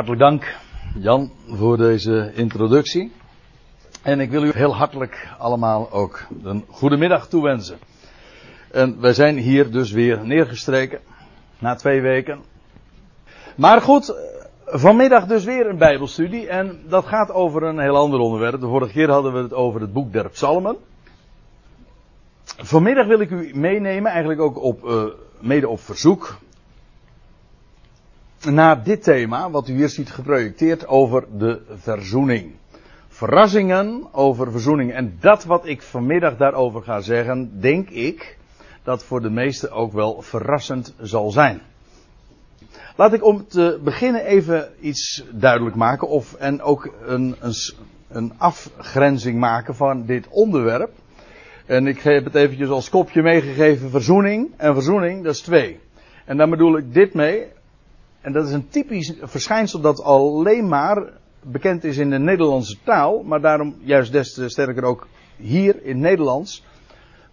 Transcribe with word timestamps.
Hartelijk 0.00 0.30
dank, 0.30 0.56
Jan, 0.94 1.30
voor 1.48 1.76
deze 1.76 2.32
introductie. 2.34 3.12
En 4.02 4.20
ik 4.20 4.30
wil 4.30 4.44
u 4.44 4.50
heel 4.52 4.74
hartelijk 4.74 5.28
allemaal 5.38 5.92
ook 5.92 6.26
een 6.42 6.64
goede 6.68 6.96
middag 6.96 7.28
toewensen. 7.28 7.78
En 8.70 9.00
wij 9.00 9.12
zijn 9.12 9.36
hier 9.36 9.70
dus 9.70 9.90
weer 9.90 10.26
neergestreken, 10.26 11.00
na 11.58 11.74
twee 11.74 12.00
weken. 12.00 12.40
Maar 13.56 13.80
goed, 13.80 14.14
vanmiddag 14.64 15.26
dus 15.26 15.44
weer 15.44 15.66
een 15.66 15.78
Bijbelstudie. 15.78 16.48
En 16.48 16.80
dat 16.88 17.06
gaat 17.06 17.32
over 17.32 17.62
een 17.62 17.78
heel 17.78 17.96
ander 17.96 18.20
onderwerp. 18.20 18.60
De 18.60 18.66
vorige 18.66 18.92
keer 18.92 19.10
hadden 19.10 19.32
we 19.32 19.38
het 19.38 19.54
over 19.54 19.80
het 19.80 19.92
boek 19.92 20.12
der 20.12 20.28
Psalmen. 20.28 20.76
Vanmiddag 22.44 23.06
wil 23.06 23.20
ik 23.20 23.30
u 23.30 23.50
meenemen, 23.54 24.10
eigenlijk 24.10 24.40
ook 24.40 24.62
op, 24.62 24.84
uh, 24.84 25.04
mede 25.40 25.68
op 25.68 25.80
verzoek, 25.80 26.38
naar 28.44 28.84
dit 28.84 29.02
thema, 29.02 29.50
wat 29.50 29.68
u 29.68 29.74
hier 29.74 29.88
ziet 29.88 30.10
geprojecteerd 30.10 30.86
over 30.86 31.24
de 31.38 31.60
verzoening. 31.74 32.52
Verrassingen 33.08 34.08
over 34.12 34.50
verzoening. 34.50 34.92
En 34.92 35.16
dat 35.20 35.44
wat 35.44 35.66
ik 35.66 35.82
vanmiddag 35.82 36.36
daarover 36.36 36.82
ga 36.82 37.00
zeggen, 37.00 37.60
denk 37.60 37.90
ik 37.90 38.38
dat 38.82 39.04
voor 39.04 39.20
de 39.20 39.30
meesten 39.30 39.72
ook 39.72 39.92
wel 39.92 40.22
verrassend 40.22 40.94
zal 41.00 41.30
zijn. 41.30 41.60
Laat 42.96 43.12
ik 43.12 43.24
om 43.24 43.46
te 43.46 43.80
beginnen 43.84 44.24
even 44.24 44.68
iets 44.80 45.24
duidelijk 45.30 45.76
maken, 45.76 46.08
of, 46.08 46.34
en 46.34 46.62
ook 46.62 46.94
een, 47.04 47.36
een, 47.40 47.54
een 48.08 48.32
afgrenzing 48.38 49.38
maken 49.38 49.74
van 49.74 50.06
dit 50.06 50.28
onderwerp. 50.28 50.90
En 51.66 51.86
ik 51.86 52.00
heb 52.00 52.24
het 52.24 52.34
eventjes 52.34 52.68
als 52.68 52.88
kopje 52.88 53.22
meegegeven, 53.22 53.90
verzoening. 53.90 54.50
En 54.56 54.74
verzoening, 54.74 55.24
dat 55.24 55.34
is 55.34 55.40
twee. 55.40 55.80
En 56.24 56.36
daar 56.36 56.48
bedoel 56.48 56.76
ik 56.76 56.94
dit 56.94 57.14
mee. 57.14 57.46
En 58.20 58.32
dat 58.32 58.46
is 58.46 58.52
een 58.52 58.68
typisch 58.68 59.12
verschijnsel 59.20 59.80
dat 59.80 60.02
alleen 60.02 60.68
maar 60.68 61.12
bekend 61.42 61.84
is 61.84 61.96
in 61.98 62.10
de 62.10 62.18
Nederlandse 62.18 62.76
taal. 62.84 63.22
Maar 63.22 63.40
daarom 63.40 63.74
juist 63.82 64.12
des 64.12 64.32
te 64.32 64.48
sterker 64.48 64.84
ook 64.84 65.06
hier 65.36 65.82
in 65.82 66.00
Nederlands 66.00 66.64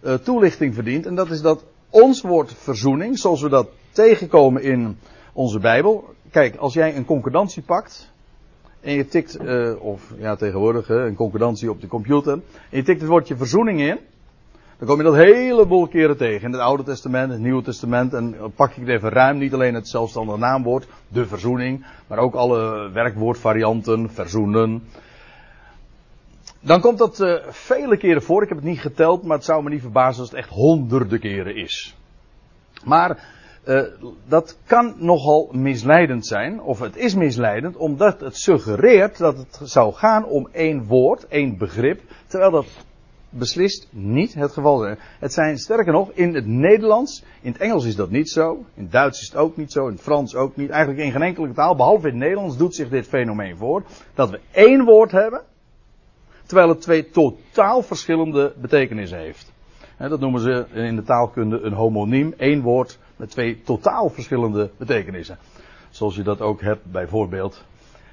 uh, 0.02 0.14
toelichting 0.14 0.74
verdient. 0.74 1.06
En 1.06 1.14
dat 1.14 1.30
is 1.30 1.40
dat 1.40 1.64
ons 1.90 2.20
woord 2.20 2.52
verzoening, 2.52 3.18
zoals 3.18 3.42
we 3.42 3.48
dat 3.48 3.68
tegenkomen 3.90 4.62
in 4.62 4.98
onze 5.32 5.58
Bijbel. 5.58 6.14
Kijk, 6.30 6.56
als 6.56 6.74
jij 6.74 6.96
een 6.96 7.04
concordantie 7.04 7.62
pakt. 7.62 8.10
En 8.80 8.94
je 8.94 9.06
tikt, 9.06 9.40
uh, 9.40 9.82
of 9.84 10.14
ja 10.18 10.36
tegenwoordig, 10.36 10.88
een 10.88 11.14
concordantie 11.14 11.70
op 11.70 11.80
de 11.80 11.86
computer. 11.86 12.32
En 12.32 12.42
je 12.70 12.82
tikt 12.82 13.00
het 13.00 13.10
woordje 13.10 13.36
verzoening 13.36 13.80
in. 13.80 13.98
Dan 14.78 14.86
kom 14.86 14.96
je 14.96 15.02
dat 15.02 15.14
heleboel 15.14 15.88
keren 15.88 16.16
tegen. 16.16 16.46
In 16.46 16.52
het 16.52 16.60
Oude 16.60 16.82
Testament, 16.82 17.30
het 17.30 17.40
Nieuwe 17.40 17.62
Testament. 17.62 18.14
En 18.14 18.36
pak 18.54 18.70
ik 18.70 18.76
het 18.76 18.88
even 18.88 19.08
ruim. 19.08 19.38
Niet 19.38 19.54
alleen 19.54 19.74
het 19.74 19.88
zelfstandige 19.88 20.38
naamwoord, 20.38 20.86
de 21.08 21.26
verzoening. 21.26 21.86
Maar 22.06 22.18
ook 22.18 22.34
alle 22.34 22.90
werkwoordvarianten, 22.90 24.10
verzoenen. 24.10 24.82
Dan 26.60 26.80
komt 26.80 26.98
dat 26.98 27.20
uh, 27.20 27.34
vele 27.48 27.96
keren 27.96 28.22
voor. 28.22 28.42
Ik 28.42 28.48
heb 28.48 28.58
het 28.58 28.66
niet 28.66 28.80
geteld, 28.80 29.22
maar 29.22 29.36
het 29.36 29.46
zou 29.46 29.62
me 29.62 29.70
niet 29.70 29.80
verbazen 29.80 30.20
als 30.20 30.30
het 30.30 30.38
echt 30.38 30.48
honderden 30.48 31.20
keren 31.20 31.56
is. 31.56 31.96
Maar 32.84 33.28
uh, 33.64 33.82
dat 34.28 34.58
kan 34.66 34.94
nogal 34.96 35.48
misleidend 35.52 36.26
zijn. 36.26 36.60
Of 36.60 36.78
het 36.78 36.96
is 36.96 37.14
misleidend, 37.14 37.76
omdat 37.76 38.20
het 38.20 38.36
suggereert 38.36 39.18
dat 39.18 39.36
het 39.36 39.60
zou 39.62 39.92
gaan 39.94 40.24
om 40.24 40.48
één 40.52 40.84
woord, 40.86 41.26
één 41.28 41.58
begrip. 41.58 42.00
Terwijl 42.26 42.50
dat 42.50 42.86
beslist 43.30 43.88
niet 43.90 44.34
het 44.34 44.52
geval. 44.52 44.96
Het 44.98 45.32
zijn 45.32 45.58
sterker 45.58 45.92
nog, 45.92 46.10
in 46.10 46.34
het 46.34 46.46
Nederlands, 46.46 47.24
in 47.40 47.52
het 47.52 47.60
Engels 47.60 47.84
is 47.84 47.96
dat 47.96 48.10
niet 48.10 48.30
zo, 48.30 48.64
in 48.74 48.82
het 48.82 48.92
Duits 48.92 49.20
is 49.20 49.26
het 49.26 49.36
ook 49.36 49.56
niet 49.56 49.72
zo, 49.72 49.86
in 49.86 49.92
het 49.92 50.02
Frans 50.02 50.34
ook 50.34 50.56
niet. 50.56 50.70
Eigenlijk 50.70 51.04
in 51.04 51.12
geen 51.12 51.22
enkele 51.22 51.52
taal, 51.52 51.76
behalve 51.76 52.06
in 52.06 52.12
het 52.12 52.22
Nederlands, 52.22 52.56
doet 52.56 52.74
zich 52.74 52.88
dit 52.88 53.06
fenomeen 53.06 53.56
voor. 53.56 53.82
Dat 54.14 54.30
we 54.30 54.40
één 54.50 54.84
woord 54.84 55.12
hebben, 55.12 55.42
terwijl 56.46 56.68
het 56.68 56.80
twee 56.80 57.10
totaal 57.10 57.82
verschillende 57.82 58.52
betekenissen 58.56 59.18
heeft. 59.18 59.52
Dat 59.98 60.20
noemen 60.20 60.40
ze 60.40 60.66
in 60.72 60.96
de 60.96 61.02
taalkunde 61.02 61.60
een 61.60 61.72
homoniem, 61.72 62.34
één 62.36 62.62
woord 62.62 62.98
met 63.16 63.30
twee 63.30 63.60
totaal 63.62 64.08
verschillende 64.08 64.70
betekenissen. 64.76 65.38
Zoals 65.90 66.16
je 66.16 66.22
dat 66.22 66.40
ook 66.40 66.60
hebt 66.60 66.84
bijvoorbeeld, 66.84 67.64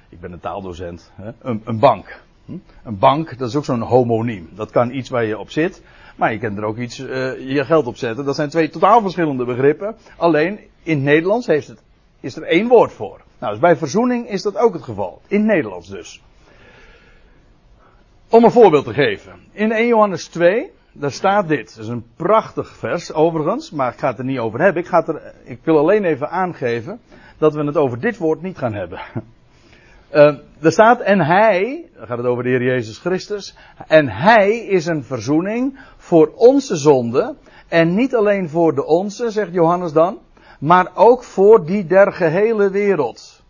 ik 0.08 0.20
ben 0.20 0.32
een 0.32 0.40
taaldocent, 0.40 1.12
een, 1.40 1.62
een 1.64 1.78
bank. 1.78 2.24
Hm? 2.46 2.56
Een 2.84 2.98
bank, 2.98 3.38
dat 3.38 3.48
is 3.48 3.56
ook 3.56 3.64
zo'n 3.64 3.80
homoniem. 3.80 4.48
Dat 4.54 4.70
kan 4.70 4.90
iets 4.90 5.08
waar 5.08 5.24
je 5.24 5.38
op 5.38 5.50
zit, 5.50 5.82
maar 6.16 6.32
je 6.32 6.38
kunt 6.38 6.58
er 6.58 6.64
ook 6.64 6.76
iets, 6.76 6.98
uh, 6.98 7.08
je 7.54 7.64
geld 7.64 7.86
op 7.86 7.96
zetten. 7.96 8.24
Dat 8.24 8.34
zijn 8.34 8.48
twee 8.48 8.68
totaal 8.68 9.00
verschillende 9.00 9.44
begrippen. 9.44 9.96
Alleen 10.16 10.58
in 10.82 10.94
het 10.94 11.04
Nederlands 11.04 11.46
heeft 11.46 11.68
het, 11.68 11.82
is 12.20 12.36
er 12.36 12.42
één 12.42 12.68
woord 12.68 12.92
voor. 12.92 13.20
Nou, 13.38 13.52
dus 13.52 13.60
bij 13.60 13.76
verzoening 13.76 14.28
is 14.28 14.42
dat 14.42 14.56
ook 14.56 14.72
het 14.72 14.82
geval. 14.82 15.20
In 15.26 15.38
het 15.38 15.46
Nederlands 15.46 15.88
dus. 15.88 16.22
Om 18.28 18.44
een 18.44 18.50
voorbeeld 18.50 18.84
te 18.84 18.92
geven. 18.92 19.32
In 19.52 19.72
1 19.72 19.86
Johannes 19.86 20.26
2, 20.26 20.70
daar 20.92 21.12
staat 21.12 21.48
dit. 21.48 21.74
Dat 21.76 21.84
is 21.84 21.90
een 21.90 22.06
prachtig 22.16 22.76
vers 22.76 23.12
overigens, 23.12 23.70
maar 23.70 23.92
ik 23.92 23.98
ga 23.98 24.08
het 24.08 24.18
er 24.18 24.24
niet 24.24 24.38
over 24.38 24.60
hebben. 24.60 24.82
Ik, 24.82 24.88
ga 24.88 24.98
het 24.98 25.08
er, 25.08 25.34
ik 25.44 25.58
wil 25.62 25.78
alleen 25.78 26.04
even 26.04 26.30
aangeven 26.30 27.00
dat 27.38 27.54
we 27.54 27.64
het 27.64 27.76
over 27.76 28.00
dit 28.00 28.16
woord 28.16 28.42
niet 28.42 28.58
gaan 28.58 28.74
hebben. 28.74 29.00
Uh, 30.14 30.38
er 30.60 30.72
staat, 30.72 31.00
en 31.00 31.20
hij, 31.20 31.88
dan 31.96 32.06
gaat 32.06 32.18
het 32.18 32.26
over 32.26 32.42
de 32.42 32.48
Heer 32.48 32.62
Jezus 32.62 32.98
Christus, 32.98 33.56
en 33.86 34.08
hij 34.08 34.58
is 34.58 34.86
een 34.86 35.04
verzoening 35.04 35.78
voor 35.96 36.32
onze 36.34 36.76
zonde, 36.76 37.34
en 37.68 37.94
niet 37.94 38.14
alleen 38.14 38.48
voor 38.48 38.74
de 38.74 38.86
onze, 38.86 39.30
zegt 39.30 39.52
Johannes 39.52 39.92
dan, 39.92 40.18
maar 40.58 40.90
ook 40.94 41.24
voor 41.24 41.66
die 41.66 41.86
der 41.86 42.12
gehele 42.12 42.70
wereld. 42.70 43.42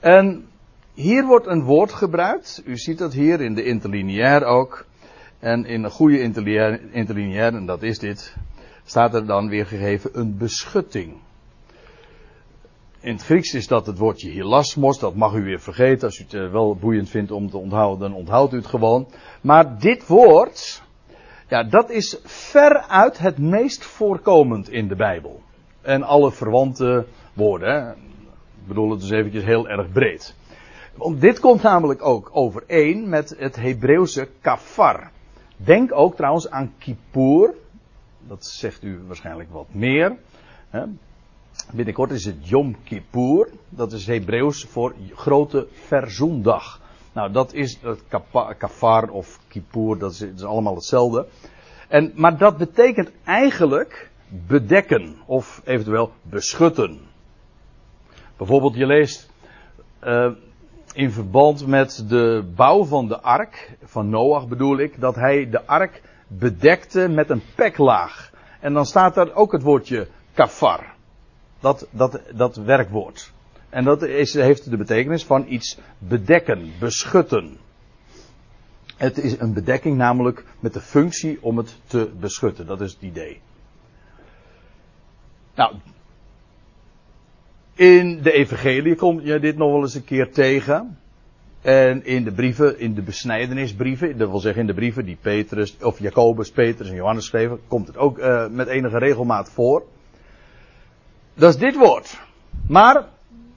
En 0.00 0.48
hier 0.94 1.24
wordt 1.24 1.46
een 1.46 1.62
woord 1.62 1.92
gebruikt, 1.92 2.62
u 2.64 2.76
ziet 2.76 2.98
dat 2.98 3.12
hier 3.12 3.40
in 3.40 3.54
de 3.54 3.64
interlineair 3.64 4.44
ook, 4.44 4.84
en 5.38 5.64
in 5.64 5.84
een 5.84 5.90
goede 5.90 6.20
interlineair, 6.20 6.80
interlineair 6.90 7.54
en 7.54 7.66
dat 7.66 7.82
is 7.82 7.98
dit, 7.98 8.36
staat 8.84 9.14
er 9.14 9.26
dan 9.26 9.48
weer 9.48 9.66
gegeven 9.66 10.10
een 10.12 10.36
beschutting. 10.36 11.12
In 13.02 13.12
het 13.12 13.22
Grieks 13.22 13.54
is 13.54 13.66
dat 13.66 13.86
het 13.86 13.98
woordje 13.98 14.30
hilasmos, 14.30 14.98
dat 14.98 15.14
mag 15.14 15.34
u 15.34 15.42
weer 15.42 15.60
vergeten. 15.60 16.06
Als 16.06 16.18
u 16.18 16.22
het 16.22 16.34
eh, 16.34 16.50
wel 16.50 16.76
boeiend 16.76 17.08
vindt 17.08 17.30
om 17.30 17.50
te 17.50 17.56
onthouden, 17.56 18.10
dan 18.10 18.18
onthoudt 18.18 18.52
u 18.52 18.56
het 18.56 18.66
gewoon. 18.66 19.08
Maar 19.40 19.78
dit 19.78 20.06
woord, 20.06 20.82
ja, 21.48 21.62
dat 21.62 21.90
is 21.90 22.20
veruit 22.24 23.18
het 23.18 23.38
meest 23.38 23.84
voorkomend 23.84 24.70
in 24.70 24.88
de 24.88 24.96
Bijbel. 24.96 25.42
En 25.80 26.02
alle 26.02 26.32
verwante 26.32 27.06
woorden, 27.32 27.72
hè. 27.74 27.90
ik 27.90 28.66
bedoel 28.66 28.90
het 28.90 29.00
dus 29.00 29.10
eventjes 29.10 29.44
heel 29.44 29.68
erg 29.68 29.92
breed. 29.92 30.34
Want 30.94 31.20
dit 31.20 31.40
komt 31.40 31.62
namelijk 31.62 32.02
ook 32.02 32.30
overeen 32.32 33.08
met 33.08 33.34
het 33.38 33.56
Hebreeuwse 33.56 34.28
kafar. 34.40 35.10
Denk 35.56 35.92
ook 35.92 36.16
trouwens 36.16 36.50
aan 36.50 36.72
Kippur. 36.78 37.54
Dat 38.26 38.46
zegt 38.46 38.82
u 38.82 39.00
waarschijnlijk 39.06 39.50
wat 39.52 39.74
meer. 39.74 40.16
Hè. 40.70 40.84
Binnenkort 41.72 42.10
is 42.10 42.24
het 42.24 42.48
Yom 42.48 42.76
Kippur. 42.84 43.48
Dat 43.68 43.92
is 43.92 44.06
Hebreeuws 44.06 44.64
voor 44.64 44.94
grote 45.14 45.66
verzoendag. 45.72 46.80
Nou, 47.12 47.32
dat 47.32 47.52
is 47.52 47.78
het 47.82 48.02
kafar 48.58 49.08
of 49.08 49.38
kippur, 49.48 49.98
dat 49.98 50.12
is, 50.12 50.18
dat 50.18 50.28
is, 50.34 50.44
allemaal 50.44 50.74
hetzelfde. 50.74 51.26
En, 51.88 52.12
maar 52.14 52.38
dat 52.38 52.56
betekent 52.56 53.10
eigenlijk 53.24 54.10
bedekken 54.28 55.16
of 55.26 55.62
eventueel 55.64 56.12
beschutten. 56.22 57.00
Bijvoorbeeld, 58.36 58.74
je 58.74 58.86
leest 58.86 59.30
uh, 60.04 60.30
in 60.92 61.10
verband 61.10 61.66
met 61.66 62.04
de 62.08 62.50
bouw 62.54 62.84
van 62.84 63.08
de 63.08 63.20
ark, 63.20 63.76
van 63.82 64.08
Noach 64.08 64.48
bedoel 64.48 64.78
ik, 64.78 65.00
dat 65.00 65.14
hij 65.14 65.50
de 65.50 65.66
ark 65.66 66.02
bedekte 66.26 67.08
met 67.08 67.30
een 67.30 67.42
peklaag. 67.54 68.30
En 68.60 68.72
dan 68.72 68.86
staat 68.86 69.14
daar 69.14 69.34
ook 69.34 69.52
het 69.52 69.62
woordje 69.62 70.08
kafar. 70.34 70.98
Dat, 71.60 71.86
dat, 71.90 72.20
dat 72.34 72.56
werkwoord. 72.56 73.32
En 73.68 73.84
dat 73.84 74.02
is, 74.02 74.34
heeft 74.34 74.70
de 74.70 74.76
betekenis 74.76 75.24
van 75.24 75.44
iets 75.48 75.78
bedekken, 75.98 76.72
beschutten. 76.78 77.56
Het 78.96 79.18
is 79.18 79.38
een 79.38 79.52
bedekking 79.52 79.96
namelijk 79.96 80.44
met 80.60 80.72
de 80.72 80.80
functie 80.80 81.38
om 81.42 81.56
het 81.56 81.76
te 81.86 82.10
beschutten. 82.20 82.66
Dat 82.66 82.80
is 82.80 82.92
het 82.92 83.02
idee. 83.02 83.40
Nou, 85.54 85.74
in 87.74 88.22
de 88.22 88.32
evangelie 88.32 88.94
kom 88.94 89.20
je 89.20 89.38
dit 89.38 89.56
nog 89.56 89.72
wel 89.72 89.80
eens 89.80 89.94
een 89.94 90.04
keer 90.04 90.32
tegen. 90.32 90.98
En 91.60 92.04
in 92.04 92.24
de 92.24 92.32
brieven, 92.32 92.78
in 92.78 92.94
de 92.94 93.02
besnijdenisbrieven, 93.02 94.18
dat 94.18 94.30
wil 94.30 94.38
zeggen 94.38 94.60
in 94.60 94.66
de 94.66 94.74
brieven 94.74 95.04
die 95.04 95.18
Petrus, 95.20 95.76
of 95.80 95.98
Jacobus, 95.98 96.50
Petrus 96.50 96.88
en 96.88 96.94
Johannes 96.94 97.26
schreven, 97.26 97.60
komt 97.68 97.86
het 97.86 97.96
ook 97.96 98.18
uh, 98.18 98.48
met 98.48 98.66
enige 98.68 98.98
regelmaat 98.98 99.50
voor. 99.50 99.84
Dat 101.40 101.54
is 101.54 101.60
dit 101.60 101.76
woord. 101.76 102.20
Maar 102.68 103.04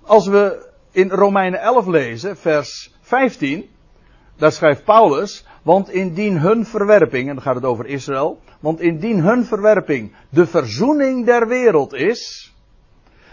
als 0.01 0.27
we 0.27 0.69
in 0.91 1.09
Romeinen 1.09 1.59
11 1.59 1.85
lezen, 1.85 2.37
vers 2.37 2.95
15, 3.01 3.69
daar 4.37 4.51
schrijft 4.51 4.83
Paulus, 4.83 5.45
want 5.61 5.89
indien 5.89 6.39
hun 6.39 6.65
verwerping, 6.65 7.29
en 7.29 7.35
dan 7.35 7.43
gaat 7.43 7.55
het 7.55 7.63
over 7.63 7.85
Israël, 7.85 8.39
want 8.59 8.81
indien 8.81 9.19
hun 9.19 9.45
verwerping 9.45 10.15
de 10.29 10.45
verzoening 10.45 11.25
der 11.25 11.47
wereld 11.47 11.93
is, 11.93 12.53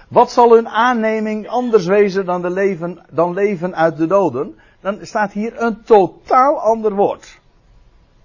Wat 0.08 0.30
zal 0.30 0.54
hun 0.54 0.68
aanneming 0.68 1.48
anders 1.48 1.86
wezen 1.86 2.24
dan, 2.24 2.42
de 2.42 2.50
leven, 2.50 2.98
dan 3.10 3.34
leven 3.34 3.74
uit 3.74 3.96
de 3.96 4.06
doden? 4.06 4.58
Dan 4.80 4.98
staat 5.02 5.32
hier 5.32 5.62
een 5.62 5.82
totaal 5.82 6.60
ander 6.60 6.94
woord. 6.94 7.40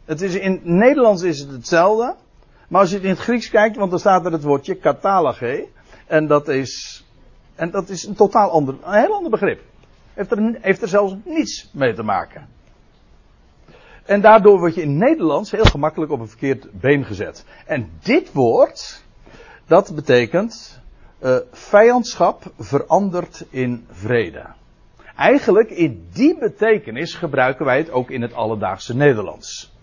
Het 0.05 0.21
is 0.21 0.35
in 0.35 0.59
Nederlands 0.63 1.21
is 1.21 1.39
het 1.39 1.51
hetzelfde. 1.51 2.15
Maar 2.67 2.81
als 2.81 2.89
je 2.89 2.95
het 2.95 3.03
in 3.03 3.09
het 3.11 3.19
Grieks 3.19 3.49
kijkt, 3.49 3.75
want 3.75 3.89
dan 3.89 3.99
staat 3.99 4.25
er 4.25 4.31
het 4.31 4.43
woordje 4.43 4.75
katalage. 4.75 5.67
En 6.07 6.27
dat 6.27 6.47
is, 6.47 7.03
en 7.55 7.71
dat 7.71 7.89
is 7.89 8.03
een 8.03 8.15
totaal 8.15 8.49
ander, 8.49 8.75
een 8.83 8.93
heel 8.93 9.13
ander 9.13 9.31
begrip. 9.31 9.61
Heeft 10.13 10.31
er, 10.31 10.57
heeft 10.61 10.81
er 10.81 10.87
zelfs 10.87 11.15
niets 11.23 11.69
mee 11.73 11.93
te 11.93 12.03
maken. 12.03 12.47
En 14.05 14.21
daardoor 14.21 14.59
word 14.59 14.75
je 14.75 14.81
in 14.81 14.97
Nederlands 14.97 15.51
heel 15.51 15.65
gemakkelijk 15.65 16.11
op 16.11 16.19
een 16.19 16.27
verkeerd 16.27 16.67
been 16.71 17.05
gezet. 17.05 17.45
En 17.65 17.89
dit 18.03 18.31
woord, 18.31 19.03
dat 19.67 19.95
betekent 19.95 20.81
uh, 21.23 21.37
vijandschap 21.51 22.43
verandert 22.59 23.45
in 23.49 23.85
vrede. 23.91 24.45
Eigenlijk 25.15 25.69
in 25.69 26.07
die 26.13 26.37
betekenis 26.37 27.13
gebruiken 27.13 27.65
wij 27.65 27.77
het 27.77 27.91
ook 27.91 28.09
in 28.09 28.21
het 28.21 28.33
alledaagse 28.33 28.95
Nederlands. 28.95 29.73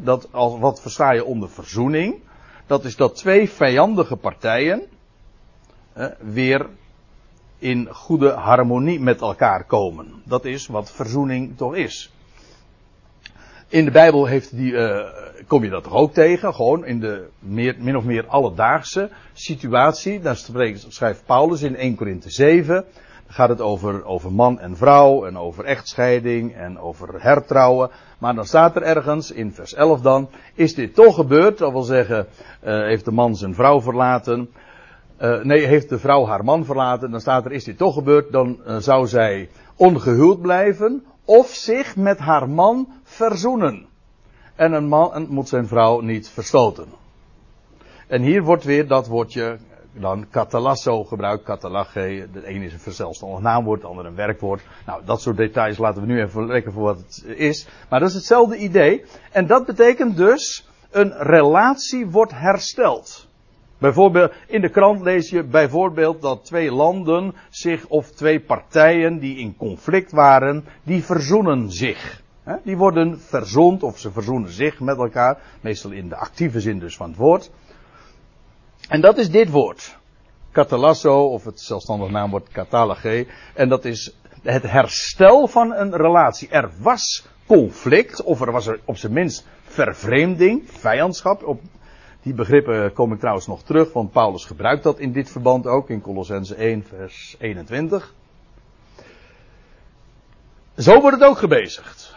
dat, 0.00 0.28
wat 0.32 0.80
versta 0.80 1.12
je 1.12 1.24
onder 1.24 1.50
verzoening? 1.50 2.22
Dat 2.66 2.84
is 2.84 2.96
dat 2.96 3.16
twee 3.16 3.50
vijandige 3.50 4.16
partijen 4.16 4.82
weer 6.18 6.66
in 7.58 7.88
goede 7.90 8.30
harmonie 8.30 9.00
met 9.00 9.20
elkaar 9.20 9.64
komen. 9.64 10.22
Dat 10.24 10.44
is 10.44 10.66
wat 10.66 10.90
verzoening 10.90 11.56
toch 11.56 11.74
is. 11.74 12.10
In 13.68 13.84
de 13.84 13.90
Bijbel 13.90 14.26
heeft 14.26 14.56
die, 14.56 14.72
uh, 14.72 15.00
kom 15.46 15.64
je 15.64 15.70
dat 15.70 15.84
toch 15.84 15.92
ook 15.92 16.12
tegen, 16.12 16.54
gewoon 16.54 16.84
in 16.84 17.00
de 17.00 17.28
meer, 17.38 17.76
min 17.78 17.96
of 17.96 18.04
meer 18.04 18.26
alledaagse 18.26 19.10
situatie. 19.32 20.20
Daar 20.20 20.36
schrijft 20.88 21.22
Paulus 21.26 21.62
in 21.62 21.76
1 21.76 21.94
Korinthe 21.94 22.30
7. 22.30 22.74
Dan 22.74 22.84
gaat 23.34 23.48
het 23.48 23.60
over, 23.60 24.04
over 24.04 24.32
man 24.32 24.60
en 24.60 24.76
vrouw 24.76 25.24
en 25.24 25.38
over 25.38 25.64
echtscheiding 25.64 26.54
en 26.54 26.78
over 26.78 27.22
hertrouwen. 27.22 27.90
Maar 28.18 28.34
dan 28.34 28.46
staat 28.46 28.76
er 28.76 28.82
ergens 28.82 29.30
in 29.30 29.52
vers 29.52 29.74
11 29.74 30.00
dan, 30.00 30.28
is 30.54 30.74
dit 30.74 30.94
toch 30.94 31.14
gebeurd? 31.14 31.58
Dat 31.58 31.72
wil 31.72 31.82
zeggen, 31.82 32.26
uh, 32.64 32.82
heeft 32.82 33.04
de 33.04 33.12
man 33.12 33.36
zijn 33.36 33.54
vrouw 33.54 33.80
verlaten. 33.80 34.50
Uh, 35.20 35.42
nee, 35.42 35.66
heeft 35.66 35.88
de 35.88 35.98
vrouw 35.98 36.26
haar 36.26 36.44
man 36.44 36.64
verlaten. 36.64 37.10
Dan 37.10 37.20
staat 37.20 37.44
er, 37.44 37.52
is 37.52 37.64
dit 37.64 37.78
toch 37.78 37.94
gebeurd? 37.94 38.32
Dan 38.32 38.58
zou 38.78 39.06
zij 39.06 39.48
ongehuwd 39.76 40.40
blijven 40.40 41.04
of 41.24 41.46
zich 41.46 41.96
met 41.96 42.18
haar 42.18 42.48
man 42.48 42.88
verzoenen. 43.02 43.86
En 44.54 44.72
een 44.72 44.88
man 44.88 45.26
moet 45.28 45.48
zijn 45.48 45.66
vrouw 45.66 46.00
niet 46.00 46.28
verstoten. 46.28 46.86
En 48.06 48.22
hier 48.22 48.42
wordt 48.42 48.64
weer 48.64 48.86
dat 48.86 49.06
woordje 49.06 49.58
dan 49.92 50.26
catalasso 50.30 51.04
gebruikt, 51.04 51.44
catalage. 51.44 52.28
De 52.32 52.46
ene 52.46 52.64
is 52.64 52.72
een 52.72 52.78
verzelfstandig 52.78 53.40
naamwoord, 53.40 53.80
de 53.80 53.86
andere 53.86 54.08
een 54.08 54.14
werkwoord. 54.14 54.62
Nou, 54.86 55.02
dat 55.04 55.20
soort 55.20 55.36
details 55.36 55.78
laten 55.78 56.00
we 56.00 56.06
nu 56.06 56.20
even 56.20 56.46
lekker 56.46 56.72
voor 56.72 56.82
wat 56.82 56.98
het 56.98 57.24
is. 57.24 57.68
Maar 57.88 58.00
dat 58.00 58.08
is 58.08 58.14
hetzelfde 58.14 58.56
idee. 58.56 59.04
En 59.32 59.46
dat 59.46 59.66
betekent 59.66 60.16
dus, 60.16 60.68
een 60.90 61.12
relatie 61.18 62.06
wordt 62.06 62.32
hersteld. 62.32 63.25
Bijvoorbeeld, 63.78 64.32
in 64.46 64.60
de 64.60 64.68
krant 64.68 65.00
lees 65.00 65.30
je 65.30 65.42
bijvoorbeeld 65.42 66.22
dat 66.22 66.44
twee 66.44 66.72
landen 66.72 67.34
zich, 67.50 67.86
of 67.86 68.10
twee 68.10 68.40
partijen 68.40 69.18
die 69.18 69.38
in 69.38 69.56
conflict 69.56 70.12
waren, 70.12 70.64
die 70.82 71.04
verzoenen 71.04 71.70
zich. 71.72 72.22
Die 72.62 72.76
worden 72.76 73.20
verzond, 73.20 73.82
of 73.82 73.98
ze 73.98 74.12
verzoenen 74.12 74.50
zich 74.50 74.80
met 74.80 74.96
elkaar, 74.98 75.38
meestal 75.60 75.90
in 75.90 76.08
de 76.08 76.16
actieve 76.16 76.60
zin 76.60 76.78
dus 76.78 76.96
van 76.96 77.08
het 77.08 77.18
woord. 77.18 77.50
En 78.88 79.00
dat 79.00 79.18
is 79.18 79.30
dit 79.30 79.50
woord. 79.50 79.96
Catalasso, 80.52 81.26
of 81.26 81.44
het 81.44 81.60
zelfstandig 81.60 82.10
naamwoord 82.10 82.48
catalage. 82.48 83.26
En 83.54 83.68
dat 83.68 83.84
is 83.84 84.16
het 84.42 84.62
herstel 84.62 85.46
van 85.46 85.72
een 85.72 85.96
relatie. 85.96 86.48
Er 86.48 86.70
was 86.78 87.26
conflict, 87.46 88.22
of 88.22 88.40
er 88.40 88.52
was 88.52 88.66
er 88.66 88.80
op 88.84 88.96
zijn 88.96 89.12
minst 89.12 89.46
vervreemding, 89.64 90.62
vijandschap. 90.70 91.44
Op 91.44 91.60
die 92.26 92.34
begrippen 92.34 92.92
kom 92.92 93.12
ik 93.12 93.18
trouwens 93.18 93.46
nog 93.46 93.62
terug, 93.62 93.92
want 93.92 94.12
Paulus 94.12 94.44
gebruikt 94.44 94.82
dat 94.82 94.98
in 94.98 95.12
dit 95.12 95.30
verband 95.30 95.66
ook, 95.66 95.90
in 95.90 96.00
Colossense 96.00 96.54
1, 96.54 96.84
vers 96.84 97.36
21. 97.38 98.14
Zo 100.76 101.00
wordt 101.00 101.16
het 101.16 101.28
ook 101.28 101.38
gebezigd. 101.38 102.14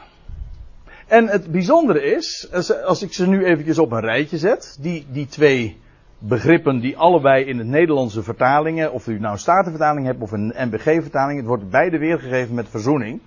En 1.07 1.27
het 1.27 1.51
bijzondere 1.51 2.01
is, 2.01 2.49
als 2.85 3.01
ik 3.01 3.13
ze 3.13 3.27
nu 3.27 3.45
eventjes 3.45 3.79
op 3.79 3.91
een 3.91 3.99
rijtje 3.99 4.37
zet, 4.37 4.77
die, 4.79 5.05
die 5.11 5.27
twee 5.27 5.77
begrippen 6.17 6.79
die 6.79 6.97
allebei 6.97 7.45
in 7.45 7.57
het 7.57 7.67
Nederlandse 7.67 8.23
vertalingen, 8.23 8.91
of 8.91 9.07
u 9.07 9.19
nou 9.19 9.33
een 9.33 9.39
Statenvertaling 9.39 10.05
hebt 10.05 10.21
of 10.21 10.31
een 10.31 10.53
NBG-vertaling, 10.55 11.37
het 11.37 11.47
wordt 11.47 11.69
beide 11.69 11.97
weergegeven 11.97 12.55
met 12.55 12.69
verzoening. 12.69 13.21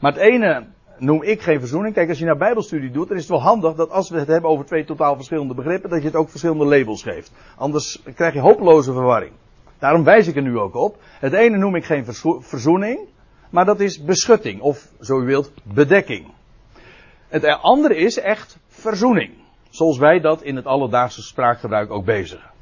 Maar 0.00 0.12
het 0.12 0.20
ene 0.20 0.66
noem 0.98 1.22
ik 1.22 1.42
geen 1.42 1.58
verzoening. 1.58 1.94
Kijk, 1.94 2.08
als 2.08 2.18
je 2.18 2.24
nou 2.24 2.38
Bijbelstudie 2.38 2.90
doet, 2.90 3.08
dan 3.08 3.16
is 3.16 3.22
het 3.22 3.30
wel 3.30 3.42
handig 3.42 3.74
dat 3.74 3.90
als 3.90 4.10
we 4.10 4.18
het 4.18 4.28
hebben 4.28 4.50
over 4.50 4.64
twee 4.64 4.84
totaal 4.84 5.14
verschillende 5.14 5.54
begrippen, 5.54 5.90
dat 5.90 6.00
je 6.00 6.06
het 6.06 6.16
ook 6.16 6.28
verschillende 6.28 6.64
labels 6.64 7.02
geeft. 7.02 7.32
Anders 7.56 8.02
krijg 8.14 8.34
je 8.34 8.40
hopeloze 8.40 8.92
verwarring. 8.92 9.32
Daarom 9.78 10.04
wijs 10.04 10.26
ik 10.26 10.36
er 10.36 10.42
nu 10.42 10.58
ook 10.58 10.74
op. 10.74 10.96
Het 11.02 11.32
ene 11.32 11.56
noem 11.56 11.74
ik 11.74 11.84
geen 11.84 12.04
verzoening, 12.40 13.08
maar 13.50 13.64
dat 13.64 13.80
is 13.80 14.04
beschutting, 14.04 14.60
of 14.60 14.88
zo 15.00 15.20
u 15.20 15.24
wilt, 15.24 15.52
bedekking. 15.62 16.26
Het 17.28 17.44
andere 17.44 17.96
is 17.96 18.18
echt 18.18 18.58
verzoening. 18.68 19.30
Zoals 19.70 19.98
wij 19.98 20.20
dat 20.20 20.42
in 20.42 20.56
het 20.56 20.66
alledaagse 20.66 21.22
spraakgebruik 21.22 21.90
ook 21.90 22.04
bezigen. 22.04 22.54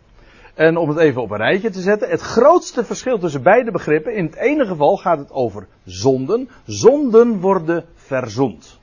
En 0.54 0.76
om 0.76 0.88
het 0.88 0.98
even 0.98 1.22
op 1.22 1.30
een 1.30 1.36
rijtje 1.36 1.70
te 1.70 1.80
zetten. 1.80 2.10
Het 2.10 2.20
grootste 2.20 2.84
verschil 2.84 3.18
tussen 3.18 3.42
beide 3.42 3.70
begrippen. 3.70 4.14
In 4.14 4.24
het 4.24 4.34
ene 4.34 4.66
geval 4.66 4.96
gaat 4.96 5.18
het 5.18 5.30
over 5.30 5.66
zonden. 5.84 6.48
Zonden 6.64 7.40
worden 7.40 7.84
verzoend. 7.94 8.80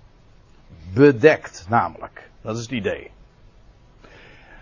Bedekt 0.93 1.65
namelijk. 1.69 2.29
Dat 2.41 2.55
is 2.55 2.61
het 2.61 2.71
idee. 2.71 3.11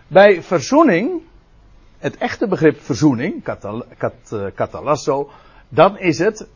Bij 0.07 0.44
verzoening. 0.44 1.21
Het 1.97 2.17
echte 2.17 2.47
begrip 2.47 2.81
verzoening. 2.81 3.44
Catalasso. 4.56 5.21
Eh, 5.21 5.33
dan 5.69 5.97
is 5.97 6.19
het. 6.19 6.47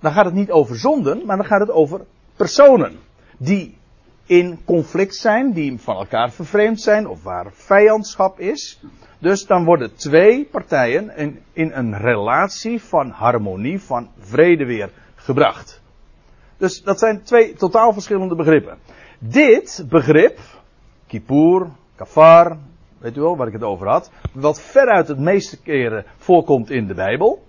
Dan 0.00 0.12
gaat 0.12 0.24
het 0.24 0.34
niet 0.34 0.50
over 0.50 0.76
zonden. 0.76 1.26
Maar 1.26 1.36
dan 1.36 1.46
gaat 1.46 1.60
het 1.60 1.70
over 1.70 2.00
personen. 2.36 2.98
Die 3.38 3.78
in 4.26 4.58
conflict 4.64 5.14
zijn, 5.14 5.52
die 5.52 5.78
van 5.80 5.96
elkaar 5.96 6.30
vervreemd 6.30 6.80
zijn 6.80 7.08
of 7.08 7.22
waar 7.22 7.52
vijandschap 7.52 8.40
is. 8.40 8.80
Dus 9.18 9.46
dan 9.46 9.64
worden 9.64 9.94
twee 9.94 10.44
partijen 10.44 11.16
in, 11.16 11.42
in 11.52 11.72
een 11.72 11.98
relatie 11.98 12.82
van 12.82 13.10
harmonie, 13.10 13.80
van 13.80 14.08
vrede 14.18 14.64
weer 14.64 14.90
gebracht. 15.14 15.82
Dus 16.56 16.82
dat 16.82 16.98
zijn 16.98 17.22
twee 17.22 17.54
totaal 17.54 17.92
verschillende 17.92 18.34
begrippen. 18.34 18.78
Dit 19.18 19.84
begrip, 19.88 20.38
kippur, 21.06 21.66
kafar, 21.94 22.58
weet 22.98 23.16
u 23.16 23.20
wel 23.20 23.36
waar 23.36 23.46
ik 23.46 23.52
het 23.52 23.62
over 23.62 23.88
had, 23.88 24.10
wat 24.32 24.60
veruit 24.60 25.08
het 25.08 25.18
meeste 25.18 25.62
keren 25.62 26.04
voorkomt 26.16 26.70
in 26.70 26.86
de 26.86 26.94
Bijbel, 26.94 27.42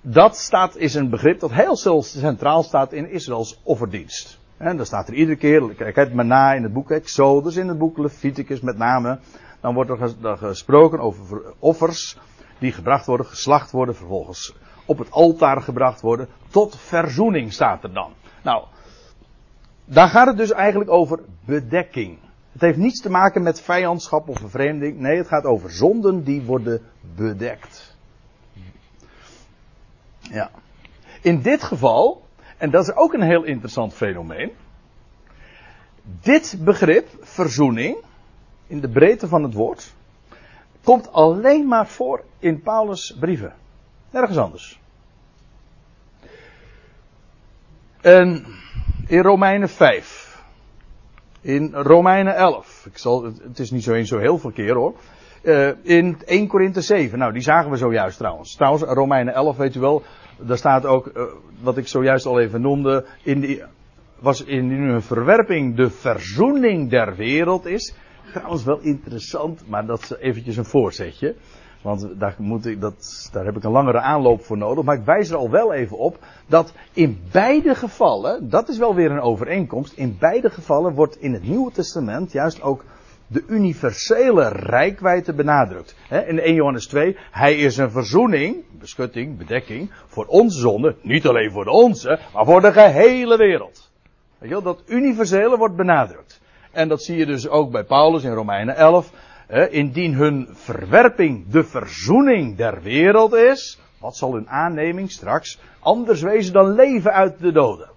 dat 0.00 0.36
staat, 0.36 0.76
is 0.76 0.94
een 0.94 1.10
begrip 1.10 1.40
dat 1.40 1.52
heel 1.52 2.02
centraal 2.02 2.62
staat 2.62 2.92
in 2.92 3.10
Israëls 3.10 3.60
offerdienst. 3.62 4.37
En 4.58 4.76
dan 4.76 4.86
staat 4.86 5.08
er 5.08 5.14
iedere 5.14 5.36
keer, 5.36 5.74
kijk 5.74 5.96
het 5.96 6.14
maar 6.14 6.24
na 6.24 6.52
in 6.52 6.62
het 6.62 6.72
boek 6.72 6.90
Exodus, 6.90 7.56
in 7.56 7.68
het 7.68 7.78
boek 7.78 7.98
Leviticus 7.98 8.60
met 8.60 8.78
name. 8.78 9.18
Dan 9.60 9.74
wordt 9.74 9.90
er 9.90 10.36
gesproken 10.38 10.98
over 10.98 11.42
offers 11.58 12.18
die 12.58 12.72
gebracht 12.72 13.06
worden, 13.06 13.26
geslacht 13.26 13.70
worden, 13.70 13.96
vervolgens 13.96 14.56
op 14.84 14.98
het 14.98 15.10
altaar 15.10 15.62
gebracht 15.62 16.00
worden. 16.00 16.28
Tot 16.50 16.76
verzoening 16.76 17.52
staat 17.52 17.82
er 17.82 17.92
dan. 17.92 18.12
Nou, 18.42 18.64
daar 19.84 20.08
gaat 20.08 20.26
het 20.26 20.36
dus 20.36 20.52
eigenlijk 20.52 20.90
over 20.90 21.20
bedekking. 21.44 22.18
Het 22.52 22.60
heeft 22.60 22.78
niets 22.78 23.00
te 23.00 23.10
maken 23.10 23.42
met 23.42 23.60
vijandschap 23.60 24.28
of 24.28 24.38
vervreemding. 24.38 24.98
Nee, 24.98 25.16
het 25.16 25.28
gaat 25.28 25.44
over 25.44 25.70
zonden 25.70 26.24
die 26.24 26.42
worden 26.42 26.82
bedekt. 27.16 27.96
Ja. 30.20 30.50
In 31.22 31.42
dit 31.42 31.62
geval 31.62 32.26
en 32.58 32.70
dat 32.70 32.82
is 32.82 32.94
ook 32.94 33.12
een 33.12 33.22
heel 33.22 33.42
interessant 33.42 33.94
fenomeen. 33.94 34.50
Dit 36.02 36.56
begrip, 36.60 37.08
verzoening, 37.20 37.96
in 38.66 38.80
de 38.80 38.88
breedte 38.88 39.28
van 39.28 39.42
het 39.42 39.54
woord, 39.54 39.92
komt 40.82 41.12
alleen 41.12 41.66
maar 41.66 41.86
voor 41.86 42.24
in 42.38 42.62
Paulus' 42.62 43.16
brieven. 43.20 43.54
Nergens 44.10 44.38
anders. 44.38 44.80
En 48.00 48.46
in 49.06 49.20
Romeinen 49.20 49.68
5. 49.68 50.42
In 51.40 51.74
Romeinen 51.74 52.34
11. 52.34 52.86
Ik 52.86 52.98
zal, 52.98 53.24
het 53.24 53.58
is 53.58 53.70
niet 53.70 53.82
zo 53.82 53.92
eens 53.92 54.08
zo 54.08 54.18
heel 54.18 54.38
veel 54.38 54.50
keer 54.50 54.74
hoor. 54.74 54.94
Uh, 55.42 55.68
in 55.82 56.16
1 56.24 56.46
Korinthe 56.46 56.80
7. 56.80 57.18
Nou, 57.18 57.32
die 57.32 57.42
zagen 57.42 57.70
we 57.70 57.76
zojuist 57.76 58.18
trouwens. 58.18 58.54
Trouwens, 58.54 58.82
Romeinen 58.82 59.34
11, 59.34 59.56
weet 59.56 59.74
u 59.74 59.80
wel. 59.80 60.02
Daar 60.38 60.56
staat 60.56 60.86
ook, 60.86 61.06
uh, 61.06 61.22
wat 61.60 61.76
ik 61.76 61.86
zojuist 61.86 62.26
al 62.26 62.40
even 62.40 62.60
noemde. 62.60 63.04
In 63.22 63.40
die, 63.40 63.62
was 64.20 64.44
in 64.44 64.70
hun 64.70 65.02
verwerping 65.02 65.76
de 65.76 65.90
verzoening 65.90 66.90
der 66.90 67.16
wereld 67.16 67.66
is. 67.66 67.94
Trouwens 68.32 68.64
wel 68.64 68.78
interessant, 68.78 69.68
maar 69.68 69.86
dat 69.86 70.00
is 70.00 70.14
eventjes 70.16 70.56
een 70.56 70.64
voorzetje. 70.64 71.34
Want 71.82 72.08
daar, 72.18 72.34
moet 72.38 72.66
ik, 72.66 72.80
dat, 72.80 73.28
daar 73.32 73.44
heb 73.44 73.56
ik 73.56 73.64
een 73.64 73.70
langere 73.70 74.00
aanloop 74.00 74.44
voor 74.44 74.58
nodig. 74.58 74.84
Maar 74.84 74.96
ik 74.96 75.04
wijs 75.04 75.30
er 75.30 75.36
al 75.36 75.50
wel 75.50 75.72
even 75.72 75.98
op 75.98 76.18
dat 76.46 76.72
in 76.92 77.20
beide 77.32 77.74
gevallen, 77.74 78.48
dat 78.50 78.68
is 78.68 78.78
wel 78.78 78.94
weer 78.94 79.10
een 79.10 79.20
overeenkomst, 79.20 79.92
in 79.92 80.16
beide 80.18 80.50
gevallen 80.50 80.94
wordt 80.94 81.16
in 81.16 81.32
het 81.32 81.42
Nieuwe 81.42 81.72
Testament 81.72 82.32
juist 82.32 82.62
ook 82.62 82.84
de 83.28 83.44
universele 83.48 84.48
rijkwijde 84.48 85.32
benadrukt. 85.32 85.96
In 86.26 86.40
1 86.40 86.54
Johannes 86.54 86.86
2, 86.86 87.16
hij 87.30 87.54
is 87.54 87.76
een 87.76 87.90
verzoening, 87.90 88.64
beschutting, 88.78 89.38
bedekking, 89.38 89.90
voor 90.06 90.26
onze 90.26 90.58
zonde, 90.58 90.96
niet 91.02 91.26
alleen 91.26 91.50
voor 91.50 91.64
de 91.64 91.70
onze, 91.70 92.18
maar 92.34 92.44
voor 92.44 92.60
de 92.60 92.72
gehele 92.72 93.36
wereld. 93.36 93.90
Weet 94.38 94.48
je 94.48 94.54
wel, 94.54 94.74
dat 94.74 94.82
universele 94.86 95.56
wordt 95.56 95.76
benadrukt. 95.76 96.40
En 96.70 96.88
dat 96.88 97.02
zie 97.02 97.16
je 97.16 97.26
dus 97.26 97.48
ook 97.48 97.70
bij 97.70 97.84
Paulus 97.84 98.24
in 98.24 98.32
Romeinen 98.32 98.76
11. 98.76 99.12
Indien 99.70 100.14
hun 100.14 100.48
verwerping 100.52 101.48
de 101.48 101.64
verzoening 101.64 102.56
der 102.56 102.82
wereld 102.82 103.34
is, 103.34 103.80
wat 104.00 104.16
zal 104.16 104.32
hun 104.32 104.48
aanneming 104.48 105.10
straks 105.10 105.60
anders 105.78 106.20
wezen 106.22 106.52
dan 106.52 106.74
leven 106.74 107.12
uit 107.12 107.38
de 107.38 107.52
doden? 107.52 107.90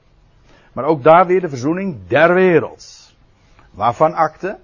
Maar 0.73 0.85
ook 0.85 1.03
daar 1.03 1.27
weer 1.27 1.41
de 1.41 1.49
verzoening 1.49 1.97
der 2.07 2.33
wereld. 2.33 3.13
Waarvan 3.71 4.13
akte? 4.13 4.57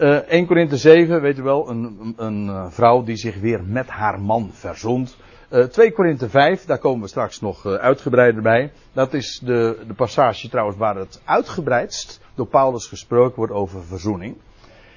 Uh, 0.00 0.16
1 0.16 0.46
Korinthe 0.46 0.76
7, 0.76 1.20
weet 1.20 1.38
u 1.38 1.42
wel, 1.42 1.68
een, 1.68 2.14
een, 2.16 2.48
eh, 2.48 2.66
vrouw 2.70 3.02
die 3.02 3.16
zich 3.16 3.40
weer 3.40 3.64
met 3.64 3.88
haar 3.88 4.20
man 4.20 4.50
verzoent. 4.52 5.16
Uh, 5.50 5.64
2 5.64 5.92
Korinthe 5.92 6.28
5, 6.28 6.64
daar 6.64 6.78
komen 6.78 7.02
we 7.02 7.08
straks 7.08 7.40
nog 7.40 7.66
uitgebreider 7.66 8.42
bij. 8.42 8.72
Dat 8.92 9.14
is 9.14 9.40
de, 9.44 9.78
de 9.86 9.94
passage 9.94 10.48
trouwens 10.48 10.78
waar 10.78 10.96
het 10.96 11.22
uitgebreidst 11.24 12.20
door 12.34 12.46
Paulus 12.46 12.86
gesproken 12.86 13.36
wordt 13.36 13.52
over 13.52 13.84
verzoening. 13.84 14.36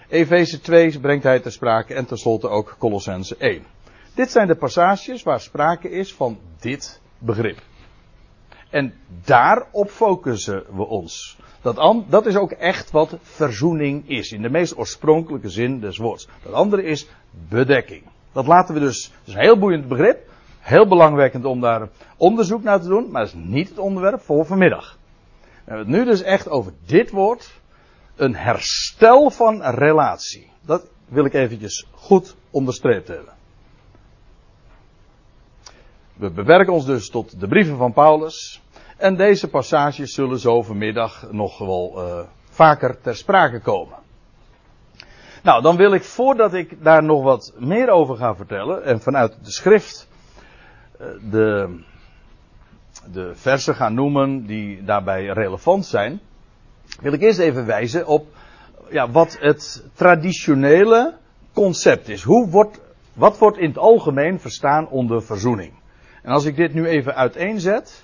Efeze 0.09 0.59
2 0.59 0.99
brengt 0.99 1.23
hij 1.23 1.39
ter 1.39 1.51
sprake 1.51 1.93
en 1.93 2.05
tenslotte 2.05 2.47
ook 2.49 2.75
Colossense 2.79 3.35
1. 3.37 3.63
Dit 4.15 4.31
zijn 4.31 4.47
de 4.47 4.55
passages 4.55 5.23
waar 5.23 5.41
sprake 5.41 5.89
is 5.89 6.13
van 6.13 6.37
dit 6.59 7.01
begrip. 7.17 7.57
En 8.73 8.93
daarop 9.23 9.89
focussen 9.89 10.63
we 10.75 10.85
ons. 10.85 11.37
Dat, 11.61 12.03
dat 12.07 12.25
is 12.25 12.35
ook 12.35 12.51
echt 12.51 12.91
wat 12.91 13.17
verzoening 13.21 14.09
is. 14.09 14.31
In 14.31 14.41
de 14.41 14.49
meest 14.49 14.77
oorspronkelijke 14.77 15.49
zin 15.49 15.79
des 15.79 15.97
woords. 15.97 16.27
Dat 16.43 16.53
andere 16.53 16.83
is 16.83 17.07
bedekking. 17.49 18.03
Dat 18.31 18.47
laten 18.47 18.73
we 18.73 18.79
dus. 18.79 19.03
Het 19.03 19.27
is 19.27 19.33
een 19.33 19.39
heel 19.39 19.57
boeiend 19.57 19.87
begrip. 19.87 20.29
Heel 20.59 20.87
belangrijk 20.87 21.45
om 21.45 21.61
daar 21.61 21.89
onderzoek 22.17 22.63
naar 22.63 22.81
te 22.81 22.87
doen. 22.87 23.11
Maar 23.11 23.21
dat 23.21 23.33
is 23.33 23.39
niet 23.45 23.69
het 23.69 23.77
onderwerp 23.77 24.21
voor 24.21 24.45
vanmiddag. 24.45 24.97
We 25.41 25.71
hebben 25.71 25.87
het 25.87 25.95
nu 25.95 26.05
dus 26.05 26.21
echt 26.21 26.49
over 26.49 26.73
dit 26.85 27.11
woord. 27.11 27.51
Een 28.15 28.35
herstel 28.35 29.29
van 29.29 29.61
relatie. 29.61 30.51
Dat 30.61 30.89
wil 31.05 31.25
ik 31.25 31.33
eventjes 31.33 31.87
goed 31.91 32.35
onderstreept 32.49 33.07
hebben. 33.07 33.33
We 36.13 36.29
beperken 36.29 36.73
ons 36.73 36.85
dus 36.85 37.09
tot 37.09 37.39
de 37.39 37.47
brieven 37.47 37.77
van 37.77 37.93
Paulus. 37.93 38.62
En 39.03 39.15
deze 39.15 39.47
passages 39.47 40.13
zullen 40.13 40.39
zo 40.39 40.61
vanmiddag 40.61 41.27
nog 41.31 41.57
wel 41.57 41.93
uh, 41.95 42.19
vaker 42.49 43.01
ter 43.01 43.15
sprake 43.15 43.59
komen. 43.59 43.97
Nou, 45.41 45.61
dan 45.61 45.75
wil 45.75 45.93
ik 45.93 46.03
voordat 46.03 46.53
ik 46.53 46.83
daar 46.83 47.03
nog 47.03 47.23
wat 47.23 47.53
meer 47.57 47.89
over 47.89 48.15
ga 48.15 48.35
vertellen 48.35 48.83
en 48.83 49.01
vanuit 49.01 49.37
de 49.43 49.51
schrift 49.51 50.07
uh, 51.01 51.07
de, 51.31 51.79
de 53.11 53.31
versen 53.35 53.75
gaan 53.75 53.93
noemen 53.93 54.45
die 54.45 54.83
daarbij 54.83 55.25
relevant 55.25 55.85
zijn, 55.85 56.19
wil 57.01 57.13
ik 57.13 57.21
eerst 57.21 57.39
even 57.39 57.65
wijzen 57.65 58.07
op 58.07 58.27
ja, 58.89 59.09
wat 59.09 59.37
het 59.39 59.83
traditionele 59.93 61.17
concept 61.53 62.09
is. 62.09 62.23
Hoe 62.23 62.49
wordt, 62.49 62.79
wat 63.13 63.37
wordt 63.37 63.57
in 63.57 63.67
het 63.67 63.77
algemeen 63.77 64.39
verstaan 64.39 64.89
onder 64.89 65.23
verzoening? 65.23 65.73
En 66.21 66.31
als 66.31 66.45
ik 66.45 66.55
dit 66.55 66.73
nu 66.73 66.87
even 66.87 67.15
uiteenzet, 67.15 68.03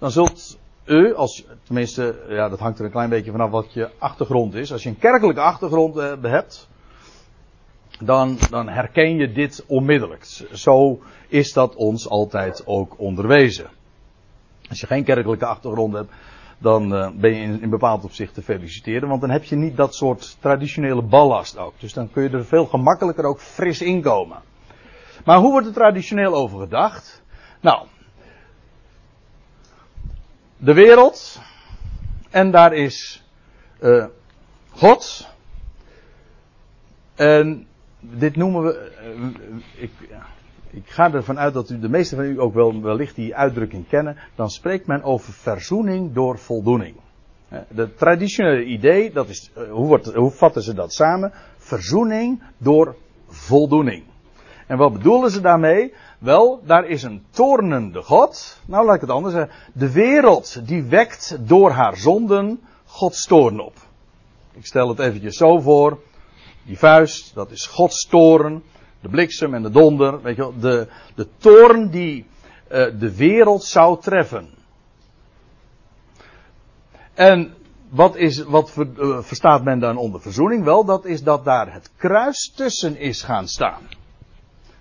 dan 0.00 0.10
zult 0.10 0.58
u, 0.84 1.14
als, 1.14 1.44
tenminste, 1.62 2.24
ja, 2.28 2.48
dat 2.48 2.58
hangt 2.58 2.78
er 2.78 2.84
een 2.84 2.90
klein 2.90 3.08
beetje 3.08 3.30
vanaf 3.30 3.50
wat 3.50 3.72
je 3.72 3.90
achtergrond 3.98 4.54
is. 4.54 4.72
Als 4.72 4.82
je 4.82 4.88
een 4.88 4.98
kerkelijke 4.98 5.40
achtergrond 5.40 5.96
eh, 5.96 6.12
hebt, 6.22 6.68
dan, 8.00 8.38
dan 8.50 8.68
herken 8.68 9.16
je 9.16 9.32
dit 9.32 9.64
onmiddellijk. 9.66 10.24
Zo 10.52 11.00
is 11.28 11.52
dat 11.52 11.74
ons 11.74 12.08
altijd 12.08 12.66
ook 12.66 12.94
onderwezen. 12.98 13.68
Als 14.68 14.80
je 14.80 14.86
geen 14.86 15.04
kerkelijke 15.04 15.46
achtergrond 15.46 15.94
hebt, 15.94 16.12
dan 16.58 16.94
uh, 16.94 17.10
ben 17.14 17.34
je 17.34 17.42
in, 17.42 17.62
in 17.62 17.70
bepaald 17.70 18.04
opzicht 18.04 18.34
te 18.34 18.42
feliciteren. 18.42 19.08
Want 19.08 19.20
dan 19.20 19.30
heb 19.30 19.44
je 19.44 19.56
niet 19.56 19.76
dat 19.76 19.94
soort 19.94 20.36
traditionele 20.40 21.02
ballast 21.02 21.58
ook. 21.58 21.72
Dus 21.78 21.92
dan 21.92 22.10
kun 22.10 22.22
je 22.22 22.28
er 22.28 22.44
veel 22.44 22.66
gemakkelijker 22.66 23.24
ook 23.24 23.40
fris 23.40 23.82
in 23.82 24.02
komen. 24.02 24.38
Maar 25.24 25.38
hoe 25.38 25.50
wordt 25.50 25.66
er 25.66 25.72
traditioneel 25.72 26.34
over 26.34 26.60
gedacht? 26.60 27.22
Nou, 27.60 27.86
de 30.60 30.74
wereld. 30.74 31.40
En 32.30 32.50
daar 32.50 32.74
is 32.74 33.24
uh, 33.80 34.04
God. 34.70 35.28
En 37.14 37.66
dit 38.00 38.36
noemen 38.36 38.62
we. 38.62 38.92
Uh, 39.16 39.82
ik, 39.82 39.90
ik, 40.70 40.90
ga 40.90 41.12
ervan 41.12 41.38
uit 41.38 41.54
dat 41.54 41.70
u, 41.70 41.78
de 41.78 41.88
meeste 41.88 42.16
van 42.16 42.24
u 42.24 42.40
ook 42.40 42.54
wel 42.54 42.82
wellicht 42.82 43.14
die 43.14 43.36
uitdrukking 43.36 43.88
kennen. 43.88 44.16
Dan 44.34 44.50
spreekt 44.50 44.86
men 44.86 45.02
over 45.02 45.32
verzoening 45.32 46.14
door 46.14 46.38
voldoening. 46.38 46.96
De 47.68 47.94
traditionele 47.94 48.64
idee, 48.64 49.12
dat 49.12 49.28
is, 49.28 49.50
uh, 49.58 49.70
hoe, 49.70 49.86
wordt, 49.86 50.14
hoe 50.14 50.30
vatten 50.30 50.62
ze 50.62 50.74
dat 50.74 50.92
samen? 50.92 51.32
Verzoening 51.56 52.42
door 52.58 52.96
voldoening. 53.28 54.04
En 54.66 54.76
wat 54.76 54.92
bedoelen 54.92 55.30
ze 55.30 55.40
daarmee? 55.40 55.94
Wel, 56.20 56.60
daar 56.64 56.86
is 56.86 57.02
een 57.02 57.24
toornende 57.30 58.02
God. 58.02 58.60
Nou, 58.66 58.86
laat 58.86 58.94
ik 58.94 59.00
het 59.00 59.10
anders 59.10 59.34
zeggen. 59.34 59.52
De 59.72 59.92
wereld 59.92 60.66
die 60.66 60.82
wekt 60.82 61.36
door 61.40 61.70
haar 61.70 61.96
zonden 61.96 62.60
Gods 62.84 63.26
toorn 63.26 63.60
op. 63.60 63.76
Ik 64.52 64.66
stel 64.66 64.88
het 64.88 64.98
eventjes 64.98 65.36
zo 65.36 65.58
voor. 65.58 65.98
Die 66.66 66.78
vuist, 66.78 67.34
dat 67.34 67.50
is 67.50 67.66
Gods 67.66 68.06
toorn. 68.06 68.62
De 69.00 69.08
bliksem 69.08 69.54
en 69.54 69.62
de 69.62 69.70
donder. 69.70 70.22
Weet 70.22 70.36
je 70.36 70.42
wel, 70.42 70.58
de, 70.58 70.88
de 71.14 71.28
toorn 71.36 71.90
die 71.90 72.26
uh, 72.70 72.86
de 72.98 73.16
wereld 73.16 73.64
zou 73.64 74.00
treffen. 74.00 74.48
En 77.14 77.54
wat, 77.88 78.16
is, 78.16 78.42
wat 78.42 78.74
uh, 78.76 79.18
verstaat 79.20 79.64
men 79.64 79.78
dan 79.78 79.96
onder 79.96 80.20
verzoening? 80.20 80.64
Wel, 80.64 80.84
dat 80.84 81.04
is 81.04 81.22
dat 81.22 81.44
daar 81.44 81.72
het 81.72 81.90
kruis 81.96 82.52
tussen 82.56 82.96
is 82.96 83.22
gaan 83.22 83.48
staan. 83.48 83.82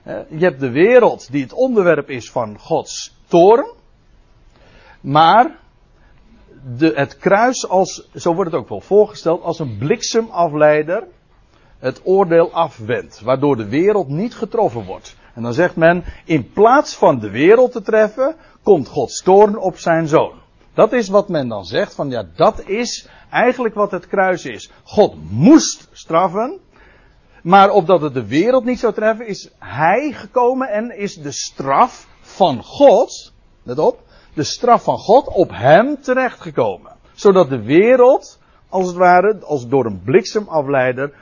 Je 0.03 0.45
hebt 0.45 0.59
de 0.59 0.71
wereld 0.71 1.31
die 1.31 1.43
het 1.43 1.53
onderwerp 1.53 2.09
is 2.09 2.31
van 2.31 2.59
Gods 2.59 3.15
toorn. 3.27 3.71
Maar 5.01 5.57
de, 6.77 6.91
het 6.95 7.17
kruis 7.17 7.67
als, 7.67 8.09
zo 8.15 8.33
wordt 8.33 8.51
het 8.51 8.59
ook 8.59 8.69
wel 8.69 8.81
voorgesteld, 8.81 9.43
als 9.43 9.59
een 9.59 9.77
bliksemafleider 9.77 11.03
het 11.79 12.01
oordeel 12.03 12.51
afwendt. 12.51 13.21
Waardoor 13.21 13.57
de 13.57 13.69
wereld 13.69 14.07
niet 14.07 14.35
getroffen 14.35 14.85
wordt. 14.85 15.15
En 15.33 15.41
dan 15.41 15.53
zegt 15.53 15.75
men, 15.75 16.03
in 16.25 16.51
plaats 16.51 16.95
van 16.95 17.19
de 17.19 17.29
wereld 17.29 17.71
te 17.71 17.81
treffen, 17.81 18.35
komt 18.63 18.87
Gods 18.87 19.23
toorn 19.23 19.57
op 19.57 19.77
zijn 19.77 20.07
zoon. 20.07 20.33
Dat 20.73 20.93
is 20.93 21.09
wat 21.09 21.29
men 21.29 21.47
dan 21.47 21.65
zegt, 21.65 21.95
van 21.95 22.09
ja, 22.09 22.25
dat 22.35 22.67
is 22.67 23.07
eigenlijk 23.29 23.75
wat 23.75 23.91
het 23.91 24.07
kruis 24.07 24.45
is. 24.45 24.71
God 24.83 25.15
moest 25.31 25.87
straffen, 25.91 26.59
maar 27.43 27.71
opdat 27.71 28.01
het 28.01 28.13
de 28.13 28.27
wereld 28.27 28.65
niet 28.65 28.79
zou 28.79 28.93
treffen, 28.93 29.27
is 29.27 29.49
hij 29.59 30.11
gekomen 30.11 30.67
en 30.67 30.97
is 30.97 31.15
de 31.15 31.31
straf 31.31 32.07
van 32.21 32.63
God, 32.63 33.33
let 33.63 33.79
op, 33.79 33.99
de 34.33 34.43
straf 34.43 34.83
van 34.83 34.97
God 34.97 35.27
op 35.27 35.49
hem 35.51 36.01
terechtgekomen. 36.01 36.91
Zodat 37.13 37.49
de 37.49 37.63
wereld, 37.63 38.39
als 38.69 38.87
het 38.87 38.95
ware, 38.95 39.39
als 39.45 39.67
door 39.67 39.85
een 39.85 40.01
bliksemafleider, 40.03 41.13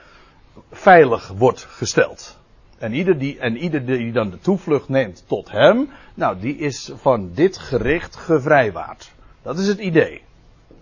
veilig 0.72 1.34
wordt 1.38 1.66
gesteld. 1.70 2.38
En 2.78 2.94
ieder, 2.94 3.18
die, 3.18 3.40
en 3.40 3.58
ieder 3.58 3.86
die 3.86 4.12
dan 4.12 4.30
de 4.30 4.40
toevlucht 4.40 4.90
neemt 4.90 5.24
tot 5.28 5.52
hem, 5.52 5.90
nou, 6.14 6.40
die 6.40 6.58
is 6.58 6.92
van 6.96 7.32
dit 7.34 7.58
gericht 7.58 8.16
gevrijwaard. 8.16 9.12
Dat 9.42 9.58
is 9.58 9.68
het 9.68 9.80
idee. 9.80 10.22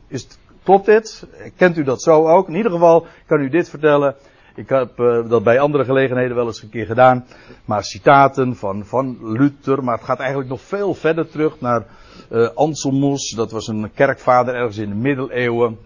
Is 0.07 0.27
klopt 0.63 0.85
dit? 0.85 1.27
Kent 1.55 1.77
u 1.77 1.83
dat 1.83 2.01
zo 2.01 2.27
ook? 2.27 2.47
In 2.47 2.55
ieder 2.55 2.71
geval 2.71 3.07
kan 3.25 3.41
u 3.41 3.49
dit 3.49 3.69
vertellen. 3.69 4.15
Ik 4.55 4.69
heb 4.69 4.99
uh, 4.99 5.29
dat 5.29 5.43
bij 5.43 5.59
andere 5.59 5.85
gelegenheden 5.85 6.35
wel 6.35 6.45
eens 6.45 6.61
een 6.61 6.69
keer 6.69 6.85
gedaan. 6.85 7.25
Maar 7.65 7.83
citaten 7.83 8.55
van, 8.55 8.85
van 8.85 9.17
Luther. 9.21 9.83
Maar 9.83 9.95
het 9.95 10.05
gaat 10.05 10.19
eigenlijk 10.19 10.49
nog 10.49 10.61
veel 10.61 10.93
verder 10.93 11.29
terug 11.29 11.61
naar 11.61 11.85
uh, 12.31 12.49
Anselmus. 12.53 13.29
Dat 13.29 13.51
was 13.51 13.67
een 13.67 13.91
kerkvader 13.93 14.55
ergens 14.55 14.77
in 14.77 14.89
de 14.89 14.95
middeleeuwen. 14.95 15.77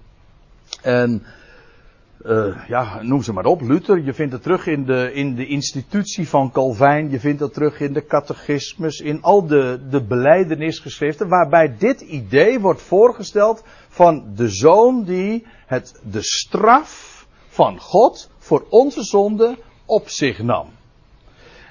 En 0.81 1.23
uh, 2.25 2.55
ja, 2.67 3.01
noem 3.01 3.21
ze 3.21 3.33
maar 3.33 3.45
op. 3.45 3.61
Luther. 3.61 4.03
Je 4.03 4.13
vindt 4.13 4.33
het 4.33 4.41
terug 4.41 4.67
in 4.67 4.85
de, 4.85 5.13
in 5.13 5.35
de 5.35 5.47
institutie 5.47 6.27
van 6.27 6.51
Calvijn. 6.51 7.09
Je 7.09 7.19
vindt 7.19 7.39
het 7.39 7.53
terug 7.53 7.79
in 7.79 7.93
de 7.93 8.05
catechismus. 8.05 8.99
In 8.99 9.21
al 9.21 9.47
de, 9.47 9.79
de 9.89 10.03
beleidenisgeschriften. 10.03 11.27
Waarbij 11.27 11.75
dit 11.77 12.01
idee 12.01 12.59
wordt 12.59 12.81
voorgesteld 12.81 13.63
van 13.88 14.31
de 14.35 14.49
zoon 14.49 15.03
die 15.03 15.45
het, 15.65 16.01
de 16.11 16.21
straf 16.21 17.25
van 17.47 17.79
God 17.79 18.28
voor 18.50 18.65
onze 18.70 19.03
zonde 19.03 19.58
op 19.86 20.10
zich 20.10 20.39
nam. 20.41 20.70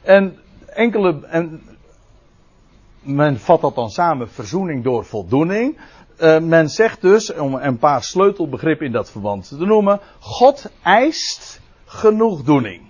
En 0.03 0.39
enkele, 0.67 1.27
en 1.27 1.63
men 3.01 3.39
vat 3.39 3.61
dat 3.61 3.75
dan 3.75 3.91
samen, 3.91 4.31
verzoening 4.31 4.85
door 4.85 5.05
voldoening. 5.05 5.79
Uh, 6.19 6.39
men 6.41 6.69
zegt 6.69 7.01
dus, 7.01 7.35
om 7.35 7.55
een 7.55 7.79
paar 7.79 8.03
sleutelbegrippen 8.03 8.87
in 8.87 8.93
dat 8.93 9.11
verband 9.11 9.49
te 9.49 9.67
noemen, 9.67 10.01
God 10.19 10.71
eist 10.83 11.61
genoegdoening. 11.85 12.83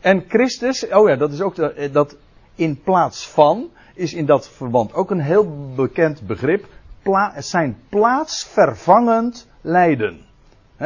En 0.00 0.24
Christus, 0.28 0.88
oh 0.88 1.08
ja, 1.08 1.16
dat 1.16 1.32
is 1.32 1.40
ook 1.40 1.58
eh, 1.58 1.92
dat 1.92 2.16
in 2.54 2.82
plaats 2.82 3.28
van, 3.28 3.70
is 3.94 4.14
in 4.14 4.26
dat 4.26 4.48
verband 4.48 4.94
ook 4.94 5.10
een 5.10 5.20
heel 5.20 5.72
bekend 5.74 6.26
begrip. 6.26 6.66
Pla 7.02 7.40
zijn 7.40 7.76
plaatsvervangend 7.88 9.48
lijden. 9.60 10.24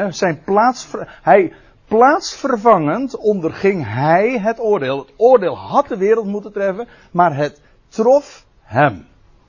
Zijn 0.09 0.43
plaats, 0.45 0.89
hij, 1.23 1.53
plaatsvervangend 1.91 3.17
onderging 3.17 3.85
hij 3.87 4.39
het 4.39 4.61
oordeel. 4.61 4.99
Het 4.99 5.13
oordeel 5.17 5.57
had 5.57 5.89
de 5.89 5.97
wereld 5.97 6.27
moeten 6.27 6.53
treffen, 6.53 6.89
maar 7.11 7.37
het 7.37 7.61
trof 7.89 8.45
hem. 8.63 9.07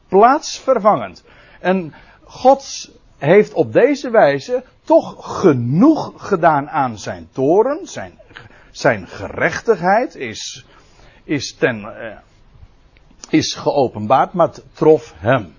Plaatsvervangend. 0.07 1.23
En 1.59 1.93
God 2.23 2.91
heeft 3.17 3.53
op 3.53 3.73
deze 3.73 4.09
wijze 4.09 4.63
toch 4.83 5.15
genoeg 5.41 6.13
gedaan 6.15 6.69
aan 6.69 6.97
zijn 6.97 7.29
toren. 7.31 7.87
Zijn, 7.87 8.19
zijn 8.71 9.07
gerechtigheid 9.07 10.15
is, 10.15 10.65
is, 11.23 11.55
ten, 11.55 11.83
eh, 11.83 12.17
is 13.29 13.53
geopenbaard, 13.53 14.33
maar 14.33 14.47
het 14.47 14.63
trof 14.73 15.13
hem. 15.17 15.53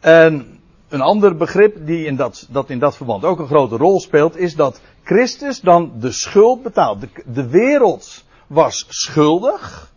En 0.00 0.53
een 0.94 1.00
ander 1.00 1.36
begrip 1.36 1.86
die 1.86 2.06
in 2.06 2.16
dat, 2.16 2.48
dat 2.50 2.70
in 2.70 2.78
dat 2.78 2.96
verband 2.96 3.24
ook 3.24 3.38
een 3.38 3.46
grote 3.46 3.76
rol 3.76 4.00
speelt, 4.00 4.36
is 4.36 4.56
dat 4.56 4.80
Christus 5.02 5.60
dan 5.60 5.92
de 5.98 6.12
schuld 6.12 6.62
betaalt. 6.62 7.00
De, 7.00 7.08
de 7.26 7.48
wereld 7.48 8.24
was 8.46 8.86
schuldig. 8.88 9.92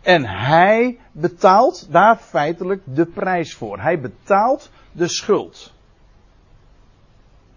En 0.00 0.26
hij 0.26 0.98
betaalt 1.12 1.86
daar 1.90 2.16
feitelijk 2.16 2.82
de 2.84 3.06
prijs 3.06 3.54
voor. 3.54 3.80
Hij 3.80 4.00
betaalt 4.00 4.70
de 4.92 5.08
schuld. 5.08 5.72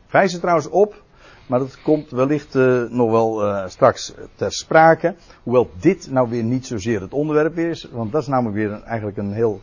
Wijs 0.10 0.33
er 0.33 0.39
trouwens 0.39 0.69
op, 0.69 1.03
maar 1.48 1.60
dat 1.60 1.81
komt 1.81 2.10
wellicht 2.10 2.55
uh, 2.55 2.83
nog 2.89 3.12
wel 3.12 3.48
uh, 3.48 3.67
straks 3.67 4.13
ter 4.36 4.51
sprake. 4.51 5.15
Hoewel 5.43 5.69
dit 5.79 6.12
nou 6.12 6.29
weer 6.29 6.43
niet 6.43 6.67
zozeer 6.67 7.01
het 7.01 7.13
onderwerp 7.13 7.57
is, 7.57 7.88
want 7.91 8.12
dat 8.12 8.21
is 8.21 8.27
namelijk 8.27 8.55
weer 8.55 8.83
eigenlijk 8.83 9.17
een 9.17 9.33
heel 9.33 9.62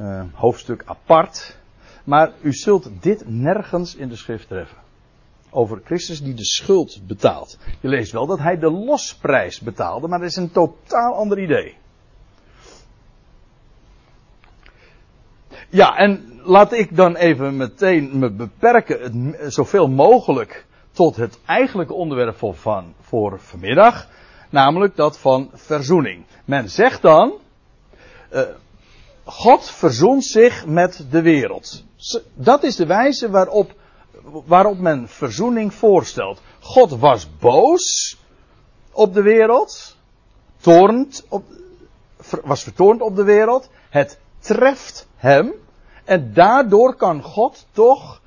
uh, 0.00 0.22
hoofdstuk 0.32 0.82
apart. 0.86 1.56
Maar 2.08 2.32
u 2.40 2.52
zult 2.52 2.90
dit 3.00 3.22
nergens 3.26 3.94
in 3.94 4.08
de 4.08 4.16
schrift 4.16 4.48
treffen. 4.48 4.78
Over 5.50 5.80
Christus 5.84 6.22
die 6.22 6.34
de 6.34 6.44
schuld 6.44 7.06
betaalt. 7.06 7.58
Je 7.80 7.88
leest 7.88 8.12
wel 8.12 8.26
dat 8.26 8.38
hij 8.38 8.58
de 8.58 8.70
losprijs 8.70 9.60
betaalde, 9.60 10.08
maar 10.08 10.18
dat 10.18 10.28
is 10.28 10.36
een 10.36 10.50
totaal 10.50 11.14
ander 11.14 11.38
idee. 11.38 11.76
Ja, 15.68 15.96
en 15.96 16.40
laat 16.42 16.72
ik 16.72 16.96
dan 16.96 17.16
even 17.16 17.56
meteen 17.56 18.18
me 18.18 18.30
beperken, 18.30 19.52
zoveel 19.52 19.88
mogelijk, 19.88 20.66
tot 20.90 21.16
het 21.16 21.38
eigenlijke 21.46 21.94
onderwerp 21.94 22.36
voor, 22.36 22.54
van, 22.54 22.94
voor 23.00 23.40
vanmiddag. 23.40 24.08
Namelijk 24.50 24.96
dat 24.96 25.18
van 25.18 25.50
verzoening. 25.52 26.24
Men 26.44 26.70
zegt 26.70 27.02
dan, 27.02 27.32
uh, 28.32 28.42
God 29.24 29.70
verzoent 29.70 30.24
zich 30.24 30.66
met 30.66 31.06
de 31.10 31.22
wereld. 31.22 31.86
Dat 32.34 32.62
is 32.62 32.76
de 32.76 32.86
wijze 32.86 33.30
waarop, 33.30 33.74
waarop 34.46 34.78
men 34.78 35.08
verzoening 35.08 35.74
voorstelt. 35.74 36.40
God 36.60 36.90
was 36.90 37.38
boos 37.38 38.18
op 38.92 39.14
de 39.14 39.22
wereld, 39.22 39.96
toornd 40.60 41.24
op, 41.28 41.44
was 42.42 42.62
vertoornd 42.62 43.00
op 43.00 43.16
de 43.16 43.24
wereld. 43.24 43.68
Het 43.90 44.18
treft 44.38 45.06
hem. 45.16 45.52
En 46.04 46.32
daardoor 46.34 46.94
kan 46.94 47.22
God 47.22 47.66
toch 47.72 48.20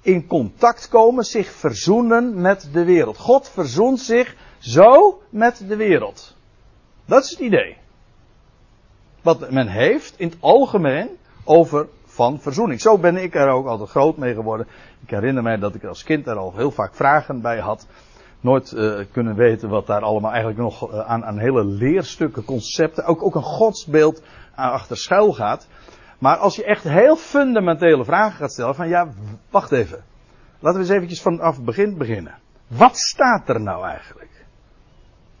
in 0.00 0.26
contact 0.26 0.88
komen, 0.88 1.24
zich 1.24 1.50
verzoenen 1.50 2.40
met 2.40 2.68
de 2.72 2.84
wereld. 2.84 3.16
God 3.16 3.48
verzoent 3.48 4.00
zich 4.00 4.36
zo 4.58 5.20
met 5.28 5.64
de 5.68 5.76
wereld. 5.76 6.34
Dat 7.04 7.24
is 7.24 7.30
het 7.30 7.38
idee. 7.38 7.76
Wat 9.22 9.50
men 9.50 9.68
heeft 9.68 10.14
in 10.16 10.28
het 10.28 10.36
algemeen 10.40 11.08
over 11.44 11.88
van 12.14 12.40
verzoening. 12.40 12.80
Zo 12.80 12.98
ben 12.98 13.16
ik 13.16 13.34
er 13.34 13.48
ook 13.48 13.66
altijd 13.66 13.90
groot 13.90 14.16
mee 14.16 14.34
geworden. 14.34 14.66
Ik 15.02 15.10
herinner 15.10 15.42
mij 15.42 15.56
dat 15.56 15.74
ik 15.74 15.84
als 15.84 16.04
kind 16.04 16.26
er 16.26 16.36
al 16.36 16.52
heel 16.56 16.70
vaak 16.70 16.94
vragen 16.94 17.40
bij 17.40 17.58
had. 17.58 17.86
Nooit 18.40 18.72
uh, 18.72 19.00
kunnen 19.12 19.36
weten 19.36 19.68
wat 19.68 19.86
daar 19.86 20.02
allemaal 20.02 20.30
eigenlijk 20.30 20.60
nog 20.60 20.92
uh, 20.92 20.98
aan, 20.98 21.24
aan 21.24 21.38
hele 21.38 21.64
leerstukken, 21.64 22.44
concepten, 22.44 23.04
ook, 23.04 23.22
ook 23.22 23.34
een 23.34 23.42
godsbeeld 23.42 24.22
achter 24.54 24.96
schuil 24.96 25.32
gaat. 25.32 25.68
Maar 26.18 26.36
als 26.36 26.56
je 26.56 26.64
echt 26.64 26.84
heel 26.84 27.16
fundamentele 27.16 28.04
vragen 28.04 28.36
gaat 28.36 28.52
stellen 28.52 28.74
van 28.74 28.88
ja, 28.88 29.08
wacht 29.50 29.72
even. 29.72 30.04
Laten 30.58 30.78
we 30.80 30.86
eens 30.86 30.94
eventjes 30.94 31.22
vanaf 31.22 31.56
het 31.56 31.64
begin 31.64 31.98
beginnen. 31.98 32.34
Wat 32.66 32.96
staat 32.96 33.48
er 33.48 33.60
nou 33.60 33.86
eigenlijk? 33.86 34.44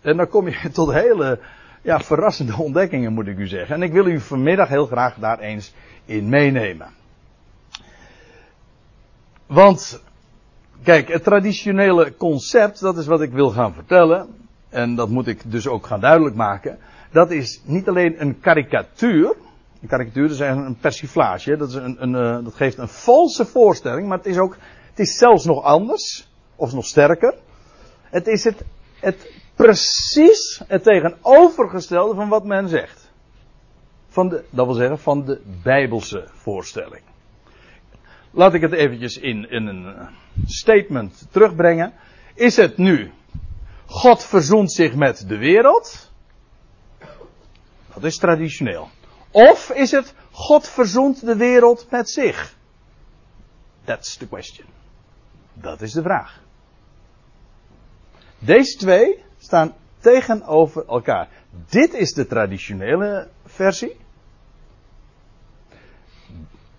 En 0.00 0.16
dan 0.16 0.28
kom 0.28 0.48
je 0.48 0.70
tot 0.72 0.92
hele 0.92 1.38
ja, 1.82 2.00
verrassende 2.00 2.56
ontdekkingen 2.56 3.12
moet 3.12 3.26
ik 3.26 3.38
u 3.38 3.46
zeggen. 3.46 3.74
En 3.74 3.82
ik 3.82 3.92
wil 3.92 4.06
u 4.06 4.20
vanmiddag 4.20 4.68
heel 4.68 4.86
graag 4.86 5.14
daar 5.14 5.38
eens 5.38 5.74
in 6.04 6.28
meenemen. 6.28 6.88
Want, 9.46 10.02
kijk, 10.82 11.08
het 11.08 11.24
traditionele 11.24 12.16
concept, 12.16 12.80
dat 12.80 12.98
is 12.98 13.06
wat 13.06 13.20
ik 13.20 13.32
wil 13.32 13.50
gaan 13.50 13.74
vertellen. 13.74 14.28
En 14.68 14.94
dat 14.94 15.08
moet 15.08 15.26
ik 15.26 15.50
dus 15.50 15.66
ook 15.66 15.86
gaan 15.86 16.00
duidelijk 16.00 16.36
maken. 16.36 16.78
Dat 17.12 17.30
is 17.30 17.60
niet 17.64 17.88
alleen 17.88 18.20
een 18.20 18.40
karikatuur. 18.40 19.36
Een 19.82 19.88
karikatuur 19.88 20.30
is 20.30 20.38
een 20.38 20.76
persiflage. 20.80 21.56
Dat, 21.56 21.68
is 21.68 21.74
een, 21.74 22.02
een, 22.02 22.14
eh, 22.14 22.44
dat 22.44 22.54
geeft 22.54 22.78
een 22.78 22.88
valse 22.88 23.46
voorstelling. 23.46 24.08
Maar 24.08 24.18
het 24.18 24.26
is 24.26 24.38
ook, 24.38 24.56
het 24.90 24.98
is 24.98 25.18
zelfs 25.18 25.44
nog 25.44 25.62
anders. 25.62 26.28
Of 26.56 26.72
nog 26.72 26.86
sterker. 26.86 27.34
Het 28.02 28.26
is 28.26 28.44
het, 28.44 28.64
het 29.00 29.32
precies 29.54 30.62
het 30.66 30.82
tegenovergestelde 30.82 32.14
van 32.14 32.28
wat 32.28 32.44
men 32.44 32.68
zegt. 32.68 33.03
Van 34.14 34.28
de, 34.28 34.44
dat 34.50 34.66
wil 34.66 34.74
zeggen 34.74 34.98
van 34.98 35.24
de 35.24 35.40
bijbelse 35.62 36.28
voorstelling. 36.32 37.02
Laat 38.30 38.54
ik 38.54 38.60
het 38.60 38.72
eventjes 38.72 39.18
in, 39.18 39.50
in 39.50 39.66
een 39.66 40.08
statement 40.46 41.26
terugbrengen. 41.30 41.92
Is 42.34 42.56
het 42.56 42.76
nu 42.76 43.12
God 43.86 44.24
verzoent 44.24 44.72
zich 44.72 44.94
met 44.94 45.28
de 45.28 45.36
wereld? 45.36 46.12
Dat 47.94 48.04
is 48.04 48.16
traditioneel. 48.16 48.88
Of 49.30 49.70
is 49.70 49.90
het 49.90 50.14
God 50.30 50.68
verzoent 50.68 51.26
de 51.26 51.36
wereld 51.36 51.86
met 51.90 52.10
zich? 52.10 52.56
That's 53.84 54.16
the 54.16 54.28
question. 54.28 54.66
Dat 55.52 55.80
is 55.80 55.92
de 55.92 56.02
vraag. 56.02 56.40
Deze 58.38 58.76
twee 58.76 59.22
staan 59.38 59.74
tegenover 59.98 60.86
elkaar. 60.86 61.28
Dit 61.68 61.94
is 61.94 62.12
de 62.12 62.26
traditionele 62.26 63.28
versie. 63.44 64.02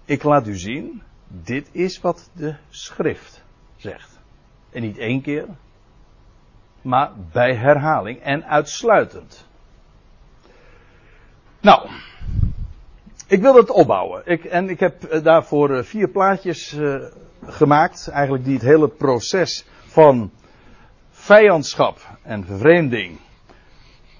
Ik 0.06 0.24
laat 0.24 0.48
u 0.48 0.56
zien, 0.56 1.02
dit 1.28 1.70
is 1.72 2.02
wat 2.02 2.30
de 2.34 2.56
schrift 2.70 3.44
zegt. 3.76 4.20
En 4.72 4.82
niet 4.82 4.98
één 4.98 5.22
keer, 5.22 5.46
maar 6.82 7.12
bij 7.32 7.56
herhaling 7.56 8.20
en 8.20 8.46
uitsluitend. 8.46 9.48
Nou, 11.62 11.90
ik 13.28 13.42
wil 13.42 13.56
het 13.56 13.70
opbouwen. 13.70 14.22
Ik, 14.26 14.46
en 14.46 14.70
ik 14.70 14.80
heb 14.80 15.04
eh, 15.04 15.24
daarvoor 15.24 15.76
eh, 15.76 15.84
vier 15.84 16.08
plaatjes 16.08 16.74
uh, 16.74 17.06
gemaakt, 17.46 18.08
eigenlijk 18.08 18.44
die 18.44 18.54
het 18.54 18.64
hele 18.64 18.88
proces 18.88 19.66
van 19.86 20.32
vijandschap 21.10 22.00
en 22.22 22.46
vervreemding 22.46 23.18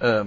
uh, 0.02 0.22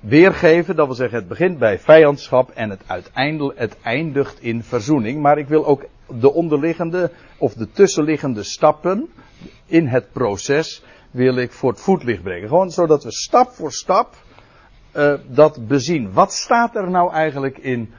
weergeven. 0.00 0.76
Dat 0.76 0.86
wil 0.86 0.94
zeggen, 0.94 1.18
het 1.18 1.28
begint 1.28 1.58
bij 1.58 1.78
vijandschap 1.78 2.50
en 2.50 2.70
het, 2.70 2.80
uiteindelijk, 2.86 3.58
het 3.58 3.76
eindigt 3.82 4.40
in 4.40 4.62
verzoening. 4.62 5.20
Maar 5.22 5.38
ik 5.38 5.48
wil 5.48 5.66
ook 5.66 5.84
de 6.06 6.32
onderliggende 6.32 7.10
of 7.38 7.54
de 7.54 7.70
tussenliggende 7.70 8.42
stappen 8.42 9.08
in 9.66 9.86
het 9.86 10.12
proces 10.12 10.82
wil 11.10 11.36
ik 11.36 11.52
voor 11.52 11.70
het 11.70 11.80
voetlicht 11.80 12.22
brengen. 12.22 12.48
Gewoon 12.48 12.70
zodat 12.70 13.04
we 13.04 13.12
stap 13.12 13.50
voor 13.50 13.72
stap 13.72 14.14
uh, 14.96 15.14
dat 15.26 15.66
bezien. 15.66 16.12
Wat 16.12 16.32
staat 16.32 16.76
er 16.76 16.90
nou 16.90 17.12
eigenlijk 17.12 17.58
in 17.58 17.92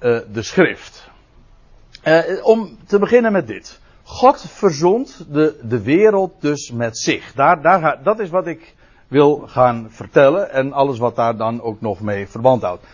uh, 0.00 0.18
de 0.32 0.42
schrift? 0.42 1.10
Uh, 2.04 2.22
om 2.42 2.78
te 2.86 2.98
beginnen 2.98 3.32
met 3.32 3.46
dit. 3.46 3.80
God 4.02 4.40
verzond 4.40 5.26
de, 5.30 5.60
de 5.62 5.82
wereld 5.82 6.40
dus 6.40 6.70
met 6.70 6.98
zich. 6.98 7.32
Daar, 7.32 7.62
daar, 7.62 8.02
dat 8.02 8.20
is 8.20 8.30
wat 8.30 8.46
ik 8.46 8.74
wil 9.08 9.36
gaan 9.46 9.86
vertellen 9.90 10.50
en 10.52 10.72
alles 10.72 10.98
wat 10.98 11.16
daar 11.16 11.36
dan 11.36 11.62
ook 11.62 11.80
nog 11.80 12.00
mee 12.00 12.28
verband 12.28 12.62
houdt. 12.62 12.84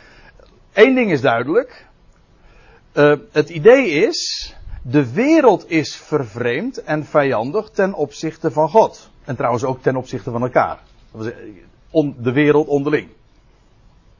Eén 0.73 0.95
ding 0.95 1.11
is 1.11 1.21
duidelijk. 1.21 1.87
Uh, 2.93 3.15
het 3.33 3.49
idee 3.49 3.89
is, 3.89 4.55
de 4.83 5.13
wereld 5.13 5.71
is 5.71 5.97
vervreemd 5.97 6.83
en 6.83 7.05
vijandig 7.05 7.71
ten 7.71 7.95
opzichte 7.95 8.51
van 8.51 8.69
God. 8.69 9.11
En 9.25 9.37
trouwens 9.37 9.65
ook 9.65 9.83
ten 9.83 9.97
opzichte 9.97 10.31
van 10.31 10.43
elkaar. 10.43 10.79
on, 11.91 12.17
de 12.19 12.33
wereld 12.33 12.67
onderling. 12.67 13.09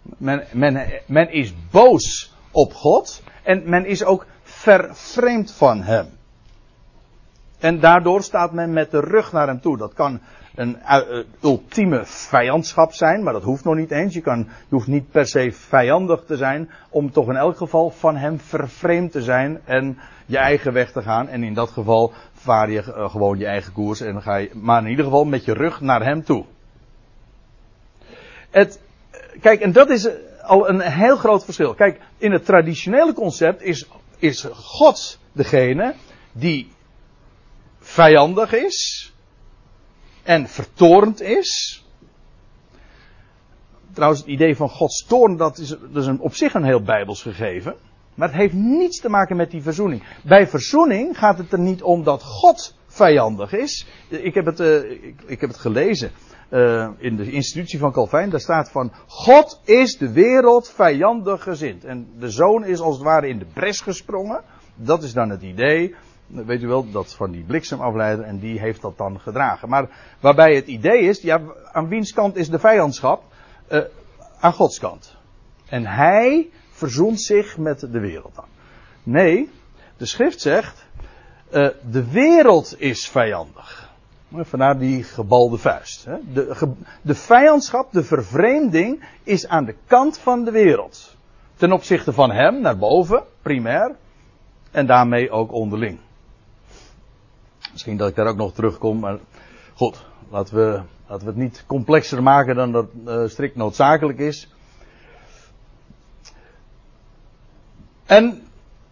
Men, 0.03 0.45
men, 0.53 0.91
men 1.07 1.33
is 1.33 1.55
boos 1.71 2.35
op 2.51 2.75
God 2.75 3.23
en 3.43 3.63
men 3.65 3.87
is 3.87 4.05
ook 4.05 4.27
vervreemd 4.43 5.53
van 5.53 5.83
hem. 5.83 6.07
En 7.59 7.81
daardoor 7.81 8.23
staat 8.23 8.53
men 8.53 8.73
met 8.73 8.91
de 8.91 9.01
rug 9.01 9.33
naar 9.33 9.47
hem 9.47 9.61
toe. 9.61 9.77
Dat 9.77 9.93
kan 9.93 10.21
een 10.55 10.79
uh, 10.83 11.25
ultieme 11.43 12.05
vijandschap 12.05 12.93
zijn, 12.93 13.23
maar 13.23 13.33
dat 13.33 13.43
hoeft 13.43 13.65
nog 13.65 13.75
niet 13.75 13.91
eens. 13.91 14.15
Je, 14.15 14.21
kan, 14.21 14.39
je 14.39 14.75
hoeft 14.75 14.87
niet 14.87 15.11
per 15.11 15.27
se 15.27 15.53
vijandig 15.53 16.25
te 16.25 16.37
zijn, 16.37 16.71
om 16.91 17.13
toch 17.13 17.29
in 17.29 17.37
elk 17.37 17.57
geval 17.57 17.91
van 17.91 18.17
hem 18.17 18.41
vervreemd 18.41 19.13
te 19.13 19.23
zijn 19.23 19.61
en 19.65 19.99
je 20.27 20.37
eigen 20.37 20.73
weg 20.73 20.93
te 20.93 21.03
gaan. 21.03 21.29
En 21.29 21.43
in 21.43 21.55
dat 21.55 21.71
geval 21.71 22.13
vaar 22.33 22.71
je 22.71 22.83
uh, 22.87 23.11
gewoon 23.11 23.39
je 23.39 23.47
eigen 23.47 23.73
koers 23.73 24.01
en 24.01 24.23
ga 24.23 24.37
je, 24.37 24.51
maar 24.55 24.83
in 24.83 24.91
ieder 24.91 25.05
geval 25.05 25.25
met 25.25 25.45
je 25.45 25.53
rug 25.53 25.81
naar 25.81 26.05
hem 26.05 26.25
toe. 26.25 26.45
Het, 28.51 28.81
kijk, 29.41 29.61
en 29.61 29.73
dat 29.73 29.91
is 29.91 30.09
al 30.43 30.69
een 30.69 30.81
heel 30.81 31.17
groot 31.17 31.45
verschil. 31.45 31.75
Kijk, 31.75 32.01
in 32.19 32.33
het 32.33 32.45
traditionele 32.45 33.13
concept 33.13 33.63
is, 33.63 33.89
is 34.19 34.47
God 34.53 35.19
degene 35.33 35.95
die 36.33 36.73
vijandig 37.79 38.53
is 38.53 39.12
en 40.23 40.49
vertorend 40.49 41.21
is. 41.21 41.83
Trouwens, 43.93 44.21
het 44.21 44.31
idee 44.31 44.57
van 44.57 44.69
Gods 44.69 45.07
toorn, 45.07 45.37
dat 45.37 45.59
is, 45.59 45.69
dat 45.69 46.03
is 46.03 46.07
een, 46.07 46.21
op 46.21 46.35
zich 46.35 46.55
een 46.55 46.65
heel 46.65 46.83
bijbels 46.83 47.23
gegeven. 47.23 47.77
Maar 48.15 48.29
het 48.29 48.37
heeft 48.37 48.55
niets 48.55 49.01
te 49.01 49.09
maken 49.09 49.37
met 49.37 49.51
die 49.51 49.63
verzoening. 49.63 50.03
Bij 50.25 50.47
verzoening 50.47 51.19
gaat 51.19 51.39
het 51.39 51.53
er 51.53 51.59
niet 51.59 51.83
om 51.83 52.05
dat 52.05 52.23
God 52.23 52.75
vijandig 52.87 53.53
is. 53.53 53.87
Ik 54.09 54.35
heb 54.35 54.47
het, 54.47 54.61
uh, 54.61 54.91
ik, 54.91 55.23
ik, 55.27 55.41
heb 55.41 55.51
het 55.51 55.59
gelezen 55.59 56.11
uh, 56.51 56.89
in 56.99 57.17
de 57.17 57.31
institutie 57.31 57.79
van 57.79 57.93
Calvijn. 57.93 58.31
Daar 58.31 58.41
staat 58.41 58.71
van: 58.71 58.93
God 59.07 59.61
is 59.65 59.99
de 59.99 60.13
wereld 60.13 60.71
vijandig 60.71 61.43
gezind. 61.43 61.85
En 61.85 62.09
de 62.19 62.31
zoon 62.31 62.65
is 62.65 62.81
als 62.81 62.95
het 62.95 63.05
ware 63.05 63.29
in 63.29 63.39
de 63.39 63.47
bres 63.53 63.81
gesprongen. 63.81 64.43
Dat 64.75 65.03
is 65.03 65.13
dan 65.13 65.31
het 65.31 65.43
idee 65.43 65.95
weet 66.33 66.63
u 66.63 66.67
wel, 66.67 66.91
dat 66.91 67.15
van 67.15 67.31
die 67.31 67.45
bliksemafleider 67.45 68.25
en 68.25 68.39
die 68.39 68.61
heeft 68.61 68.81
dat 68.81 68.99
dan 68.99 69.21
gedragen. 69.21 69.69
Maar 69.69 69.89
waarbij 70.21 70.55
het 70.55 70.67
idee 70.67 71.01
is, 71.01 71.21
ja, 71.21 71.41
aan 71.73 71.89
wiens 71.89 72.13
kant 72.13 72.37
is 72.37 72.49
de 72.49 72.59
vijandschap? 72.59 73.23
Uh, 73.69 73.81
aan 74.41 74.53
Gods 74.53 74.79
kant. 74.79 75.17
En 75.69 75.87
hij 75.87 76.51
verzoent 76.71 77.21
zich 77.21 77.59
met 77.59 77.81
de 77.81 78.01
wereld 78.01 78.35
dan. 78.35 78.45
Nee, 79.03 79.51
de 79.97 80.07
schrift 80.07 80.41
zegt, 80.41 80.87
uh, 81.53 81.69
de 81.91 82.11
wereld 82.11 82.81
is 82.81 83.09
vijandig. 83.09 83.91
Vandaar 84.35 84.79
die 84.79 85.03
gebalde 85.03 85.59
vuist. 85.59 86.05
Hè. 86.05 86.17
De, 86.33 86.73
de 87.03 87.15
vijandschap, 87.15 87.93
de 87.93 88.03
vervreemding 88.03 89.05
is 89.23 89.49
aan 89.49 89.65
de 89.65 89.75
kant 89.87 90.19
van 90.19 90.45
de 90.45 90.51
wereld. 90.51 91.17
Ten 91.57 91.73
opzichte 91.73 92.13
van 92.13 92.31
hem, 92.31 92.61
naar 92.61 92.79
boven, 92.79 93.23
primair. 93.43 93.95
En 94.71 94.87
daarmee 94.87 95.31
ook 95.31 95.53
onderling. 95.53 95.99
Misschien 97.73 97.97
dat 97.97 98.09
ik 98.09 98.15
daar 98.15 98.27
ook 98.27 98.37
nog 98.37 98.55
terugkom, 98.55 98.99
maar 98.99 99.19
goed, 99.75 100.05
laten 100.31 100.55
we, 100.55 100.81
laten 101.07 101.27
we 101.27 101.33
het 101.33 101.41
niet 101.41 101.65
complexer 101.67 102.23
maken 102.23 102.55
dan 102.55 102.73
dat 102.73 102.87
uh, 103.07 103.27
strikt 103.27 103.57
noodzakelijk 103.57 104.19
is. 104.19 104.49
En 108.07 108.43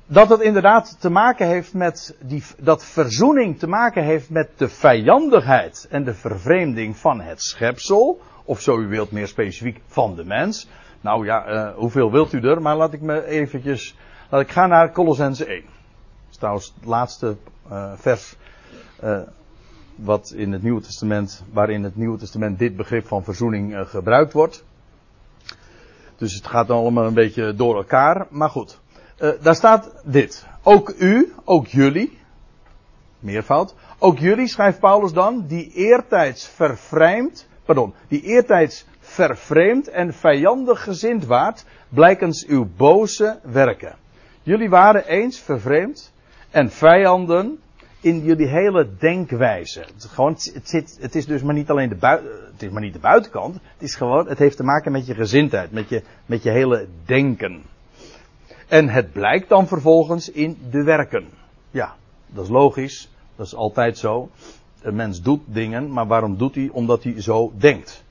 dat 0.07 0.29
het 0.29 0.40
inderdaad 0.40 1.01
te 1.01 1.11
maken 1.11 1.47
heeft 1.47 1.75
met 1.75 2.16
die, 2.21 2.43
dat 2.59 2.85
verzoening 2.85 3.59
te 3.59 3.66
maken 3.66 4.05
heeft 4.05 4.31
met 4.31 4.51
de 4.57 4.69
vijandigheid 4.69 5.87
en 5.90 6.05
de 6.05 6.14
vervreemding 6.14 6.97
van 6.97 7.21
het 7.21 7.43
schepsel, 7.43 8.21
of 8.45 8.61
zo 8.61 8.79
u 8.79 8.87
wilt 8.87 9.11
meer 9.11 9.29
specifiek 9.29 9.81
van 9.87 10.14
de 10.14 10.25
mens. 10.25 10.69
Nou 11.01 11.25
ja, 11.25 11.49
uh, 11.49 11.75
hoeveel 11.77 12.11
wilt 12.11 12.33
u 12.33 12.40
er? 12.40 12.62
Maar 12.62 12.77
laat 12.77 12.93
ik 12.93 13.01
me 13.01 13.27
eventjes, 13.27 13.97
laat 14.31 14.40
ik 14.40 14.51
gaan 14.51 14.69
naar 14.69 14.93
Colossense 14.93 15.45
1. 15.45 15.61
Dat 15.61 15.71
is 16.31 16.37
trouwens 16.37 16.75
het 16.75 16.85
laatste 16.85 17.37
uh, 17.71 17.93
vers 17.97 18.37
uh, 19.04 19.20
wat 19.94 20.32
in 20.36 20.52
het 20.52 20.62
Nieuwe 20.62 20.80
Testament, 20.80 21.44
waarin 21.52 21.82
het 21.82 21.96
Nieuwe 21.96 22.18
Testament 22.18 22.58
dit 22.58 22.76
begrip 22.76 23.06
van 23.06 23.24
verzoening 23.24 23.72
uh, 23.72 23.80
gebruikt 23.86 24.32
wordt. 24.32 24.64
Dus 26.16 26.34
het 26.34 26.46
gaat 26.46 26.70
allemaal 26.70 27.06
een 27.06 27.14
beetje 27.14 27.54
door 27.54 27.76
elkaar. 27.76 28.26
Maar 28.30 28.50
goed, 28.50 28.80
uh, 29.18 29.30
daar 29.42 29.54
staat 29.54 29.92
dit. 30.04 30.46
Ook 30.62 30.94
u, 30.98 31.32
ook 31.44 31.66
jullie, 31.66 32.18
meervoud, 33.18 33.74
ook 33.98 34.18
jullie, 34.18 34.48
schrijft 34.48 34.80
Paulus 34.80 35.12
dan, 35.12 35.44
die 35.46 35.72
eertijds 35.72 36.48
vervreemd, 36.48 37.48
pardon, 37.64 37.94
die 38.08 38.22
eertijds 38.22 38.86
vervreemd 39.00 39.88
en 39.88 40.14
vijandig 40.14 40.82
gezind 40.82 41.26
waart, 41.26 41.64
blijkens 41.88 42.46
uw 42.46 42.68
boze 42.76 43.40
werken. 43.42 43.96
Jullie 44.42 44.70
waren 44.70 45.06
eens 45.06 45.38
vervreemd 45.38 46.12
en 46.50 46.70
vijanden 46.70 47.58
in 48.00 48.24
jullie 48.24 48.46
hele 48.46 48.88
denkwijze. 48.98 49.80
Het, 49.80 50.04
gewoon, 50.04 50.32
het, 50.32 50.68
zit, 50.68 50.98
het 51.00 51.14
is 51.14 51.26
dus 51.26 51.42
maar 51.42 51.54
niet 51.54 51.70
alleen 51.70 51.88
de, 51.88 51.94
bui, 51.94 52.20
het 52.52 52.62
is 52.62 52.70
maar 52.70 52.82
niet 52.82 52.92
de 52.92 52.98
buitenkant. 52.98 53.54
Het 53.54 53.82
is 53.82 53.94
gewoon, 53.94 54.28
het 54.28 54.38
heeft 54.38 54.56
te 54.56 54.62
maken 54.62 54.92
met 54.92 55.06
je 55.06 55.14
gezindheid, 55.14 55.72
met 55.72 55.88
je, 55.88 56.02
met 56.26 56.42
je 56.42 56.50
hele 56.50 56.86
denken. 57.04 57.62
En 58.68 58.88
het 58.88 59.12
blijkt 59.12 59.48
dan 59.48 59.66
vervolgens 59.66 60.30
in 60.30 60.58
de 60.70 60.82
werken. 60.82 61.28
Ja, 61.70 61.94
dat 62.26 62.44
is 62.44 62.50
logisch. 62.50 63.10
Dat 63.36 63.46
is 63.46 63.54
altijd 63.54 63.98
zo. 63.98 64.30
Een 64.82 64.94
mens 64.94 65.22
doet 65.22 65.40
dingen, 65.44 65.92
maar 65.92 66.06
waarom 66.06 66.36
doet 66.36 66.54
hij? 66.54 66.68
Omdat 66.72 67.02
hij 67.02 67.20
zo 67.20 67.52
denkt. 67.56 68.04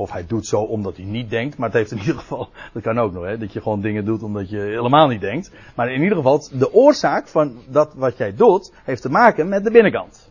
Of 0.00 0.10
hij 0.10 0.26
doet 0.26 0.46
zo 0.46 0.60
omdat 0.60 0.96
hij 0.96 1.04
niet 1.04 1.30
denkt. 1.30 1.56
Maar 1.56 1.68
het 1.68 1.76
heeft 1.76 1.90
in 1.90 1.98
ieder 2.06 2.14
geval, 2.14 2.48
dat 2.72 2.82
kan 2.82 2.98
ook 2.98 3.12
nog, 3.12 3.24
hè, 3.24 3.38
dat 3.38 3.52
je 3.52 3.60
gewoon 3.60 3.80
dingen 3.80 4.04
doet 4.04 4.22
omdat 4.22 4.50
je 4.50 4.58
helemaal 4.58 5.08
niet 5.08 5.20
denkt. 5.20 5.52
Maar 5.74 5.92
in 5.92 6.02
ieder 6.02 6.16
geval, 6.16 6.48
de 6.52 6.72
oorzaak 6.72 7.28
van 7.28 7.58
dat 7.68 7.94
wat 7.94 8.16
jij 8.16 8.34
doet, 8.34 8.72
heeft 8.84 9.02
te 9.02 9.10
maken 9.10 9.48
met 9.48 9.64
de 9.64 9.70
binnenkant. 9.70 10.30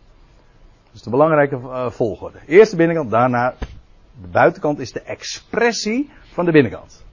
Dus 0.91 1.01
de 1.01 1.09
belangrijke 1.09 1.55
uh, 1.55 1.89
volgorde. 1.89 2.37
Eerst 2.45 2.71
de 2.71 2.77
binnenkant, 2.77 3.11
daarna 3.11 3.55
de 4.21 4.27
buitenkant 4.27 4.79
is 4.79 4.91
de 4.91 5.01
expressie 5.01 6.09
van 6.33 6.45
de 6.45 6.51
binnenkant. 6.51 7.05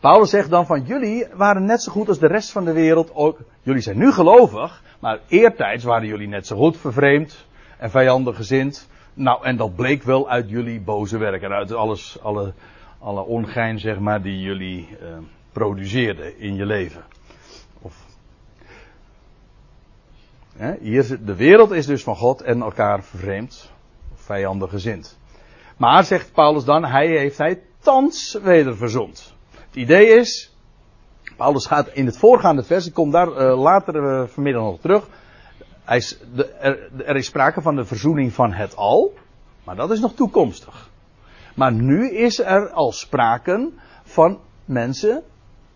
Paulus 0.00 0.30
zegt 0.30 0.50
dan 0.50 0.66
van 0.66 0.84
jullie 0.84 1.26
waren 1.34 1.64
net 1.64 1.82
zo 1.82 1.92
goed 1.92 2.08
als 2.08 2.18
de 2.18 2.26
rest 2.26 2.50
van 2.50 2.64
de 2.64 2.72
wereld 2.72 3.14
ook. 3.14 3.38
Jullie 3.62 3.82
zijn 3.82 3.98
nu 3.98 4.12
gelovig, 4.12 4.82
maar 5.00 5.18
eertijds 5.28 5.84
waren 5.84 6.06
jullie 6.06 6.28
net 6.28 6.46
zo 6.46 6.56
goed 6.56 6.76
vervreemd 6.76 7.46
en 7.78 7.90
vijandig 7.90 8.36
gezind. 8.36 8.88
Nou, 9.18 9.44
en 9.44 9.56
dat 9.56 9.74
bleek 9.74 10.02
wel 10.02 10.28
uit 10.30 10.50
jullie 10.50 10.80
boze 10.80 11.18
werken. 11.18 11.50
Uit 11.50 11.72
alles, 11.72 12.18
alle, 12.22 12.52
alle 12.98 13.22
ongein, 13.22 13.78
zeg 13.78 13.98
maar, 13.98 14.22
die 14.22 14.40
jullie 14.40 14.88
uh, 15.02 15.18
produceerden 15.52 16.38
in 16.38 16.54
je 16.54 16.66
leven. 16.66 17.04
Of, 17.82 17.94
hè, 20.56 20.74
hier, 20.80 21.18
de 21.24 21.36
wereld 21.36 21.70
is 21.70 21.86
dus 21.86 22.02
van 22.02 22.16
God 22.16 22.42
en 22.42 22.62
elkaar 22.62 23.02
vervreemd. 23.04 23.72
Vijandig 24.14 24.70
gezind. 24.70 25.18
Maar, 25.76 26.04
zegt 26.04 26.32
Paulus 26.32 26.64
dan, 26.64 26.84
hij 26.84 27.06
heeft 27.06 27.38
hij 27.38 27.62
thans 27.78 28.38
weder 28.42 28.76
verzond. 28.76 29.34
Het 29.66 29.76
idee 29.76 30.06
is, 30.06 30.54
Paulus 31.36 31.66
gaat 31.66 31.88
in 31.88 32.06
het 32.06 32.18
voorgaande 32.18 32.62
vers, 32.62 32.86
ik 32.86 32.94
kom 32.94 33.10
daar 33.10 33.28
uh, 33.28 33.62
later 33.62 33.94
uh, 33.94 34.26
vanmiddag 34.26 34.62
nog 34.62 34.80
terug. 34.80 35.08
Hij 35.88 36.02
er, 36.60 36.90
er, 37.06 37.16
is 37.16 37.26
sprake 37.26 37.60
van 37.60 37.76
de 37.76 37.84
verzoening 37.84 38.32
van 38.32 38.52
het 38.52 38.76
al. 38.76 39.14
Maar 39.64 39.76
dat 39.76 39.90
is 39.90 40.00
nog 40.00 40.14
toekomstig. 40.14 40.90
Maar 41.54 41.72
nu 41.72 42.10
is 42.10 42.38
er 42.38 42.70
al 42.70 42.92
sprake 42.92 43.70
van 44.02 44.38
mensen 44.64 45.22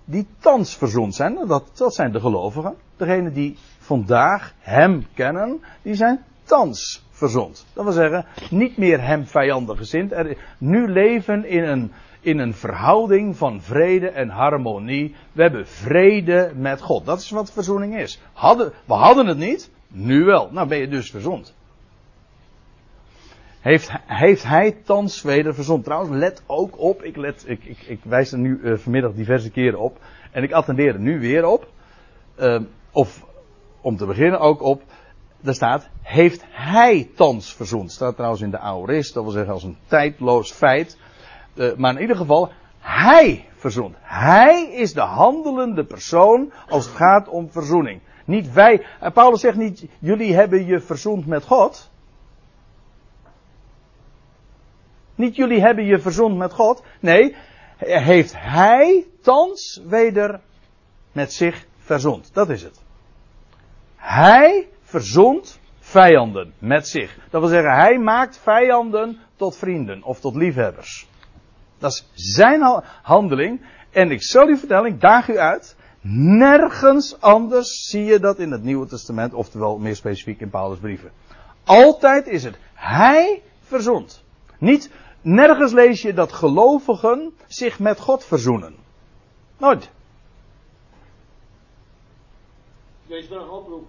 die 0.04 0.26
thans 0.38 0.76
verzoend 0.76 1.14
zijn. 1.14 1.46
Dat, 1.46 1.70
dat 1.76 1.94
zijn 1.94 2.12
de 2.12 2.20
gelovigen. 2.20 2.74
Degenen 2.96 3.32
die 3.32 3.56
vandaag 3.78 4.54
hem 4.58 5.06
kennen, 5.14 5.60
die 5.82 5.94
zijn 5.94 6.24
thans 6.44 7.04
verzond. 7.10 7.66
Dat 7.72 7.84
wil 7.84 7.92
zeggen, 7.92 8.26
niet 8.50 8.76
meer 8.76 9.02
hem 9.02 9.26
vijandig 9.26 9.78
gezind. 9.78 10.12
Er, 10.12 10.36
nu 10.58 10.88
leven 10.88 11.44
in 11.44 11.64
een, 11.64 11.92
in 12.20 12.38
een 12.38 12.54
verhouding 12.54 13.36
van 13.36 13.62
vrede 13.62 14.08
en 14.08 14.28
harmonie. 14.28 15.14
We 15.32 15.42
hebben 15.42 15.66
vrede 15.66 16.52
met 16.56 16.80
God. 16.80 17.06
Dat 17.06 17.20
is 17.20 17.30
wat 17.30 17.52
verzoening 17.52 17.96
is. 17.96 18.20
Hadden, 18.32 18.72
we 18.84 18.94
hadden 18.94 19.26
het 19.26 19.38
niet, 19.38 19.70
nu 19.92 20.24
wel. 20.24 20.50
Nou 20.52 20.68
ben 20.68 20.78
je 20.78 20.88
dus 20.88 21.10
verzond. 21.10 21.54
Heeft, 23.60 23.90
heeft 24.06 24.42
hij 24.42 24.76
thans 24.84 25.22
weder 25.22 25.54
verzond. 25.54 25.84
Trouwens, 25.84 26.16
let 26.16 26.42
ook 26.46 26.78
op. 26.78 27.02
Ik, 27.02 27.16
let, 27.16 27.44
ik, 27.46 27.64
ik, 27.64 27.78
ik 27.86 28.00
wijs 28.02 28.32
er 28.32 28.38
nu 28.38 28.60
uh, 28.62 28.78
vanmiddag 28.78 29.12
diverse 29.12 29.50
keren 29.50 29.78
op. 29.78 29.98
En 30.30 30.42
ik 30.42 30.52
attendeer 30.52 30.94
er 30.94 31.00
nu 31.00 31.20
weer 31.20 31.46
op. 31.46 31.68
Uh, 32.38 32.60
of 32.92 33.24
om 33.80 33.96
te 33.96 34.06
beginnen 34.06 34.40
ook 34.40 34.62
op. 34.62 34.82
Daar 35.40 35.54
staat, 35.54 35.88
heeft 36.02 36.44
hij 36.50 37.10
thans 37.14 37.54
verzond. 37.54 37.92
Staat 37.92 38.14
trouwens 38.14 38.42
in 38.42 38.50
de 38.50 38.58
aorist, 38.58 39.14
dat 39.14 39.22
wil 39.22 39.32
zeggen 39.32 39.52
als 39.52 39.62
een 39.62 39.76
tijdloos 39.86 40.52
feit. 40.52 40.98
Uh, 41.54 41.74
maar 41.74 41.94
in 41.94 42.00
ieder 42.00 42.16
geval, 42.16 42.50
hij 42.78 43.48
verzond. 43.56 43.94
Hij 44.00 44.72
is 44.72 44.94
de 44.94 45.00
handelende 45.00 45.84
persoon 45.84 46.52
als 46.68 46.84
het 46.84 46.94
gaat 46.94 47.28
om 47.28 47.50
verzoening. 47.50 48.00
Niet 48.24 48.52
wij. 48.52 48.86
En 49.00 49.12
Paulus 49.12 49.40
zegt 49.40 49.56
niet, 49.56 49.86
jullie 49.98 50.34
hebben 50.34 50.66
je 50.66 50.80
verzoend 50.80 51.26
met 51.26 51.44
God. 51.44 51.90
Niet 55.14 55.36
jullie 55.36 55.60
hebben 55.60 55.84
je 55.84 55.98
verzond 55.98 56.36
met 56.36 56.52
God. 56.52 56.82
Nee, 57.00 57.36
heeft 57.78 58.34
hij 58.36 59.06
thans 59.22 59.82
weder 59.86 60.40
met 61.12 61.32
zich 61.32 61.66
verzond. 61.78 62.34
Dat 62.34 62.50
is 62.50 62.62
het. 62.62 62.80
Hij 63.96 64.68
verzond 64.82 65.60
vijanden 65.78 66.54
met 66.58 66.88
zich. 66.88 67.18
Dat 67.30 67.40
wil 67.40 67.50
zeggen, 67.50 67.74
hij 67.74 67.98
maakt 67.98 68.38
vijanden 68.38 69.18
tot 69.36 69.56
vrienden 69.56 70.02
of 70.02 70.20
tot 70.20 70.34
liefhebbers. 70.34 71.06
Dat 71.78 71.90
is 71.90 72.34
zijn 72.36 72.82
handeling. 73.02 73.66
En 73.90 74.10
ik 74.10 74.22
zal 74.22 74.48
u 74.48 74.56
vertellen, 74.56 74.92
ik 74.92 75.00
daag 75.00 75.28
u 75.28 75.38
uit. 75.38 75.76
Nergens 76.04 77.20
anders 77.20 77.88
zie 77.88 78.04
je 78.04 78.18
dat 78.18 78.38
in 78.38 78.50
het 78.50 78.62
Nieuwe 78.62 78.86
Testament, 78.86 79.34
oftewel 79.34 79.78
meer 79.78 79.96
specifiek 79.96 80.40
in 80.40 80.50
Paulus' 80.50 80.78
brieven. 80.78 81.10
Altijd 81.64 82.26
is 82.26 82.44
het 82.44 82.58
hij 82.74 83.42
verzond. 83.60 84.22
Niet, 84.58 84.90
nergens 85.20 85.72
lees 85.72 86.02
je 86.02 86.14
dat 86.14 86.32
gelovigen 86.32 87.32
zich 87.46 87.78
met 87.78 88.00
God 88.00 88.24
verzoenen. 88.24 88.74
Nooit. 89.58 89.90
Wees 93.06 93.28
wel 93.28 93.42
een 93.42 93.48
oproep. 93.48 93.88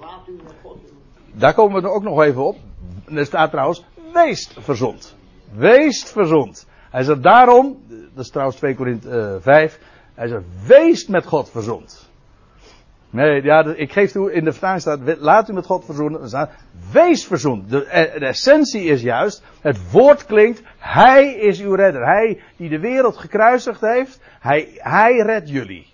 Laat 0.00 0.28
u 0.28 0.32
met 0.32 0.54
God 0.62 0.78
doen. 0.86 0.98
Daar 1.32 1.54
komen 1.54 1.82
we 1.82 1.88
er 1.88 1.94
ook 1.94 2.02
nog 2.02 2.22
even 2.22 2.44
op. 2.44 2.56
Er 3.04 3.26
staat 3.26 3.50
trouwens, 3.50 3.84
wees 4.12 4.50
verzond. 4.58 5.16
Wees 5.52 6.04
verzond. 6.04 6.66
Hij 6.90 7.02
zegt 7.02 7.22
daarom, 7.22 7.82
dat 8.14 8.24
is 8.24 8.30
trouwens 8.30 8.56
2 8.56 8.74
Korinthe 8.74 9.38
5, 9.40 9.78
hij 10.14 10.28
zegt, 10.28 10.44
wees 10.66 11.06
met 11.06 11.26
God 11.26 11.50
verzond. 11.50 12.12
Nee, 13.10 13.42
ja, 13.42 13.64
ik 13.64 13.92
geef 13.92 14.12
toe, 14.12 14.32
in 14.32 14.44
de 14.44 14.52
vertaling 14.52 14.80
staat, 14.80 15.00
laat 15.18 15.48
u 15.48 15.52
met 15.52 15.66
God 15.66 15.84
verzoenen. 15.84 16.22
Er 16.22 16.28
staat, 16.28 16.50
wees 16.92 17.26
verzoend. 17.26 17.70
De, 17.70 17.84
eh, 17.84 18.18
de, 18.18 18.26
essentie 18.26 18.84
is 18.84 19.02
juist, 19.02 19.42
het 19.60 19.90
woord 19.90 20.26
klinkt, 20.26 20.62
Hij 20.78 21.34
is 21.34 21.60
uw 21.60 21.74
redder. 21.74 22.04
Hij 22.04 22.42
die 22.56 22.68
de 22.68 22.78
wereld 22.78 23.16
gekruisigd 23.16 23.80
heeft, 23.80 24.20
Hij, 24.40 24.68
hij 24.74 25.16
redt 25.16 25.48
jullie. 25.48 25.86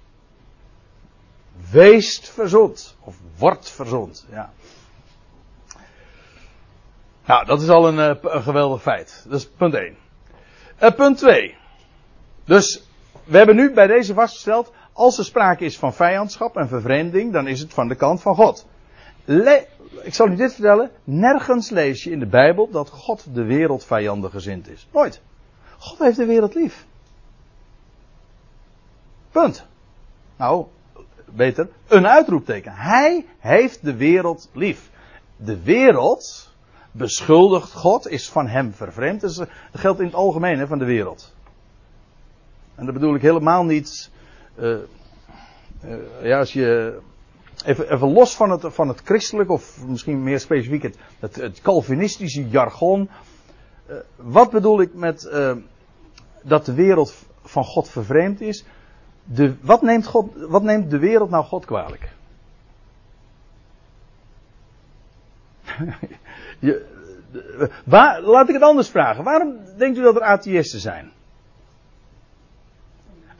Wees 1.70 2.18
verzond. 2.18 2.96
Of 3.00 3.16
wordt 3.38 3.70
verzond, 3.70 4.26
ja. 4.30 4.52
Nou, 7.26 7.44
dat 7.44 7.62
is 7.62 7.68
al 7.68 7.88
een, 7.88 7.98
eh, 7.98 8.42
geweldig 8.44 8.82
feit. 8.82 9.24
Dat 9.28 9.38
is 9.38 9.48
punt 9.48 9.74
1. 9.74 9.84
Uh, 9.84 9.94
eh, 10.76 10.94
punt 10.94 11.18
2. 11.18 11.56
Dus, 12.44 12.89
we 13.24 13.36
hebben 13.36 13.56
nu 13.56 13.72
bij 13.72 13.86
deze 13.86 14.14
vastgesteld, 14.14 14.72
als 14.92 15.18
er 15.18 15.24
sprake 15.24 15.64
is 15.64 15.78
van 15.78 15.94
vijandschap 15.94 16.56
en 16.56 16.68
vervreemding, 16.68 17.32
dan 17.32 17.46
is 17.46 17.60
het 17.60 17.74
van 17.74 17.88
de 17.88 17.94
kant 17.94 18.22
van 18.22 18.34
God. 18.34 18.66
ik 20.02 20.14
zal 20.14 20.28
u 20.28 20.36
dit 20.36 20.52
vertellen, 20.52 20.90
nergens 21.04 21.70
lees 21.70 22.04
je 22.04 22.10
in 22.10 22.18
de 22.18 22.26
Bijbel 22.26 22.70
dat 22.70 22.90
God 22.90 23.34
de 23.34 23.44
wereld 23.44 23.84
vijandig 23.84 24.30
gezind 24.30 24.68
is. 24.68 24.88
Nooit. 24.92 25.20
God 25.78 25.98
heeft 25.98 26.16
de 26.16 26.26
wereld 26.26 26.54
lief. 26.54 26.86
Punt. 29.30 29.66
Nou, 30.36 30.66
beter, 31.24 31.68
een 31.88 32.06
uitroepteken. 32.06 32.72
Hij 32.72 33.26
heeft 33.38 33.84
de 33.84 33.96
wereld 33.96 34.48
lief. 34.52 34.90
De 35.36 35.62
wereld 35.62 36.50
beschuldigt 36.92 37.72
God, 37.72 38.08
is 38.08 38.30
van 38.30 38.46
hem 38.46 38.72
vervreemd. 38.72 39.20
Dat 39.20 39.48
geldt 39.72 39.98
in 40.00 40.06
het 40.06 40.14
algemeen 40.14 40.58
hè, 40.58 40.66
van 40.66 40.78
de 40.78 40.84
wereld. 40.84 41.34
En 42.74 42.84
dat 42.84 42.94
bedoel 42.94 43.14
ik 43.14 43.22
helemaal 43.22 43.64
niet. 43.64 44.10
Uh, 44.58 44.76
ja, 46.22 46.38
als 46.38 46.52
je. 46.52 46.98
Even, 47.64 47.92
even 47.92 48.12
los 48.12 48.36
van 48.36 48.50
het, 48.50 48.64
van 48.66 48.88
het 48.88 49.00
christelijk, 49.04 49.50
of 49.50 49.86
misschien 49.86 50.22
meer 50.22 50.40
specifiek 50.40 50.82
het, 50.82 50.96
het, 51.20 51.60
Calvinistische 51.60 52.48
jargon. 52.48 53.10
Uh, 53.90 53.96
wat 54.16 54.50
bedoel 54.50 54.80
ik 54.80 54.94
met 54.94 55.30
dat 56.42 56.64
de 56.64 56.74
wereld 56.74 57.14
van 57.42 57.64
God 57.64 57.88
vervreemd 57.88 58.40
is? 58.40 58.64
De, 59.24 59.54
wat, 59.60 59.82
neemt 59.82 60.06
God, 60.06 60.32
wat 60.36 60.62
neemt 60.62 60.90
de 60.90 60.98
wereld 60.98 61.30
nou 61.30 61.44
God 61.44 61.64
kwalijk? 61.64 62.08
Je, 66.58 66.98
waar, 67.84 68.20
laat 68.20 68.48
ik 68.48 68.54
het 68.54 68.62
anders 68.62 68.88
vragen. 68.88 69.24
Waarom 69.24 69.56
denkt 69.78 69.98
u 69.98 70.02
dat 70.02 70.16
er 70.16 70.22
atheïsten 70.22 70.80
zijn? 70.80 71.12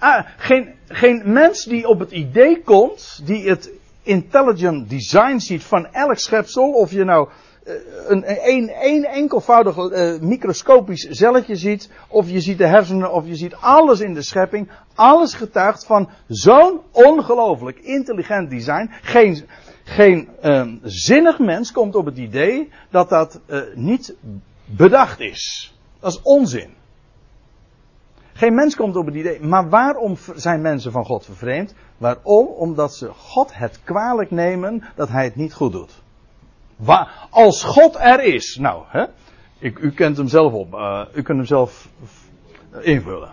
Ah, 0.01 0.27
geen, 0.37 0.75
geen 0.89 1.23
mens 1.25 1.65
die 1.65 1.89
op 1.89 1.99
het 1.99 2.11
idee 2.11 2.63
komt, 2.63 3.21
die 3.25 3.49
het 3.49 3.71
intelligent 4.03 4.91
design 4.91 5.39
ziet 5.39 5.65
van 5.65 5.87
elk 5.87 6.19
schepsel, 6.19 6.73
of 6.73 6.91
je 6.91 7.05
nou 7.05 7.29
eh, 7.65 7.75
een, 8.07 8.25
een, 8.49 8.71
een 8.81 9.05
enkelvoudig 9.05 9.77
uh, 9.77 10.21
microscopisch 10.21 11.09
celletje 11.11 11.57
ziet, 11.57 11.91
of 12.09 12.31
je 12.31 12.41
ziet 12.41 12.59
de 12.59 12.67
hersenen, 12.67 13.13
of 13.13 13.27
je 13.27 13.35
ziet 13.35 13.55
alles 13.55 14.01
in 14.01 14.15
de 14.15 14.23
schepping, 14.23 14.71
alles 14.95 15.35
getuigt 15.35 15.87
van 15.87 16.11
zo'n 16.29 16.81
ongelooflijk 16.91 17.79
intelligent 17.79 18.51
design. 18.51 18.91
Geen, 19.03 19.45
geen 19.85 20.29
uh, 20.43 20.67
zinnig 20.83 21.39
mens 21.39 21.73
komt 21.73 21.95
op 21.95 22.05
het 22.05 22.19
idee 22.19 22.73
dat 22.91 23.09
dat 23.09 23.41
uh, 23.47 23.61
niet 23.75 24.15
bedacht 24.65 25.21
is. 25.21 25.75
Dat 26.01 26.13
is 26.13 26.21
onzin. 26.23 26.79
Geen 28.41 28.55
mens 28.55 28.77
komt 28.77 28.97
op 28.97 29.07
het 29.07 29.15
idee. 29.15 29.41
Maar 29.41 29.69
waarom 29.69 30.17
zijn 30.35 30.61
mensen 30.61 30.93
van 30.93 31.05
God 31.05 31.25
vervreemd? 31.25 31.75
Waarom? 31.99 32.47
Omdat 32.47 32.95
ze 32.95 33.09
God 33.09 33.55
het 33.55 33.81
kwalijk 33.85 34.31
nemen 34.31 34.85
dat 34.95 35.09
hij 35.09 35.25
het 35.25 35.37
niet 35.37 35.55
goed 35.55 35.73
doet. 35.73 36.03
Als 37.31 37.65
God 37.65 37.97
er 37.99 38.23
is. 38.23 38.57
Nou, 38.57 38.83
hè? 38.87 39.05
Ik, 39.59 39.79
u 39.79 39.91
kent 39.93 40.17
hem 40.17 40.29
zelf 40.29 40.53
op. 40.53 40.75
Uh, 40.75 41.01
u 41.15 41.23
kunt 41.23 41.39
hem 41.39 41.47
zelf 41.47 41.89
invullen. 42.81 43.31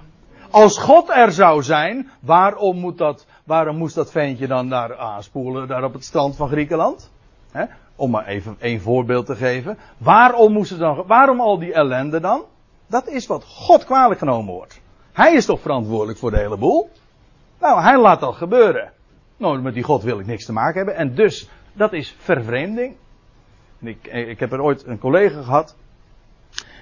Als 0.49 0.77
God 0.77 1.09
er 1.09 1.31
zou 1.31 1.63
zijn, 1.63 2.09
waarom, 2.19 2.77
moet 2.77 2.97
dat, 2.97 3.25
waarom 3.43 3.77
moest 3.77 3.95
dat 3.95 4.11
ventje 4.11 4.47
dan 4.47 4.69
daar 4.69 4.97
aanspoelen, 4.97 5.67
daar 5.67 5.83
op 5.83 5.93
het 5.93 6.03
strand 6.03 6.35
van 6.35 6.47
Griekenland? 6.47 7.11
Om 7.95 8.11
maar 8.11 8.25
even 8.25 8.55
een 8.59 8.81
voorbeeld 8.81 9.25
te 9.25 9.35
geven. 9.35 9.77
Waarom 9.97 10.53
moest 10.53 10.69
het 10.69 10.79
dan, 10.79 11.03
waarom 11.05 11.41
al 11.41 11.59
die 11.59 11.73
ellende 11.73 12.19
dan? 12.19 12.41
Dat 12.87 13.07
is 13.07 13.27
wat 13.27 13.43
God 13.43 13.85
kwalijk 13.85 14.19
genomen 14.19 14.53
wordt. 14.53 14.85
Hij 15.17 15.33
is 15.33 15.45
toch 15.45 15.61
verantwoordelijk 15.61 16.19
voor 16.19 16.31
de 16.31 16.37
hele 16.37 16.57
boel? 16.57 16.89
Nou, 17.59 17.81
hij 17.81 17.99
laat 17.99 18.19
dat 18.19 18.35
gebeuren. 18.35 18.91
Nou, 19.37 19.61
met 19.61 19.73
die 19.73 19.83
God 19.83 20.03
wil 20.03 20.19
ik 20.19 20.25
niks 20.25 20.45
te 20.45 20.53
maken 20.53 20.75
hebben. 20.75 20.95
En 20.95 21.15
dus, 21.15 21.49
dat 21.73 21.93
is 21.93 22.15
vervreemding. 22.19 22.95
Ik, 23.79 24.07
ik 24.07 24.39
heb 24.39 24.51
er 24.51 24.61
ooit 24.61 24.85
een 24.85 24.99
collega 24.99 25.41
gehad. 25.41 25.75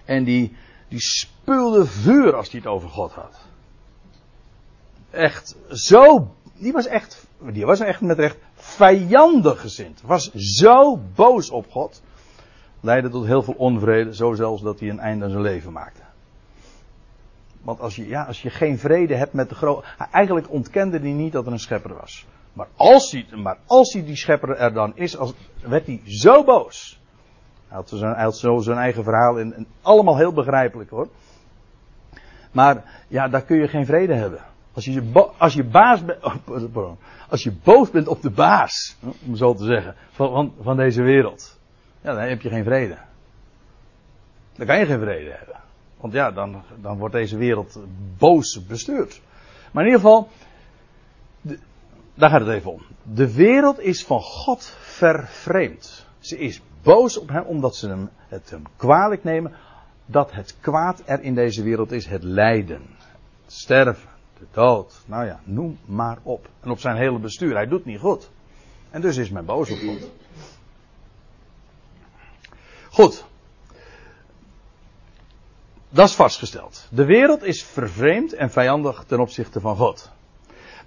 En 0.06 0.24
die, 0.24 0.56
die 0.88 1.02
vuur 1.86 2.36
als 2.36 2.52
hij 2.52 2.60
het 2.60 2.70
over 2.70 2.90
God 2.90 3.12
had. 3.12 3.40
Echt 5.10 5.56
zo. 5.70 6.32
Die 6.54 6.72
was 6.72 6.86
echt, 6.86 7.28
die 7.40 7.66
was 7.66 7.80
echt 7.80 8.02
met 8.02 8.20
recht 8.20 8.38
vijandig 8.54 9.62
gezind. 9.62 10.02
Was 10.02 10.34
zo 10.34 11.00
boos 11.16 11.50
op 11.50 11.72
God. 11.72 12.02
Leidde 12.80 13.10
tot 13.10 13.26
heel 13.26 13.44
veel 13.44 13.56
onvrede. 13.58 14.16
Zo 14.16 14.34
zelfs 14.34 14.62
dat 14.62 14.80
hij 14.80 14.90
een 14.90 15.00
einde 15.00 15.26
aan 15.26 15.32
zijn 15.32 15.44
leven 15.44 15.72
maakte. 15.72 16.05
Want 17.66 17.80
als 17.80 17.96
je, 17.96 18.08
ja, 18.08 18.24
als 18.24 18.42
je 18.42 18.50
geen 18.50 18.78
vrede 18.78 19.16
hebt 19.16 19.34
met 19.34 19.50
de 19.50 19.56
grote. 19.56 19.86
Eigenlijk 20.12 20.50
ontkende 20.52 21.00
hij 21.00 21.12
niet 21.12 21.32
dat 21.32 21.46
er 21.46 21.52
een 21.52 21.60
schepper 21.60 21.94
was. 21.94 22.26
Maar 22.54 22.68
als 22.76 23.12
hij, 23.12 23.26
maar 23.38 23.58
als 23.66 23.94
hij 23.94 24.06
die 24.06 24.16
schepper 24.16 24.58
er 24.58 24.74
dan 24.74 24.92
is, 24.96 25.18
als, 25.18 25.34
werd 25.62 25.86
hij 25.86 26.02
zo 26.06 26.44
boos. 26.44 27.02
Hij 27.68 27.78
had, 27.78 27.90
zijn, 27.90 28.32
zo 28.32 28.58
zijn 28.58 28.78
eigen 28.78 29.04
verhaal 29.04 29.38
in. 29.38 29.68
Allemaal 29.82 30.18
heel 30.18 30.34
begrijpelijk 30.34 30.90
hoor. 30.90 31.08
Maar 32.52 33.04
ja, 33.08 33.28
daar 33.28 33.44
kun 33.44 33.58
je 33.58 33.68
geen 33.68 33.86
vrede 33.86 34.14
hebben. 34.14 34.40
Als 34.74 34.86
je, 34.86 35.32
als 35.38 35.54
je 35.54 35.64
baas 35.64 36.06
bent. 36.06 36.20
Als 37.30 37.44
je 37.44 37.52
boos 37.64 37.90
bent 37.90 38.08
op 38.08 38.22
de 38.22 38.30
baas, 38.30 38.98
om 39.26 39.36
zo 39.36 39.54
te 39.54 39.66
zeggen, 39.66 39.96
van, 40.12 40.32
van, 40.32 40.54
van 40.62 40.78
deze 40.78 41.02
wereld. 41.02 41.60
Ja, 42.02 42.14
dan 42.14 42.24
heb 42.24 42.42
je 42.42 42.50
geen 42.50 42.64
vrede. 42.64 42.98
Dan 44.56 44.66
kan 44.66 44.80
je 44.80 44.86
geen 44.86 45.00
vrede 45.00 45.32
hebben. 45.32 45.64
Want 46.06 46.18
ja, 46.18 46.32
dan, 46.32 46.64
dan 46.82 46.98
wordt 46.98 47.14
deze 47.14 47.38
wereld 47.38 47.80
boos 48.18 48.66
bestuurd. 48.66 49.22
Maar 49.72 49.84
in 49.86 49.90
ieder 49.92 50.06
geval, 50.06 50.30
daar 52.14 52.30
gaat 52.30 52.40
het 52.40 52.50
even 52.50 52.72
om. 52.72 52.82
De 53.04 53.34
wereld 53.34 53.80
is 53.80 54.06
van 54.06 54.22
God 54.22 54.64
vervreemd. 54.80 56.06
Ze 56.20 56.38
is 56.38 56.62
boos 56.82 57.18
op 57.18 57.30
hem 57.30 57.44
omdat 57.44 57.76
ze 57.76 57.88
hem, 57.88 58.10
het 58.28 58.50
hem 58.50 58.64
kwalijk 58.76 59.24
nemen 59.24 59.54
dat 60.06 60.32
het 60.32 60.58
kwaad 60.60 61.02
er 61.06 61.22
in 61.22 61.36
deze 61.36 61.64
wereld 61.64 61.92
is. 61.92 62.06
Het 62.06 62.24
lijden, 62.24 62.82
het 63.44 63.54
sterven, 63.54 64.10
de 64.40 64.46
dood. 64.52 65.02
Nou 65.06 65.26
ja, 65.26 65.40
noem 65.44 65.78
maar 65.86 66.18
op. 66.24 66.50
En 66.62 66.70
op 66.70 66.80
zijn 66.80 66.98
hele 66.98 67.20
bestuur. 67.20 67.56
Hij 67.56 67.68
doet 67.68 67.86
niet 67.86 68.00
goed. 68.00 68.30
En 68.90 69.02
dus 69.02 69.18
is 69.18 69.30
men 69.30 69.46
boos 69.46 69.72
op 69.72 69.78
God. 69.78 70.12
Goed. 72.90 73.26
Dat 75.96 76.08
is 76.08 76.16
vastgesteld. 76.16 76.88
De 76.92 77.06
wereld 77.06 77.44
is 77.44 77.64
vervreemd 77.64 78.34
en 78.34 78.52
vijandig 78.52 79.04
ten 79.08 79.20
opzichte 79.20 79.60
van 79.60 79.76
God. 79.76 80.12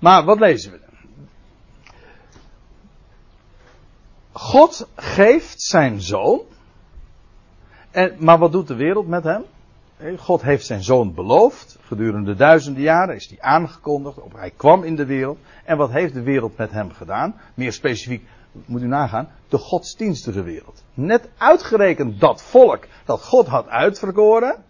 Maar 0.00 0.24
wat 0.24 0.38
lezen 0.38 0.72
we? 0.72 0.80
God 4.32 4.88
geeft 4.96 5.62
zijn 5.62 6.00
zoon. 6.00 6.40
En, 7.90 8.16
maar 8.18 8.38
wat 8.38 8.52
doet 8.52 8.66
de 8.68 8.74
wereld 8.74 9.08
met 9.08 9.24
hem? 9.24 9.44
God 10.18 10.42
heeft 10.42 10.66
zijn 10.66 10.82
zoon 10.82 11.14
beloofd. 11.14 11.78
Gedurende 11.80 12.34
duizenden 12.34 12.82
jaren 12.82 13.14
is 13.14 13.28
hij 13.28 13.40
aangekondigd. 13.40 14.18
Hij 14.34 14.52
kwam 14.56 14.84
in 14.84 14.96
de 14.96 15.06
wereld. 15.06 15.38
En 15.64 15.76
wat 15.76 15.90
heeft 15.90 16.14
de 16.14 16.22
wereld 16.22 16.56
met 16.56 16.70
hem 16.70 16.92
gedaan? 16.92 17.40
Meer 17.54 17.72
specifiek, 17.72 18.28
moet 18.64 18.82
u 18.82 18.86
nagaan, 18.86 19.28
de 19.48 19.58
godsdienstige 19.58 20.42
wereld. 20.42 20.84
Net 20.94 21.28
uitgerekend 21.38 22.20
dat 22.20 22.42
volk 22.42 22.86
dat 23.04 23.24
God 23.24 23.46
had 23.46 23.68
uitverkoren. 23.68 24.66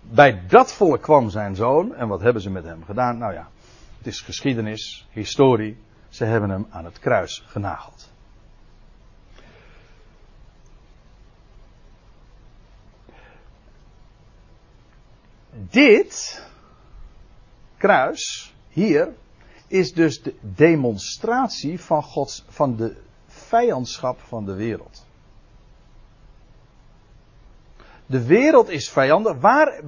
Bij 0.00 0.46
dat 0.46 0.72
volk 0.72 1.02
kwam 1.02 1.30
zijn 1.30 1.54
zoon. 1.54 1.94
En 1.94 2.08
wat 2.08 2.20
hebben 2.20 2.42
ze 2.42 2.50
met 2.50 2.64
hem 2.64 2.84
gedaan? 2.84 3.18
Nou 3.18 3.32
ja, 3.32 3.48
het 3.98 4.06
is 4.06 4.20
geschiedenis, 4.20 5.06
historie. 5.10 5.76
Ze 6.08 6.24
hebben 6.24 6.50
hem 6.50 6.66
aan 6.70 6.84
het 6.84 6.98
kruis 6.98 7.44
genageld. 7.46 8.08
Dit 15.70 16.44
kruis 17.76 18.54
hier 18.68 19.14
is 19.66 19.92
dus 19.92 20.22
de 20.22 20.34
demonstratie 20.40 21.80
van 21.80 22.02
Gods 22.02 22.44
van 22.48 22.76
de 22.76 22.96
vijandschap 23.26 24.20
van 24.20 24.44
de 24.44 24.54
wereld. 24.54 25.06
De 28.10 28.26
wereld 28.26 28.68
is 28.68 28.90
vijandig. 28.90 29.40
Waar 29.40 29.80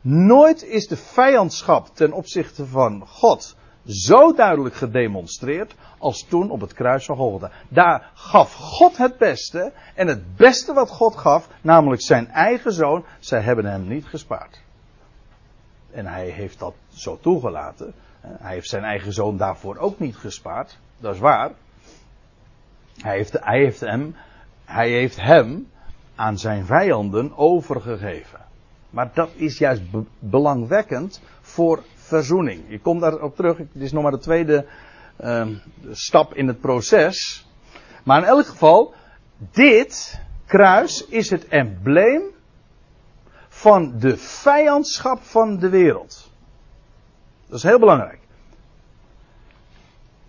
nooit 0.00 0.64
is 0.64 0.86
de 0.86 0.96
vijandschap 0.96 1.88
ten 1.94 2.12
opzichte 2.12 2.66
van 2.66 3.06
God 3.06 3.56
zo 3.86 4.32
duidelijk 4.32 4.74
gedemonstreerd 4.74 5.74
als 5.98 6.26
toen 6.28 6.50
op 6.50 6.60
het 6.60 6.72
kruis 6.72 7.04
van 7.04 7.16
Golgotha. 7.16 7.50
Daar 7.68 8.10
gaf 8.14 8.54
God 8.54 8.96
het 8.96 9.18
beste 9.18 9.72
en 9.94 10.06
het 10.06 10.36
beste 10.36 10.72
wat 10.72 10.90
God 10.90 11.16
gaf, 11.16 11.48
namelijk 11.60 12.02
zijn 12.02 12.28
eigen 12.28 12.72
zoon, 12.72 13.04
zij 13.18 13.40
hebben 13.40 13.64
hem 13.64 13.88
niet 13.88 14.06
gespaard. 14.06 14.60
En 15.90 16.06
hij 16.06 16.28
heeft 16.28 16.58
dat 16.58 16.74
zo 16.88 17.18
toegelaten. 17.20 17.94
Hij 18.20 18.54
heeft 18.54 18.68
zijn 18.68 18.84
eigen 18.84 19.12
zoon 19.12 19.36
daarvoor 19.36 19.76
ook 19.76 19.98
niet 19.98 20.16
gespaard. 20.16 20.78
Dat 20.98 21.14
is 21.14 21.20
waar. 21.20 21.50
Hij 23.00 23.16
heeft, 23.16 23.32
hij 23.32 23.58
heeft, 23.58 23.80
hem, 23.80 24.16
hij 24.64 24.90
heeft 24.90 25.20
hem 25.20 25.70
aan 26.22 26.38
zijn 26.38 26.66
vijanden 26.66 27.36
overgegeven. 27.36 28.40
Maar 28.90 29.10
dat 29.14 29.30
is 29.34 29.58
juist 29.58 29.82
belangwekkend 30.18 31.20
voor 31.40 31.82
verzoening. 31.94 32.64
Je 32.68 32.80
komt 32.80 33.00
daarop 33.00 33.36
terug. 33.36 33.58
Het 33.58 33.68
is 33.74 33.92
nog 33.92 34.02
maar 34.02 34.12
de 34.12 34.18
tweede 34.18 34.66
uh, 35.20 35.46
stap 35.90 36.34
in 36.34 36.46
het 36.46 36.60
proces. 36.60 37.46
Maar 38.04 38.18
in 38.18 38.24
elk 38.24 38.46
geval, 38.46 38.94
dit 39.50 40.20
kruis 40.46 41.06
is 41.06 41.30
het 41.30 41.48
embleem 41.48 42.22
van 43.48 43.98
de 43.98 44.16
vijandschap 44.16 45.22
van 45.22 45.58
de 45.58 45.68
wereld. 45.68 46.30
Dat 47.46 47.56
is 47.56 47.62
heel 47.62 47.78
belangrijk. 47.78 48.20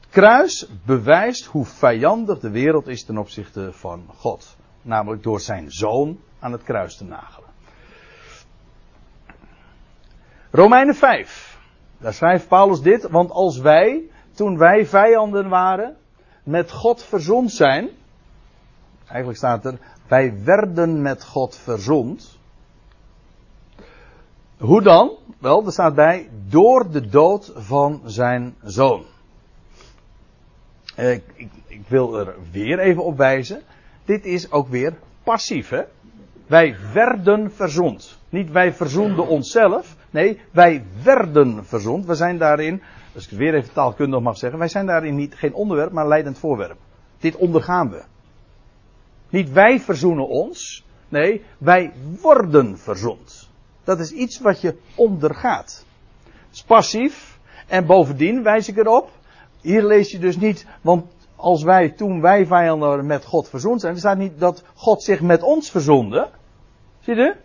Kruis 0.09 0.67
bewijst 0.85 1.45
hoe 1.45 1.65
vijandig 1.65 2.39
de 2.39 2.49
wereld 2.49 2.87
is 2.87 3.03
ten 3.03 3.17
opzichte 3.17 3.73
van 3.73 4.05
God. 4.15 4.55
Namelijk 4.83 5.23
door 5.23 5.39
zijn 5.39 5.71
zoon 5.71 6.19
aan 6.39 6.51
het 6.51 6.63
kruis 6.63 6.97
te 6.97 7.03
nagelen. 7.03 7.49
Romeinen 10.51 10.95
5. 10.95 11.57
Daar 11.97 12.13
schrijft 12.13 12.47
Paulus 12.47 12.81
dit. 12.81 13.09
Want 13.09 13.31
als 13.31 13.57
wij, 13.57 14.01
toen 14.33 14.57
wij 14.57 14.85
vijanden 14.85 15.49
waren, 15.49 15.95
met 16.43 16.71
God 16.71 17.03
verzond 17.03 17.51
zijn. 17.51 17.89
Eigenlijk 19.07 19.37
staat 19.37 19.65
er, 19.65 19.79
wij 20.07 20.43
werden 20.43 21.01
met 21.01 21.23
God 21.23 21.57
verzond. 21.57 22.39
Hoe 24.57 24.81
dan? 24.81 25.11
Wel, 25.39 25.65
er 25.65 25.71
staat 25.71 25.95
bij, 25.95 26.29
door 26.47 26.91
de 26.91 27.07
dood 27.07 27.51
van 27.55 28.01
zijn 28.05 28.55
zoon. 28.63 29.05
Ik, 30.95 31.23
ik, 31.35 31.49
ik, 31.67 31.87
wil 31.87 32.19
er 32.19 32.35
weer 32.51 32.79
even 32.79 33.03
op 33.03 33.17
wijzen. 33.17 33.61
Dit 34.05 34.25
is 34.25 34.51
ook 34.51 34.67
weer 34.67 34.93
passief, 35.23 35.69
hè? 35.69 35.83
Wij 36.47 36.75
werden 36.93 37.51
verzond. 37.51 38.19
Niet 38.29 38.51
wij 38.51 38.73
verzoenden 38.73 39.27
onszelf. 39.27 39.95
Nee, 40.09 40.39
wij 40.51 40.85
werden 41.03 41.65
verzond. 41.65 42.05
We 42.05 42.15
zijn 42.15 42.37
daarin, 42.37 42.81
als 43.15 43.23
ik 43.23 43.29
het 43.29 43.39
weer 43.39 43.53
even 43.53 43.73
taalkundig 43.73 44.19
mag 44.19 44.37
zeggen, 44.37 44.59
wij 44.59 44.67
zijn 44.67 44.85
daarin 44.85 45.15
niet 45.15 45.35
geen 45.35 45.53
onderwerp, 45.53 45.91
maar 45.91 46.07
leidend 46.07 46.39
voorwerp. 46.39 46.77
Dit 47.19 47.35
ondergaan 47.35 47.89
we. 47.89 48.03
Niet 49.29 49.51
wij 49.51 49.79
verzoenen 49.79 50.27
ons. 50.27 50.85
Nee, 51.09 51.41
wij 51.57 51.93
worden 52.21 52.77
verzond. 52.77 53.49
Dat 53.83 53.99
is 53.99 54.11
iets 54.11 54.39
wat 54.39 54.61
je 54.61 54.77
ondergaat. 54.95 55.85
Het 56.23 56.55
is 56.55 56.63
passief. 56.63 57.39
En 57.67 57.85
bovendien 57.85 58.43
wijs 58.43 58.67
ik 58.67 58.77
erop. 58.77 59.11
Hier 59.61 59.83
lees 59.83 60.11
je 60.11 60.19
dus 60.19 60.37
niet, 60.37 60.65
want 60.81 61.05
als 61.43 61.63
wij 61.63 61.89
toen 61.89 62.21
wij 62.21 62.45
vijanden 62.45 63.05
met 63.05 63.25
God 63.25 63.49
verzoend 63.49 63.81
zijn, 63.81 63.93
er 63.93 63.99
staat 63.99 64.17
niet 64.17 64.39
dat 64.39 64.63
God 64.75 65.03
zich 65.03 65.21
met 65.21 65.41
ons 65.41 65.71
verzonde. 65.71 66.29
Zie 66.99 67.15
je? 67.15 67.35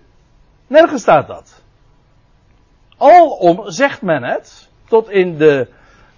Nergens 0.66 1.02
staat 1.02 1.26
dat. 1.26 1.62
Alom 2.96 3.70
zegt 3.70 4.02
men 4.02 4.22
het, 4.22 4.68
tot 4.88 5.10
in 5.10 5.36
de 5.38 5.68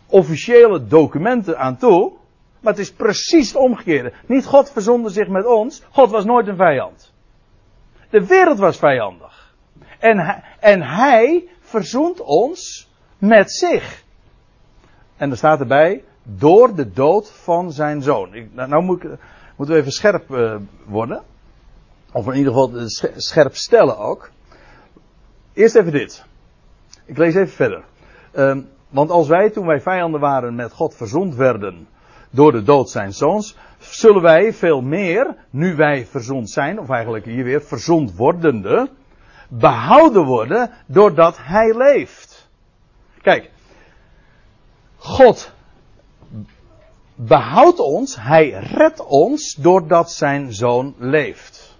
officiële 0.06 0.86
documenten 0.86 1.58
aan 1.58 1.76
toe, 1.76 2.12
maar 2.60 2.72
het 2.72 2.82
is 2.82 2.92
precies 2.92 3.48
het 3.48 3.62
omgekeerde. 3.62 4.12
Niet 4.26 4.46
God 4.46 4.70
verzonde 4.70 5.10
zich 5.10 5.28
met 5.28 5.46
ons, 5.46 5.82
God 5.90 6.10
was 6.10 6.24
nooit 6.24 6.46
een 6.46 6.56
vijand. 6.56 7.12
De 8.10 8.26
wereld 8.26 8.58
was 8.58 8.78
vijandig. 8.78 9.54
En 9.98 10.18
hij, 10.18 10.42
en 10.60 10.82
hij 10.82 11.48
verzoent 11.60 12.20
ons 12.20 12.88
met 13.18 13.52
zich. 13.52 14.02
En 15.16 15.30
er 15.30 15.36
staat 15.36 15.60
erbij, 15.60 16.04
door 16.38 16.74
de 16.74 16.92
dood 16.92 17.30
van 17.30 17.72
zijn 17.72 18.02
zoon. 18.02 18.34
Ik, 18.34 18.54
nou, 18.54 18.68
nou 18.68 18.82
moet 18.82 19.04
ik, 19.04 19.10
moeten 19.56 19.74
we 19.74 19.80
even 19.80 19.92
scherp 19.92 20.30
uh, 20.30 20.56
worden. 20.86 21.22
Of 22.12 22.26
in 22.26 22.34
ieder 22.34 22.52
geval 22.52 22.72
scherp 23.16 23.56
stellen 23.56 23.98
ook. 23.98 24.30
Eerst 25.52 25.74
even 25.74 25.92
dit. 25.92 26.24
Ik 27.04 27.18
lees 27.18 27.34
even 27.34 27.54
verder. 27.54 27.84
Um, 28.34 28.68
want 28.88 29.10
als 29.10 29.28
wij, 29.28 29.50
toen 29.50 29.66
wij 29.66 29.80
vijanden 29.80 30.20
waren, 30.20 30.54
met 30.54 30.72
God 30.72 30.94
verzond 30.94 31.34
werden 31.34 31.88
door 32.30 32.52
de 32.52 32.62
dood 32.62 32.90
zijn 32.90 33.12
zoons, 33.12 33.56
zullen 33.78 34.22
wij 34.22 34.52
veel 34.52 34.80
meer, 34.80 35.36
nu 35.50 35.76
wij 35.76 36.06
verzond 36.06 36.50
zijn, 36.50 36.78
of 36.80 36.88
eigenlijk 36.90 37.24
hier 37.24 37.44
weer 37.44 37.62
verzond 37.62 38.16
wordende, 38.16 38.90
behouden 39.48 40.24
worden 40.24 40.70
doordat 40.86 41.36
hij 41.40 41.76
leeft. 41.76 42.48
Kijk, 43.22 43.50
God 44.96 45.52
behoudt 47.26 47.78
ons, 47.78 48.16
hij 48.16 48.50
redt 48.50 49.04
ons 49.04 49.54
doordat 49.54 50.12
zijn 50.12 50.52
zoon 50.52 50.94
leeft. 50.98 51.78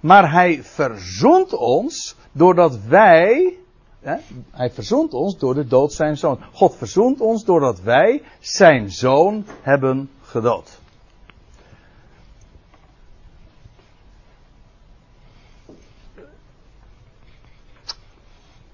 Maar 0.00 0.32
hij 0.32 0.62
verzoent 0.62 1.52
ons 1.52 2.16
doordat 2.32 2.78
wij, 2.84 3.58
hè, 4.00 4.16
hij 4.50 4.70
verzoent 4.70 5.14
ons 5.14 5.38
door 5.38 5.54
de 5.54 5.66
dood 5.66 5.92
zijn 5.92 6.16
zoon. 6.16 6.38
God 6.52 6.76
verzoent 6.76 7.20
ons 7.20 7.44
doordat 7.44 7.80
wij 7.80 8.22
zijn 8.40 8.90
zoon 8.90 9.44
hebben 9.62 10.10
gedood. 10.22 10.80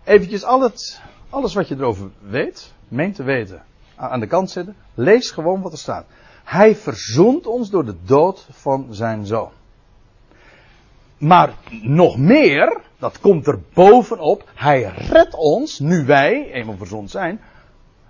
eventjes 0.09 0.45
al 0.45 0.61
het, 0.61 1.01
alles 1.31 1.55
wat 1.55 1.69
je 1.69 1.75
erover 1.75 2.11
weet, 2.21 2.73
meent 2.89 3.15
te 3.15 3.23
weten, 3.23 3.63
aan 3.99 4.21
de 4.21 4.27
kant 4.27 4.51
zetten. 4.51 4.77
Lees 4.95 5.31
gewoon 5.31 5.63
wat 5.63 5.73
er 5.73 5.79
staat. 5.79 6.07
Hij 6.45 6.77
verzoent 6.77 7.47
ons 7.47 7.71
door 7.71 7.85
de 7.85 7.97
dood 8.05 8.47
van 8.51 8.87
zijn 8.91 9.27
zoon. 9.27 9.51
Maar 11.19 11.53
nog 11.83 12.19
meer, 12.19 12.81
dat 12.99 13.21
komt 13.21 13.47
er 13.47 13.61
bovenop, 13.75 14.51
hij 14.55 14.83
redt 14.83 15.35
ons, 15.35 15.79
nu 15.79 16.05
wij 16.05 16.53
eenmaal 16.53 16.77
verzond 16.77 17.11
zijn, 17.11 17.41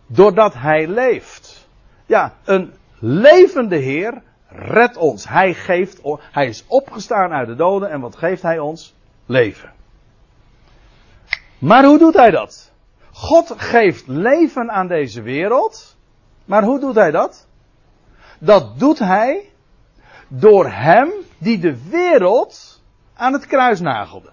doordat 0.07 0.55
hij 0.55 0.87
leeft. 0.87 1.69
Ja, 2.07 2.35
een 2.45 2.73
levende 2.99 3.77
Heer 3.77 4.23
redt 4.49 4.97
ons. 4.97 5.29
Hij 5.29 5.55
geeft, 5.55 6.01
hij 6.33 6.47
is 6.47 6.65
opgestaan 6.67 7.33
uit 7.33 7.47
de 7.47 7.55
doden 7.55 7.91
en 7.91 8.01
wat 8.01 8.17
geeft 8.17 8.43
hij 8.43 8.59
ons? 8.59 8.95
Leven. 9.27 9.73
Maar 11.59 11.85
hoe 11.85 11.99
doet 11.99 12.15
hij 12.15 12.31
dat? 12.31 12.73
God 13.19 13.55
geeft 13.57 14.07
leven 14.07 14.71
aan 14.71 14.87
deze 14.87 15.23
wereld. 15.23 15.97
Maar 16.45 16.63
hoe 16.63 16.81
doet 16.81 16.95
hij 16.95 17.11
dat? 17.11 17.47
Dat 18.39 18.79
doet 18.79 18.99
hij 18.99 19.53
door 20.29 20.71
hem 20.71 21.13
die 21.39 21.59
de 21.59 21.89
wereld 21.89 22.83
aan 23.15 23.33
het 23.33 23.47
kruis 23.47 23.81
nagelde. 23.81 24.31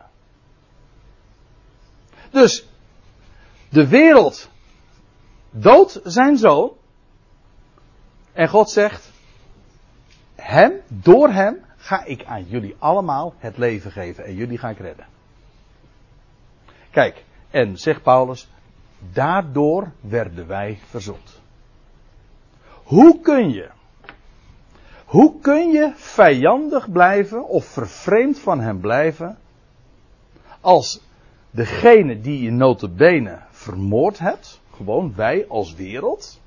Dus 2.32 2.68
de 3.70 3.88
wereld 3.88 4.50
doodt 5.50 6.00
zijn 6.04 6.38
zoon. 6.38 6.72
En 8.34 8.48
God 8.48 8.70
zegt, 8.70 9.12
hem, 10.36 10.82
door 10.88 11.30
hem 11.30 11.66
ga 11.78 12.04
ik 12.04 12.26
aan 12.26 12.44
jullie 12.44 12.76
allemaal 12.80 13.34
het 13.38 13.58
leven 13.58 13.92
geven 13.92 14.26
en 14.26 14.34
jullie 14.34 14.58
ga 14.58 14.70
ik 14.70 14.80
redden. 14.80 15.08
Kijk, 16.92 17.24
en 17.50 17.78
zegt 17.78 18.02
Paulus, 18.02 18.50
daardoor 19.14 19.91
werden 20.01 20.47
wij 20.47 20.80
verzond. 20.89 21.41
Hoe 22.84 23.20
kun 23.20 23.49
je, 23.49 23.70
hoe 25.06 25.39
kun 25.39 25.72
je 25.72 25.91
vijandig 25.95 26.91
blijven 26.91 27.47
of 27.47 27.66
vervreemd 27.66 28.39
van 28.39 28.60
hem 28.60 28.80
blijven 28.80 29.38
als 30.62 31.01
degene 31.51 32.22
die 32.22 32.41
je 32.41 32.51
notabene 32.51 33.39
vermoord 33.49 34.20
hebt, 34.20 34.62
gewoon 34.72 35.16
wij 35.16 35.45
als 35.47 35.74
wereld, 35.74 36.39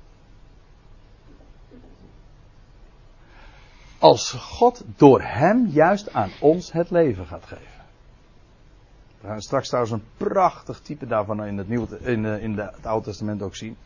als 3.99 4.31
God 4.31 4.83
door 4.95 5.21
hem 5.21 5.67
juist 5.67 6.13
aan 6.13 6.31
ons 6.39 6.71
het 6.71 6.89
leven 6.89 7.25
gaat 7.25 7.45
geven. 7.45 7.78
We 9.21 9.27
gaan 9.27 9.41
straks 9.41 9.67
trouwens 9.67 9.93
een 9.93 10.03
prachtig 10.17 10.79
type 10.79 11.07
daarvan 11.07 11.45
in 11.45 11.57
het, 11.57 11.69
Nieuwe, 11.69 11.97
in, 12.01 12.25
eh, 12.25 12.43
in 12.43 12.55
de, 12.55 12.61
het 12.61 12.85
Oude 12.85 13.05
Testament 13.05 13.41
ook 13.41 13.55
zien. 13.55 13.77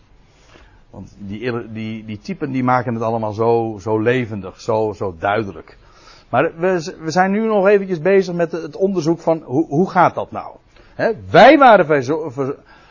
Want 0.90 1.16
die, 1.18 1.72
die, 1.72 2.06
die 2.06 2.20
typen 2.20 2.52
die 2.52 2.64
maken 2.64 2.94
het 2.94 3.04
allemaal 3.04 3.32
zo, 3.32 3.78
zo 3.82 4.00
levendig, 4.00 4.62
zo, 4.62 4.94
zo 4.96 5.16
duidelijk. 5.20 5.78
Maar 6.30 6.58
we, 6.58 6.96
we 7.00 7.12
zijn 7.12 7.32
nu 7.32 7.46
nog 7.46 7.68
eventjes 7.68 8.00
bezig 8.00 8.36
met 8.36 8.52
het 8.52 8.76
onderzoek 8.76 9.20
van 9.20 9.42
hoe, 9.46 9.68
hoe 9.68 9.90
gaat 9.90 10.16
dat 10.16 10.32
nou? 10.32 10.56
wij, 11.30 11.58
waren 11.58 11.88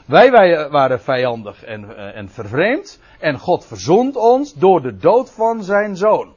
wij, 0.07 0.31
wij 0.31 0.69
waren 0.71 1.01
vijandig 1.01 1.65
en, 1.65 1.97
eh, 1.97 2.17
en 2.17 2.29
vervreemd. 2.29 3.01
En 3.19 3.39
God 3.39 3.65
verzond 3.65 4.17
ons 4.17 4.55
door 4.55 4.83
de 4.83 4.97
dood 4.97 5.31
van 5.31 5.65
zijn 5.65 5.97
zoon. 5.97 6.33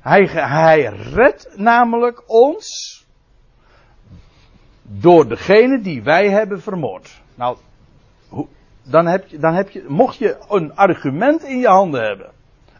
Hij, 0.00 0.24
hij 0.32 0.82
redt 1.14 1.56
namelijk 1.56 2.22
ons 2.26 2.99
door 4.92 5.28
degene 5.28 5.80
die 5.80 6.02
wij 6.02 6.30
hebben 6.30 6.62
vermoord. 6.62 7.20
Nou, 7.34 7.56
dan 8.82 9.06
heb 9.06 9.28
je, 9.28 9.38
dan 9.38 9.54
heb 9.54 9.70
je, 9.70 9.84
mocht 9.88 10.16
je 10.16 10.36
een 10.48 10.74
argument 10.74 11.44
in 11.44 11.58
je 11.58 11.68
handen 11.68 12.02
hebben, 12.02 12.30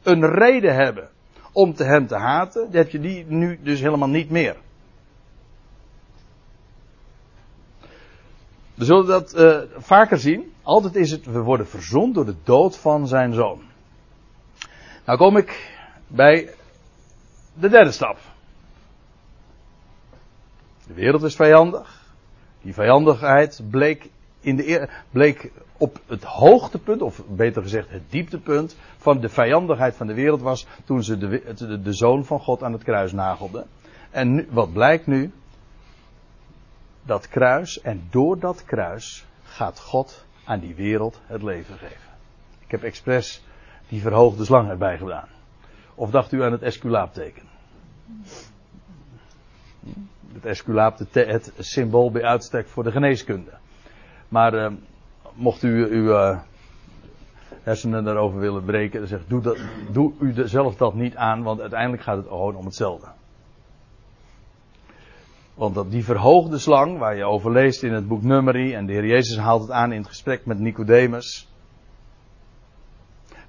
een 0.02 0.26
reden 0.26 0.74
hebben 0.74 1.08
om 1.52 1.74
te 1.74 1.84
hem 1.84 2.06
te 2.06 2.16
haten, 2.16 2.62
dan 2.62 2.80
heb 2.80 2.90
je 2.90 3.00
die 3.00 3.24
nu 3.26 3.58
dus 3.62 3.80
helemaal 3.80 4.08
niet 4.08 4.30
meer. 4.30 4.56
We 8.74 8.84
zullen 8.84 9.06
dat 9.06 9.34
uh, 9.38 9.60
vaker 9.76 10.18
zien. 10.18 10.52
Altijd 10.62 10.96
is 10.96 11.10
het, 11.10 11.24
we 11.24 11.40
worden 11.40 11.68
verzond 11.68 12.14
door 12.14 12.24
de 12.24 12.36
dood 12.44 12.76
van 12.76 13.06
zijn 13.06 13.34
zoon. 13.34 13.62
Nou 15.04 15.18
kom 15.18 15.36
ik 15.36 15.78
bij 16.06 16.54
de 17.54 17.68
derde 17.68 17.92
stap. 17.92 18.18
De 20.86 20.94
wereld 20.94 21.22
is 21.22 21.36
vijandig. 21.36 21.99
Die 22.62 22.74
vijandigheid 22.74 23.62
bleek, 23.70 24.10
in 24.40 24.56
de, 24.56 24.88
bleek 25.10 25.50
op 25.76 26.00
het 26.06 26.24
hoogtepunt, 26.24 27.02
of 27.02 27.22
beter 27.26 27.62
gezegd 27.62 27.90
het 27.90 28.10
dieptepunt 28.10 28.76
van 28.96 29.20
de 29.20 29.28
vijandigheid 29.28 29.94
van 29.94 30.06
de 30.06 30.14
wereld 30.14 30.40
was 30.40 30.66
toen 30.84 31.02
ze 31.02 31.18
de, 31.18 31.80
de, 31.82 31.92
zoon 31.92 32.24
van 32.24 32.40
God 32.40 32.62
aan 32.62 32.72
het 32.72 32.82
kruis 32.82 33.12
nagelden. 33.12 33.66
En 34.10 34.34
nu, 34.34 34.48
wat 34.50 34.72
blijkt 34.72 35.06
nu? 35.06 35.32
Dat 37.02 37.28
kruis, 37.28 37.80
en 37.80 38.06
door 38.10 38.38
dat 38.38 38.64
kruis 38.64 39.26
gaat 39.42 39.80
God 39.80 40.24
aan 40.44 40.60
die 40.60 40.74
wereld 40.74 41.20
het 41.26 41.42
leven 41.42 41.78
geven. 41.78 42.10
Ik 42.64 42.70
heb 42.70 42.82
expres 42.82 43.44
die 43.88 44.00
verhoogde 44.00 44.44
slang 44.44 44.68
erbij 44.68 44.98
gedaan. 44.98 45.28
Of 45.94 46.10
dacht 46.10 46.32
u 46.32 46.42
aan 46.42 46.52
het 46.52 46.62
esculaapteken? 46.62 47.42
Het 50.32 50.44
esculaap 50.44 50.98
het 51.12 51.52
symbool 51.58 52.10
bij 52.10 52.24
uitstek 52.24 52.68
voor 52.68 52.82
de 52.82 52.90
geneeskunde. 52.90 53.50
Maar 54.28 54.54
uh, 54.54 54.72
mocht 55.34 55.62
u 55.62 55.86
uw 55.86 56.08
uh, 56.08 56.38
hersenen 57.62 58.04
daarover 58.04 58.38
willen 58.38 58.64
breken, 58.64 58.98
dan 58.98 59.08
zegt 59.08 59.28
doe, 59.28 59.42
dat, 59.42 59.58
doe 59.90 60.12
u 60.20 60.48
zelf 60.48 60.76
dat 60.76 60.94
niet 60.94 61.16
aan, 61.16 61.42
want 61.42 61.60
uiteindelijk 61.60 62.02
gaat 62.02 62.16
het 62.16 62.26
gewoon 62.26 62.54
om 62.54 62.64
hetzelfde. 62.64 63.06
Want 65.54 65.74
dat 65.74 65.90
die 65.90 66.04
verhoogde 66.04 66.58
slang, 66.58 66.98
waar 66.98 67.16
je 67.16 67.24
over 67.24 67.52
leest 67.52 67.82
in 67.82 67.92
het 67.92 68.08
boek 68.08 68.22
Numeri, 68.22 68.74
en 68.74 68.86
de 68.86 68.92
Heer 68.92 69.06
Jezus 69.06 69.38
haalt 69.38 69.62
het 69.62 69.70
aan 69.70 69.92
in 69.92 69.98
het 69.98 70.08
gesprek 70.08 70.46
met 70.46 70.58
Nicodemus, 70.58 71.48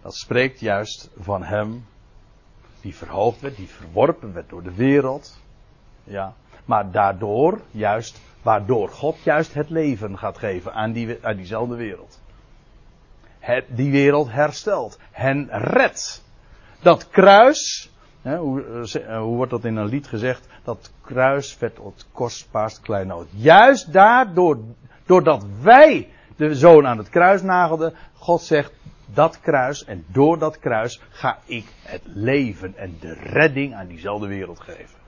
dat 0.02 0.16
spreekt 0.16 0.60
juist 0.60 1.10
van 1.20 1.44
hem 1.44 1.86
die 2.82 2.96
verhoogd 2.96 3.42
werd, 3.42 3.56
die 3.56 3.68
verworpen 3.68 4.34
werd 4.34 4.50
door 4.50 4.64
de 4.64 4.74
wereld. 4.74 5.40
Ja, 6.04 6.34
maar 6.66 6.92
daardoor 6.92 7.62
juist, 7.72 8.22
waardoor 8.42 8.90
God 8.90 9.24
juist 9.24 9.54
het 9.54 9.70
leven 9.70 10.18
gaat 10.18 10.38
geven 10.38 10.74
aan, 10.74 10.92
die, 10.92 11.20
diezelfde 11.36 11.76
wereld. 11.76 12.22
Het, 13.40 13.66
die 13.68 13.92
wereld 13.92 14.32
herstelt, 14.32 15.00
hen 15.12 15.48
redt. 15.52 16.24
Dat 16.82 17.10
kruis, 17.10 17.92
hè, 18.22 18.38
hoe, 18.38 18.64
eh, 19.04 19.18
hoe, 19.18 19.36
wordt 19.36 19.52
dat 19.52 19.66
in 19.66 19.76
een 19.76 19.88
lied 19.88 20.08
gezegd? 20.08 20.48
Dat 20.64 20.92
kruis 21.02 21.58
werd 21.58 21.78
het 21.78 22.06
kostbaarst 22.12 22.80
kleinood. 22.80 23.28
Juist 23.30 23.94
daardoor, 23.94 24.60
doordat 25.06 25.46
wij 25.62 26.10
de 26.36 26.56
zoon 26.56 26.88
aan 26.88 26.98
het 26.98 27.10
kruis 27.10 27.42
nagelden, 27.42 27.94
God 28.14 28.42
zegt, 28.42 28.72
dat 29.14 29.40
kruis 29.40 29.86
en 29.86 30.06
door 30.08 30.40
dat 30.40 30.60
kruis 30.60 31.02
ga 31.10 31.38
ik 31.46 31.66
het 31.84 32.02
leven 32.06 32.78
en 32.78 32.98
de 33.00 33.14
redding 33.14 33.74
aan 33.74 33.88
diezelfde 33.88 34.28
wereld 34.28 34.60
geven. 34.60 35.01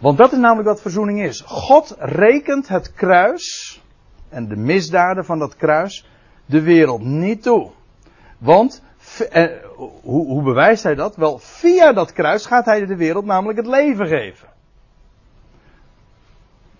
Want 0.00 0.18
dat 0.18 0.32
is 0.32 0.38
namelijk 0.38 0.68
wat 0.68 0.80
verzoening 0.80 1.22
is. 1.22 1.40
God 1.46 1.96
rekent 1.98 2.68
het 2.68 2.92
kruis 2.92 3.80
en 4.28 4.48
de 4.48 4.56
misdaden 4.56 5.24
van 5.24 5.38
dat 5.38 5.56
kruis 5.56 6.06
de 6.46 6.62
wereld 6.62 7.02
niet 7.02 7.42
toe. 7.42 7.70
Want, 8.38 8.82
eh, 9.30 9.46
hoe, 9.76 10.26
hoe 10.26 10.42
bewijst 10.42 10.82
hij 10.82 10.94
dat? 10.94 11.16
Wel, 11.16 11.38
via 11.38 11.92
dat 11.92 12.12
kruis 12.12 12.46
gaat 12.46 12.64
hij 12.64 12.86
de 12.86 12.96
wereld 12.96 13.24
namelijk 13.24 13.58
het 13.58 13.66
leven 13.66 14.06
geven. 14.06 14.48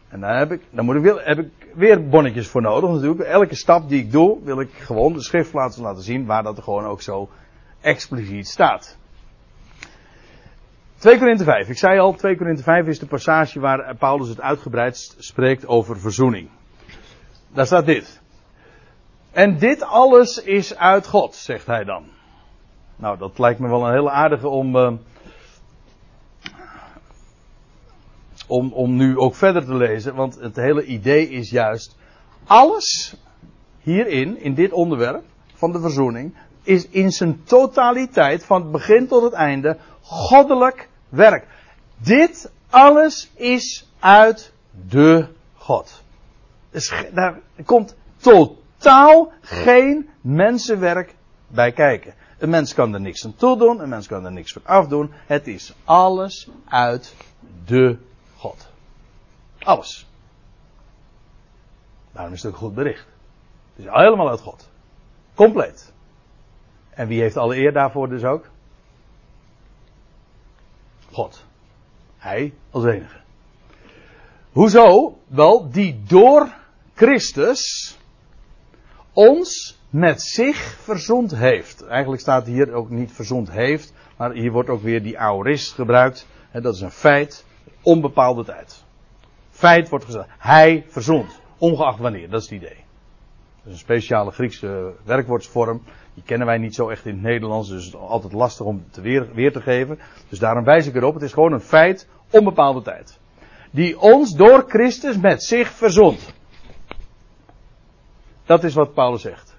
En 0.08 0.20
daar 0.20 0.38
heb 0.38 0.52
ik, 0.52 0.62
daar 0.70 0.84
moet 0.84 0.96
ik 0.96 1.02
weer, 1.02 1.26
heb 1.26 1.38
ik 1.38 1.50
weer 1.74 2.08
bonnetjes 2.08 2.48
voor 2.48 2.62
nodig 2.62 2.90
natuurlijk. 2.90 3.20
Elke 3.20 3.54
stap 3.54 3.88
die 3.88 4.02
ik 4.02 4.12
doe, 4.12 4.38
wil 4.44 4.60
ik 4.60 4.70
gewoon 4.72 5.12
de 5.12 5.22
schriftplaatsen 5.22 5.82
laten 5.82 6.02
zien 6.02 6.26
waar 6.26 6.42
dat 6.42 6.56
er 6.56 6.62
gewoon 6.62 6.84
ook 6.84 7.02
zo 7.02 7.28
expliciet 7.80 8.48
staat. 8.48 8.98
2 11.05 11.18
Korinthe 11.18 11.44
5. 11.44 11.68
Ik 11.68 11.78
zei 11.78 11.98
al, 11.98 12.14
2 12.14 12.36
Korinthe 12.36 12.62
5 12.62 12.86
is 12.86 12.98
de 12.98 13.07
passage 13.07 13.61
waar 13.61 13.96
Paulus 13.96 14.28
het 14.28 14.40
uitgebreid 14.40 15.14
spreekt 15.18 15.66
over 15.66 16.00
verzoening. 16.00 16.48
Daar 17.52 17.66
staat 17.66 17.86
dit. 17.86 18.20
En 19.32 19.59
dit 19.59 19.82
alles 19.82 20.42
is 20.42 20.76
uit 20.76 21.07
God, 21.07 21.34
zegt 21.34 21.66
hij 21.66 21.84
dan. 21.84 22.05
Nou, 22.96 23.18
dat 23.18 23.38
lijkt 23.38 23.61
me 23.61 23.68
wel 23.68 23.86
een 23.86 23.92
hele 23.92 24.11
aardige 24.11 24.48
om, 24.48 24.76
uh, 24.76 24.92
om, 28.46 28.72
om 28.72 28.96
nu 28.96 29.18
ook 29.18 29.34
verder 29.34 29.64
te 29.64 29.74
lezen. 29.74 30.14
Want 30.14 30.40
het 30.40 30.57
hele 30.57 30.84
idee 30.84 31.28
is 31.28 31.50
juist, 31.50 31.96
alles 32.46 33.16
hierin, 33.80 34.38
in 34.40 34.55
dit 34.55 34.72
onderwerp 34.72 35.24
van 35.55 35.72
de 35.72 35.80
verzoening, 35.80 36.34
is 36.62 36.88
in 36.88 37.11
zijn 37.11 37.44
totaliteit, 37.44 38.44
van 38.44 38.62
het 38.62 38.70
begin 38.70 39.07
tot 39.07 39.22
het 39.22 39.32
einde, 39.32 39.78
goddelijk 40.00 40.92
werk. 41.14 41.46
Dit 41.96 42.50
alles 42.70 43.30
is 43.34 43.88
uit 43.98 44.52
de 44.88 45.28
God. 45.54 46.02
Dus 46.70 46.92
daar 47.12 47.40
komt 47.64 47.96
totaal 48.16 49.32
geen 49.40 50.08
mensenwerk 50.20 51.14
bij 51.46 51.72
kijken. 51.72 52.14
Een 52.38 52.50
mens 52.50 52.74
kan 52.74 52.94
er 52.94 53.00
niks 53.00 53.24
aan 53.24 53.34
toedoen, 53.34 53.80
een 53.80 53.88
mens 53.88 54.06
kan 54.06 54.24
er 54.24 54.32
niks 54.32 54.52
van 54.52 54.62
afdoen. 54.64 55.12
Het 55.26 55.46
is 55.46 55.74
alles 55.84 56.48
uit 56.68 57.14
de 57.64 57.98
God. 58.36 58.68
Alles. 59.58 60.06
Daarom 62.12 62.32
is 62.32 62.42
het 62.42 62.52
ook 62.52 62.60
een 62.60 62.66
goed 62.66 62.74
bericht. 62.74 63.06
Het 63.76 63.84
is 63.84 63.92
helemaal 63.92 64.28
uit 64.28 64.40
God. 64.40 64.68
Compleet. 65.34 65.92
En 66.90 67.08
wie 67.08 67.20
heeft 67.20 67.36
alle 67.36 67.56
eer 67.56 67.72
daarvoor 67.72 68.08
dus 68.08 68.24
ook? 68.24 68.50
God. 71.14 71.44
Hij 72.16 72.54
als 72.70 72.84
enige. 72.84 73.20
Hoezo? 74.52 75.18
Wel, 75.26 75.70
die 75.70 76.02
door 76.06 76.54
Christus 76.94 77.96
ons 79.12 79.78
met 79.90 80.22
zich 80.22 80.56
verzond 80.82 81.36
heeft. 81.36 81.86
Eigenlijk 81.86 82.22
staat 82.22 82.46
hier 82.46 82.72
ook 82.72 82.90
niet 82.90 83.12
verzond 83.12 83.50
heeft, 83.50 83.92
maar 84.16 84.32
hier 84.32 84.52
wordt 84.52 84.68
ook 84.68 84.82
weer 84.82 85.02
die 85.02 85.18
aorist 85.18 85.72
gebruikt. 85.72 86.26
dat 86.52 86.74
is 86.74 86.80
een 86.80 86.90
feit, 86.90 87.44
onbepaalde 87.82 88.44
tijd. 88.44 88.84
Feit 89.50 89.88
wordt 89.88 90.04
gezegd, 90.04 90.28
hij 90.38 90.84
verzond, 90.88 91.40
ongeacht 91.58 91.98
wanneer, 91.98 92.30
dat 92.30 92.40
is 92.42 92.48
het 92.50 92.62
idee. 92.62 92.84
Is 93.66 93.72
een 93.72 93.78
speciale 93.78 94.30
Griekse 94.30 94.92
werkwoordsvorm. 95.04 95.82
Die 96.14 96.22
kennen 96.24 96.46
wij 96.46 96.58
niet 96.58 96.74
zo 96.74 96.88
echt 96.88 97.06
in 97.06 97.12
het 97.12 97.22
Nederlands, 97.22 97.68
dus 97.68 97.84
het 97.84 97.94
is 97.94 98.00
altijd 98.00 98.32
lastig 98.32 98.66
om 98.66 98.84
het 98.86 98.96
weer, 98.96 99.34
weer 99.34 99.52
te 99.52 99.60
geven. 99.60 99.98
Dus 100.28 100.38
daarom 100.38 100.64
wijs 100.64 100.86
ik 100.86 100.94
erop. 100.94 101.14
Het 101.14 101.22
is 101.22 101.32
gewoon 101.32 101.52
een 101.52 101.60
feit, 101.60 102.08
onbepaalde 102.30 102.82
tijd. 102.82 103.18
Die 103.70 103.98
ons 103.98 104.34
door 104.34 104.64
Christus 104.68 105.16
met 105.16 105.42
zich 105.42 105.68
verzond. 105.68 106.32
Dat 108.44 108.64
is 108.64 108.74
wat 108.74 108.94
Paulus 108.94 109.22
zegt. 109.22 109.56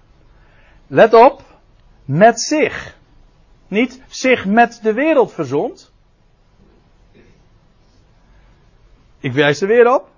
Let 0.87 1.13
op, 1.13 1.41
met 2.05 2.41
zich. 2.41 2.97
Niet 3.67 4.01
zich 4.07 4.45
met 4.45 4.79
de 4.83 4.93
wereld 4.93 5.33
verzond. 5.33 5.91
Ik 9.19 9.33
wijs 9.33 9.61
er 9.61 9.67
weer 9.67 9.93
op. 9.93 10.09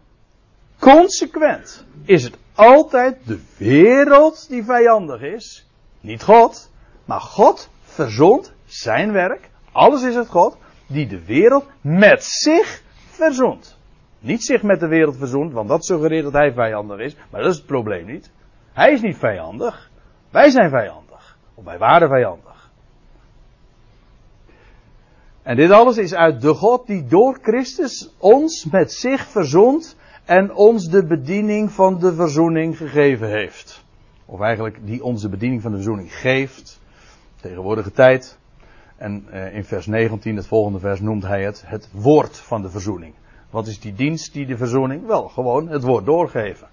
Consequent 0.79 1.85
is 2.05 2.23
het 2.23 2.37
altijd 2.57 3.17
de 3.25 3.39
wereld 3.57 4.49
die 4.49 4.63
vijandig 4.63 5.21
is. 5.21 5.67
Niet 6.01 6.23
God, 6.23 6.71
maar 7.05 7.21
God 7.21 7.69
verzond 7.83 8.53
zijn 8.65 9.11
werk. 9.11 9.49
Alles 9.71 10.03
is 10.03 10.15
het 10.15 10.27
God 10.27 10.57
die 10.87 11.07
de 11.07 11.25
wereld 11.25 11.65
met 11.81 12.23
zich 12.23 12.81
verzond. 13.07 13.77
Niet 14.19 14.43
zich 14.43 14.63
met 14.63 14.79
de 14.79 14.87
wereld 14.87 15.17
verzond, 15.17 15.53
want 15.53 15.69
dat 15.69 15.85
suggereert 15.85 16.23
dat 16.23 16.33
hij 16.33 16.53
vijandig 16.53 16.99
is. 16.99 17.15
Maar 17.31 17.41
dat 17.41 17.51
is 17.51 17.57
het 17.57 17.65
probleem 17.65 18.05
niet. 18.05 18.31
Hij 18.73 18.91
is 18.91 19.01
niet 19.01 19.17
vijandig. 19.17 19.89
Wij 20.29 20.49
zijn 20.49 20.69
vijandig. 20.69 21.37
Of 21.53 21.63
wij 21.63 21.77
waren 21.77 22.09
vijandig. 22.09 22.69
En 25.43 25.55
dit 25.55 25.71
alles 25.71 25.97
is 25.97 26.13
uit 26.13 26.41
de 26.41 26.53
God 26.53 26.87
die 26.87 27.07
door 27.07 27.39
Christus 27.41 28.13
ons 28.17 28.65
met 28.65 28.93
zich 28.93 29.27
verzond 29.27 29.96
en 30.27 30.53
ons 30.53 30.89
de 30.89 31.05
bediening 31.05 31.71
van 31.71 31.99
de 31.99 32.13
verzoening 32.13 32.77
gegeven 32.77 33.29
heeft. 33.29 33.85
Of 34.25 34.39
eigenlijk 34.39 34.77
die 34.85 35.03
ons 35.03 35.21
de 35.21 35.29
bediening 35.29 35.61
van 35.61 35.71
de 35.71 35.77
verzoening 35.77 36.13
geeft. 36.13 36.81
Tegenwoordige 37.41 37.91
tijd. 37.91 38.37
En 38.97 39.25
eh, 39.31 39.55
in 39.55 39.63
vers 39.63 39.85
19, 39.85 40.35
het 40.35 40.47
volgende 40.47 40.79
vers, 40.79 40.99
noemt 40.99 41.23
hij 41.23 41.43
het 41.43 41.63
het 41.65 41.89
woord 41.91 42.37
van 42.37 42.61
de 42.61 42.69
verzoening. 42.69 43.13
Wat 43.49 43.67
is 43.67 43.79
die 43.79 43.93
dienst, 43.93 44.33
die 44.33 44.45
de 44.45 44.57
verzoening? 44.57 45.05
Wel, 45.05 45.27
gewoon 45.27 45.67
het 45.67 45.83
woord 45.83 46.05
doorgeven. 46.05 46.67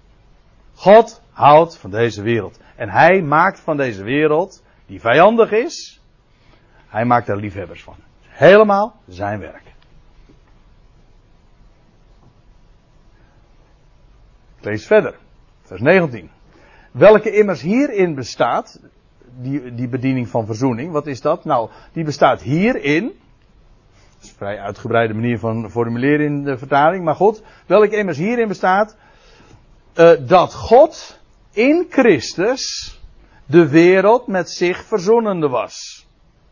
God 0.73 1.21
houdt 1.31 1.77
van 1.77 1.91
deze 1.91 2.21
wereld. 2.21 2.59
En 2.75 2.89
hij 2.89 3.21
maakt 3.21 3.59
van 3.59 3.77
deze 3.77 4.03
wereld, 4.03 4.63
die 4.85 4.99
vijandig 4.99 5.51
is, 5.51 6.01
hij 6.87 7.05
maakt 7.05 7.27
er 7.27 7.37
liefhebbers 7.37 7.83
van. 7.83 7.95
Helemaal 8.21 8.95
zijn 9.07 9.39
werk. 9.39 9.74
Lees 14.65 14.85
verder. 14.85 15.15
Vers 15.63 15.81
19. 15.81 16.29
Welke 16.91 17.31
immers 17.31 17.61
hierin 17.61 18.15
bestaat, 18.15 18.79
die, 19.41 19.73
die 19.75 19.87
bediening 19.87 20.27
van 20.29 20.45
verzoening, 20.45 20.91
wat 20.91 21.07
is 21.07 21.21
dat? 21.21 21.45
Nou, 21.45 21.69
die 21.93 22.03
bestaat 22.03 22.41
hierin. 22.41 23.03
Dat 23.03 24.23
is 24.23 24.29
een 24.29 24.35
vrij 24.35 24.59
uitgebreide 24.59 25.13
manier 25.13 25.39
van 25.39 25.69
formuleren 25.69 26.25
in 26.25 26.43
de 26.43 26.57
vertaling, 26.57 27.03
maar 27.03 27.15
goed. 27.15 27.41
Welke 27.65 27.97
immers 27.97 28.17
hierin 28.17 28.47
bestaat, 28.47 28.95
uh, 29.95 30.11
dat 30.27 30.53
God 30.53 31.19
in 31.51 31.85
Christus 31.89 32.95
de 33.45 33.69
wereld 33.69 34.27
met 34.27 34.49
zich 34.49 34.83
verzonende 34.83 35.47
was. 35.47 36.07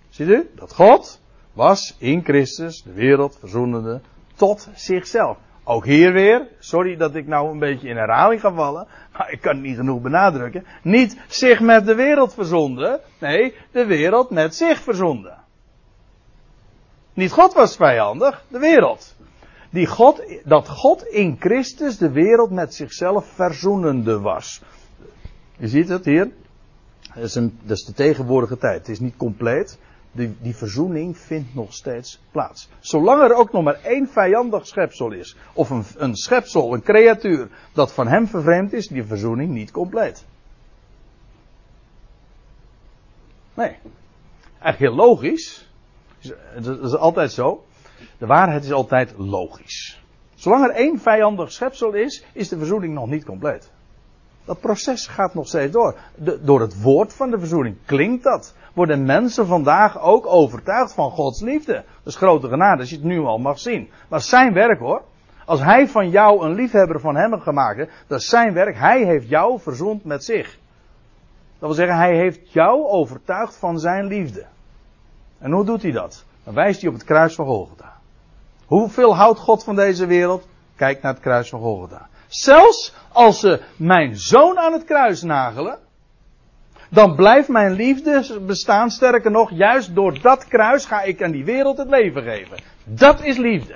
Ziet 0.09 0.27
u? 0.27 0.49
Dat 0.55 0.73
God 0.73 1.21
was 1.53 1.95
in 1.97 2.23
Christus 2.23 2.83
de 2.83 2.93
wereld 2.93 3.37
verzoenende 3.39 4.01
tot 4.35 4.69
zichzelf. 4.75 5.37
Ook 5.63 5.85
hier 5.85 6.13
weer, 6.13 6.47
sorry 6.59 6.97
dat 6.97 7.15
ik 7.15 7.27
nou 7.27 7.51
een 7.51 7.59
beetje 7.59 7.87
in 7.87 7.97
herhaling 7.97 8.41
ga 8.41 8.53
vallen, 8.53 8.87
maar 9.17 9.31
ik 9.31 9.41
kan 9.41 9.55
het 9.55 9.63
niet 9.63 9.75
genoeg 9.75 10.01
benadrukken. 10.01 10.65
Niet 10.81 11.17
zich 11.27 11.59
met 11.59 11.85
de 11.85 11.95
wereld 11.95 12.33
verzonden, 12.33 12.99
nee, 13.19 13.55
de 13.71 13.85
wereld 13.85 14.29
met 14.29 14.55
zich 14.55 14.79
verzonden. 14.79 15.37
Niet 17.13 17.31
God 17.31 17.53
was 17.53 17.75
vijandig, 17.75 18.45
de 18.47 18.59
wereld. 18.59 19.15
Die 19.69 19.87
God, 19.87 20.23
dat 20.43 20.69
God 20.69 21.07
in 21.07 21.35
Christus 21.39 21.97
de 21.97 22.11
wereld 22.11 22.51
met 22.51 22.73
zichzelf 22.73 23.25
verzoenende 23.25 24.19
was. 24.19 24.61
Je 25.57 25.67
ziet 25.67 25.89
het 25.89 26.05
hier. 26.05 26.31
Is, 27.15 27.35
een, 27.35 27.59
dat 27.63 27.77
is 27.77 27.85
de 27.85 27.93
tegenwoordige 27.93 28.57
tijd. 28.57 28.77
Het 28.77 28.89
is 28.89 28.99
niet 28.99 29.17
compleet 29.17 29.79
die, 30.13 30.35
die 30.41 30.55
verzoening 30.55 31.17
vindt 31.17 31.55
nog 31.55 31.73
steeds 31.73 32.21
plaats. 32.31 32.69
Zolang 32.79 33.21
er 33.21 33.35
ook 33.35 33.51
nog 33.51 33.63
maar 33.63 33.79
één 33.83 34.07
vijandig 34.07 34.67
schepsel 34.67 35.11
is, 35.11 35.35
of 35.53 35.69
een, 35.69 35.83
een 35.97 36.15
schepsel, 36.15 36.73
een 36.73 36.83
creatuur, 36.83 37.49
dat 37.73 37.93
van 37.93 38.07
hem 38.07 38.27
vervreemd 38.27 38.73
is, 38.73 38.87
die 38.87 39.03
verzoening 39.03 39.51
niet 39.51 39.71
compleet. 39.71 40.25
Nee. 43.53 43.77
Eigenlijk 44.59 44.79
heel 44.79 45.07
logisch. 45.07 45.71
Dat 46.61 46.83
is 46.83 46.95
altijd 46.95 47.31
zo. 47.31 47.63
De 48.17 48.25
waarheid 48.25 48.63
is 48.63 48.71
altijd 48.71 49.13
logisch. 49.17 50.03
Zolang 50.35 50.63
er 50.63 50.75
één 50.75 50.99
vijandig 50.99 51.51
schepsel 51.51 51.93
is, 51.93 52.25
is 52.33 52.49
de 52.49 52.57
verzoening 52.57 52.93
nog 52.93 53.07
niet 53.07 53.25
compleet. 53.25 53.71
Dat 54.45 54.59
proces 54.59 55.07
gaat 55.07 55.33
nog 55.33 55.47
steeds 55.47 55.71
door. 55.71 55.95
De, 56.15 56.43
door 56.43 56.61
het 56.61 56.81
woord 56.81 57.13
van 57.13 57.31
de 57.31 57.39
verzoening 57.39 57.75
klinkt 57.85 58.23
dat. 58.23 58.55
Worden 58.73 59.05
mensen 59.05 59.47
vandaag 59.47 60.01
ook 60.01 60.25
overtuigd 60.27 60.93
van 60.93 61.11
Gods 61.11 61.41
liefde. 61.41 61.73
Dat 61.73 62.13
is 62.13 62.15
grote 62.15 62.47
genade 62.47 62.79
als 62.79 62.89
je 62.89 62.95
het 62.95 63.05
nu 63.05 63.19
al 63.19 63.37
mag 63.37 63.59
zien. 63.59 63.89
Maar 64.09 64.21
zijn 64.21 64.53
werk 64.53 64.79
hoor. 64.79 65.01
Als 65.45 65.61
hij 65.61 65.87
van 65.87 66.09
jou 66.09 66.45
een 66.45 66.53
liefhebber 66.53 66.99
van 66.99 67.15
hem 67.15 67.31
heeft 67.31 67.43
gemaakt, 67.43 67.89
dat 68.07 68.19
is 68.19 68.29
zijn 68.29 68.53
werk. 68.53 68.77
Hij 68.77 69.03
heeft 69.03 69.29
jou 69.29 69.59
verzoend 69.59 70.03
met 70.03 70.23
zich. 70.23 70.57
Dat 71.59 71.69
wil 71.69 71.73
zeggen, 71.73 71.97
hij 71.97 72.15
heeft 72.15 72.51
jou 72.51 72.87
overtuigd 72.87 73.57
van 73.57 73.79
zijn 73.79 74.05
liefde. 74.05 74.45
En 75.39 75.51
hoe 75.51 75.65
doet 75.65 75.81
hij 75.81 75.91
dat? 75.91 76.25
Dan 76.43 76.53
wijst 76.53 76.79
hij 76.81 76.89
op 76.89 76.95
het 76.95 77.03
kruis 77.03 77.35
van 77.35 77.45
Golgotha. 77.45 77.93
Hoeveel 78.65 79.15
houdt 79.15 79.39
God 79.39 79.63
van 79.63 79.75
deze 79.75 80.05
wereld? 80.05 80.47
Kijk 80.75 81.01
naar 81.01 81.13
het 81.13 81.21
kruis 81.21 81.49
van 81.49 81.59
Golgotha. 81.59 82.07
Zelfs 82.27 82.95
als 83.11 83.39
ze 83.39 83.61
mijn 83.77 84.17
zoon 84.17 84.57
aan 84.57 84.73
het 84.73 84.83
kruis 84.83 85.21
nagelen, 85.21 85.79
dan 86.89 87.15
blijft 87.15 87.47
mijn 87.47 87.71
liefde 87.71 88.39
bestaan. 88.45 88.91
Sterker 88.91 89.31
nog, 89.31 89.51
juist 89.51 89.95
door 89.95 90.21
dat 90.21 90.47
kruis 90.47 90.85
ga 90.85 91.01
ik 91.01 91.23
aan 91.23 91.31
die 91.31 91.45
wereld 91.45 91.77
het 91.77 91.89
leven 91.89 92.23
geven. 92.23 92.57
Dat 92.83 93.23
is 93.23 93.37
liefde. 93.37 93.75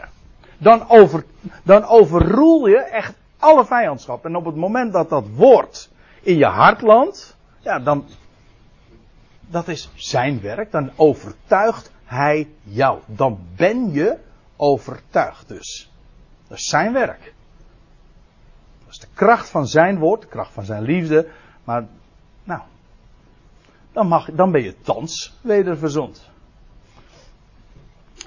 Dan, 0.58 0.89
over, 0.89 1.24
dan 1.64 1.86
overroel 1.86 2.68
je 2.68 2.80
echt 2.80 3.14
alle 3.38 3.66
vijandschap. 3.66 4.26
En 4.26 4.36
op 4.36 4.45
het 4.45 4.55
moment 4.55 4.93
dat 4.93 5.10
dat 5.10 5.26
woord 5.36 5.89
in 6.22 6.38
je 6.38 6.45
hart 6.45 6.82
landt, 6.82 7.38
ja, 7.60 7.80
dan, 7.80 8.05
dat 9.47 9.68
is 9.68 9.89
zijn 9.95 10.41
werk. 10.41 10.72
Dan 10.72 10.91
overtuigt 10.95 11.91
hij 12.05 12.47
jou. 12.64 12.99
Dan 13.05 13.39
ben 13.55 13.91
je 13.91 14.18
overtuigd 14.55 15.47
dus. 15.47 15.91
Dat 16.47 16.58
is 16.58 16.66
zijn 16.66 16.93
werk. 16.93 17.34
Dat 18.86 18.95
is 18.95 18.99
de 18.99 19.08
kracht 19.14 19.49
van 19.49 19.68
zijn 19.68 19.97
woord, 19.97 20.22
de 20.22 20.28
kracht 20.28 20.53
van 20.53 20.64
zijn 20.64 20.84
liefde. 20.84 21.28
Maar, 21.64 21.86
dan, 23.98 24.26
dan 24.34 24.52
ben 24.52 24.64
je 24.64 24.76
thans 24.82 25.34
weder 25.41 25.78
verzond. 25.78 26.30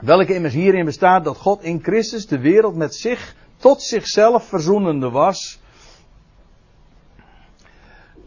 Welke 0.01 0.35
immers 0.35 0.55
hierin 0.55 0.85
bestaat 0.85 1.25
dat 1.25 1.37
God 1.37 1.63
in 1.63 1.83
Christus 1.83 2.27
de 2.27 2.39
wereld 2.39 2.77
met 2.77 2.95
zich 2.95 3.35
tot 3.57 3.83
zichzelf 3.83 4.45
verzoenende 4.45 5.11
was. 5.11 5.61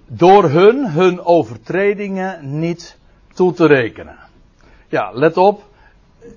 Door 0.05 0.49
hun 0.49 0.91
hun 0.91 1.25
overtredingen 1.25 2.59
niet 2.59 2.97
toe 3.33 3.53
te 3.53 3.65
rekenen. 3.65 4.17
Ja, 4.87 5.11
let 5.11 5.37
op. 5.37 5.63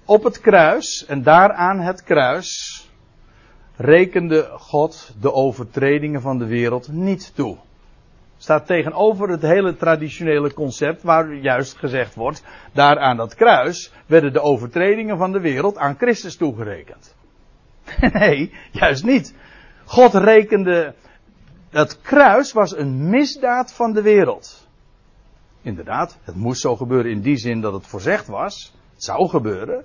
Op 0.04 0.24
het 0.24 0.40
kruis 0.40 1.04
en 1.06 1.22
daaraan 1.22 1.80
het 1.80 2.02
kruis 2.02 2.80
rekende 3.76 4.50
God 4.52 5.14
de 5.20 5.32
overtredingen 5.32 6.20
van 6.20 6.38
de 6.38 6.46
wereld 6.46 6.88
niet 6.88 7.32
toe. 7.34 7.56
Staat 8.38 8.66
tegenover 8.66 9.28
het 9.28 9.42
hele 9.42 9.76
traditionele 9.76 10.52
concept 10.52 11.02
waar 11.02 11.34
juist 11.34 11.76
gezegd 11.76 12.14
wordt, 12.14 12.42
daar 12.72 12.98
aan 12.98 13.16
dat 13.16 13.34
kruis 13.34 13.92
werden 14.06 14.32
de 14.32 14.40
overtredingen 14.40 15.18
van 15.18 15.32
de 15.32 15.40
wereld 15.40 15.76
aan 15.76 15.96
Christus 15.96 16.36
toegerekend. 16.36 17.14
nee, 18.12 18.52
juist 18.70 19.04
niet. 19.04 19.34
God 19.84 20.14
rekende, 20.14 20.94
dat 21.70 22.00
kruis 22.00 22.52
was 22.52 22.76
een 22.76 23.08
misdaad 23.08 23.72
van 23.72 23.92
de 23.92 24.02
wereld. 24.02 24.68
Inderdaad, 25.62 26.18
het 26.22 26.34
moest 26.34 26.60
zo 26.60 26.76
gebeuren 26.76 27.10
in 27.10 27.20
die 27.20 27.36
zin 27.36 27.60
dat 27.60 27.72
het 27.72 27.86
voorzegd 27.86 28.26
was. 28.26 28.74
Het 28.92 29.04
zou 29.04 29.28
gebeuren, 29.28 29.84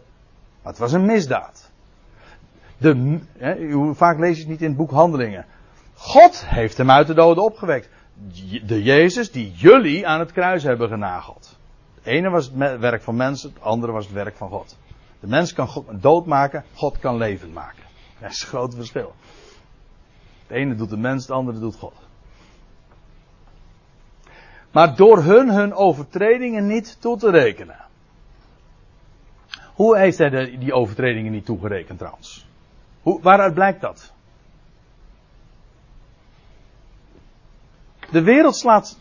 maar 0.61 0.71
het 0.71 0.77
was 0.77 0.91
een 0.91 1.05
misdaad. 1.05 1.71
De, 2.77 3.19
vaak 3.93 4.19
lees 4.19 4.35
je 4.35 4.41
het 4.41 4.51
niet 4.51 4.61
in 4.61 4.67
het 4.67 4.77
boek 4.77 4.91
Handelingen. 4.91 5.45
God 5.93 6.45
heeft 6.45 6.77
hem 6.77 6.91
uit 6.91 7.07
de 7.07 7.13
doden 7.13 7.43
opgewekt. 7.43 7.89
De 8.65 8.83
Jezus 8.83 9.31
die 9.31 9.51
jullie 9.51 10.07
aan 10.07 10.19
het 10.19 10.31
kruis 10.31 10.63
hebben 10.63 10.89
genageld. 10.89 11.57
Het 11.95 12.05
ene 12.05 12.29
was 12.29 12.45
het 12.45 12.79
werk 12.79 13.01
van 13.01 13.15
mensen, 13.15 13.49
het 13.53 13.63
andere 13.63 13.91
was 13.91 14.05
het 14.05 14.13
werk 14.13 14.35
van 14.35 14.49
God. 14.49 14.77
De 15.19 15.27
mens 15.27 15.53
kan 15.53 15.67
God 15.67 16.01
dood 16.01 16.25
maken, 16.25 16.63
God 16.73 16.99
kan 16.99 17.17
leven 17.17 17.53
maken. 17.53 17.83
Dat 18.19 18.31
is 18.31 18.41
een 18.41 18.47
groot 18.47 18.75
verschil. 18.75 19.13
Het 20.47 20.57
ene 20.57 20.75
doet 20.75 20.89
de 20.89 20.97
mens, 20.97 21.21
het 21.21 21.31
andere 21.31 21.59
doet 21.59 21.75
God. 21.75 21.93
Maar 24.71 24.95
door 24.95 25.23
hun 25.23 25.49
hun 25.49 25.73
overtredingen 25.73 26.67
niet 26.67 27.01
toe 27.01 27.17
te 27.17 27.29
rekenen. 27.29 27.79
Hoe 29.73 29.97
heeft 29.97 30.17
hij 30.17 30.57
die 30.57 30.73
overtredingen 30.73 31.31
niet 31.31 31.45
toegerekend 31.45 31.97
trouwens? 31.97 32.45
Hoe, 33.01 33.21
waaruit 33.21 33.53
blijkt 33.53 33.81
dat? 33.81 34.10
De 38.11 38.23
wereld 38.23 38.55
slaat 38.55 38.97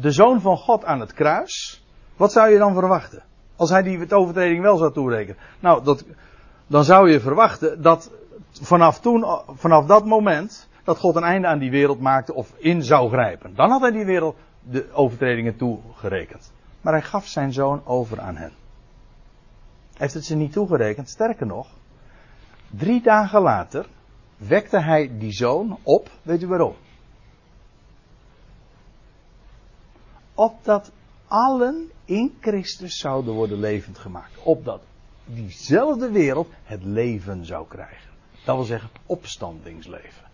de 0.00 0.10
zoon 0.10 0.40
van 0.40 0.56
God 0.56 0.84
aan 0.84 1.00
het 1.00 1.12
kruis. 1.12 1.84
Wat 2.16 2.32
zou 2.32 2.50
je 2.50 2.58
dan 2.58 2.74
verwachten? 2.74 3.22
Als 3.56 3.70
hij 3.70 3.82
die 3.82 4.14
overtreding 4.14 4.62
wel 4.62 4.76
zou 4.76 4.92
toerekenen. 4.92 5.40
Nou, 5.60 5.84
dat, 5.84 6.04
dan 6.66 6.84
zou 6.84 7.10
je 7.10 7.20
verwachten 7.20 7.82
dat 7.82 8.10
vanaf 8.60 9.00
toen, 9.00 9.24
vanaf 9.46 9.86
dat 9.86 10.04
moment, 10.04 10.68
dat 10.84 10.98
God 10.98 11.16
een 11.16 11.22
einde 11.22 11.46
aan 11.46 11.58
die 11.58 11.70
wereld 11.70 12.00
maakte 12.00 12.34
of 12.34 12.52
in 12.56 12.82
zou 12.82 13.10
grijpen. 13.10 13.54
Dan 13.54 13.70
had 13.70 13.80
hij 13.80 13.90
die 13.90 14.04
wereld 14.04 14.36
de 14.60 14.92
overtredingen 14.92 15.56
toegerekend. 15.56 16.52
Maar 16.80 16.92
hij 16.92 17.02
gaf 17.02 17.26
zijn 17.26 17.52
zoon 17.52 17.82
over 17.84 18.20
aan 18.20 18.36
hen. 18.36 18.52
Hij 19.90 20.04
heeft 20.04 20.14
het 20.14 20.24
ze 20.24 20.36
niet 20.36 20.52
toegerekend. 20.52 21.08
Sterker 21.08 21.46
nog, 21.46 21.66
drie 22.70 23.02
dagen 23.02 23.40
later 23.40 23.86
wekte 24.36 24.80
hij 24.80 25.10
die 25.18 25.32
zoon 25.32 25.78
op. 25.82 26.10
Weet 26.22 26.42
u 26.42 26.46
waarom? 26.46 26.74
Opdat 30.36 30.92
allen 31.26 31.90
in 32.04 32.36
Christus 32.40 32.98
zouden 32.98 33.34
worden 33.34 33.60
levend 33.60 33.98
gemaakt. 33.98 34.42
Opdat 34.42 34.80
diezelfde 35.24 36.10
wereld 36.10 36.48
het 36.64 36.84
leven 36.84 37.44
zou 37.44 37.66
krijgen. 37.68 38.10
Dat 38.44 38.56
wil 38.56 38.64
zeggen 38.64 38.90
opstandingsleven. 39.06 40.24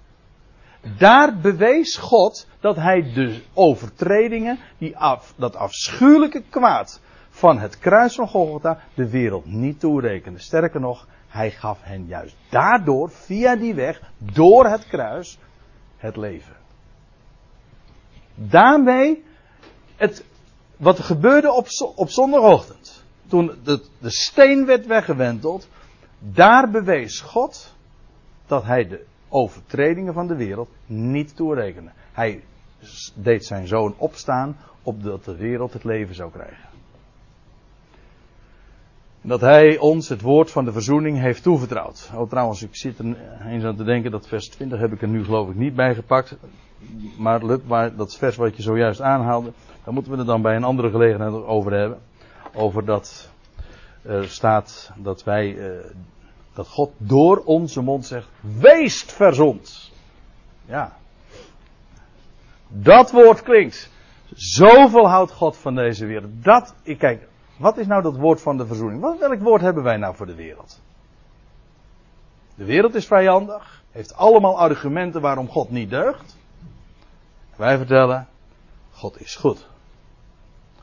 Daar 0.98 1.36
bewees 1.38 1.96
God 1.96 2.46
dat 2.60 2.76
hij 2.76 3.02
de 3.02 3.42
overtredingen, 3.54 4.58
die 4.78 4.96
af, 4.96 5.34
dat 5.36 5.56
afschuwelijke 5.56 6.42
kwaad 6.50 7.00
van 7.30 7.58
het 7.58 7.78
kruis 7.78 8.14
van 8.14 8.28
Golgotha, 8.28 8.78
de 8.94 9.10
wereld 9.10 9.46
niet 9.46 9.80
toerekende. 9.80 10.38
Sterker 10.38 10.80
nog, 10.80 11.06
hij 11.28 11.50
gaf 11.50 11.82
hen 11.82 12.06
juist 12.06 12.36
daardoor, 12.48 13.10
via 13.10 13.56
die 13.56 13.74
weg, 13.74 14.02
door 14.18 14.66
het 14.66 14.86
kruis, 14.86 15.38
het 15.96 16.16
leven. 16.16 16.56
Daarmee, 18.34 19.24
het, 20.02 20.24
wat 20.76 20.98
er 20.98 21.04
gebeurde 21.04 21.52
op, 21.52 21.66
op 21.96 22.10
zondagochtend, 22.10 23.04
toen 23.26 23.52
de, 23.64 23.82
de 23.98 24.10
steen 24.10 24.66
werd 24.66 24.86
weggewenteld, 24.86 25.68
daar 26.18 26.70
bewees 26.70 27.20
God 27.20 27.74
dat 28.46 28.64
hij 28.64 28.88
de 28.88 29.04
overtredingen 29.28 30.14
van 30.14 30.26
de 30.26 30.36
wereld 30.36 30.68
niet 30.86 31.36
toerekende. 31.36 31.90
Hij 32.12 32.44
deed 33.14 33.44
zijn 33.44 33.66
zoon 33.66 33.94
opstaan 33.96 34.56
opdat 34.82 35.24
de 35.24 35.36
wereld 35.36 35.72
het 35.72 35.84
leven 35.84 36.14
zou 36.14 36.30
krijgen. 36.30 36.70
Dat 39.20 39.40
hij 39.40 39.78
ons 39.78 40.08
het 40.08 40.20
woord 40.20 40.50
van 40.50 40.64
de 40.64 40.72
verzoening 40.72 41.18
heeft 41.18 41.42
toevertrouwd. 41.42 42.10
Oh 42.14 42.28
trouwens, 42.28 42.62
ik 42.62 42.76
zit 42.76 42.98
er 42.98 43.16
eens 43.46 43.64
aan 43.64 43.76
te 43.76 43.84
denken 43.84 44.10
dat 44.10 44.28
vers 44.28 44.48
20 44.48 44.78
heb 44.78 44.92
ik 44.92 45.02
er 45.02 45.08
nu 45.08 45.24
geloof 45.24 45.48
ik 45.48 45.56
niet 45.56 45.74
bij 45.74 45.94
gepakt. 45.94 46.36
Maar 47.16 47.40
dat 47.96 48.16
vers 48.16 48.36
wat 48.36 48.56
je 48.56 48.62
zojuist 48.62 49.00
aanhaalde, 49.00 49.52
daar 49.84 49.94
moeten 49.94 50.12
we 50.12 50.18
het 50.18 50.26
dan 50.26 50.42
bij 50.42 50.56
een 50.56 50.64
andere 50.64 50.90
gelegenheid 50.90 51.32
over 51.32 51.72
hebben. 51.72 51.98
Over 52.54 52.84
dat 52.84 53.30
er 54.02 54.28
staat 54.28 54.92
dat 54.96 55.24
wij 55.24 55.54
uh, 55.54 55.84
dat 56.54 56.68
God 56.68 56.92
door 56.96 57.42
onze 57.44 57.82
mond 57.82 58.06
zegt: 58.06 58.28
Weest 58.40 59.12
verzond. 59.12 59.90
Ja. 60.64 60.96
Dat 62.68 63.10
woord 63.10 63.42
klinkt. 63.42 63.90
Zoveel 64.34 65.08
houdt 65.08 65.32
God 65.32 65.56
van 65.56 65.74
deze 65.74 66.06
wereld. 66.06 66.44
Dat, 66.44 66.74
kijk, 66.98 67.28
wat 67.56 67.78
is 67.78 67.86
nou 67.86 68.02
dat 68.02 68.16
woord 68.16 68.40
van 68.40 68.56
de 68.56 68.66
verzoening? 68.66 69.00
Wat, 69.00 69.18
welk 69.18 69.40
woord 69.40 69.60
hebben 69.60 69.82
wij 69.82 69.96
nou 69.96 70.16
voor 70.16 70.26
de 70.26 70.34
wereld? 70.34 70.80
De 72.54 72.64
wereld 72.64 72.94
is 72.94 73.06
vijandig. 73.06 73.82
Heeft 73.90 74.16
allemaal 74.16 74.58
argumenten 74.58 75.20
waarom 75.20 75.48
God 75.48 75.70
niet 75.70 75.90
deugt. 75.90 76.36
Wij 77.56 77.76
vertellen: 77.76 78.28
God 78.90 79.20
is 79.20 79.36
goed. 79.36 79.70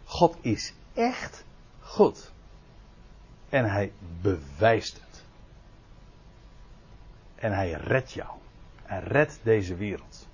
God 0.10 0.38
is 0.41 0.74
echt 0.93 1.43
goed. 1.80 2.32
En 3.49 3.72
hij 3.72 3.91
bewijst 4.22 4.93
het. 4.93 5.24
En 7.36 7.51
hij 7.51 7.72
redt 7.72 8.12
jou. 8.12 8.30
Hij 8.84 8.99
redt 8.99 9.39
deze 9.43 9.76
wereld. 9.76 10.28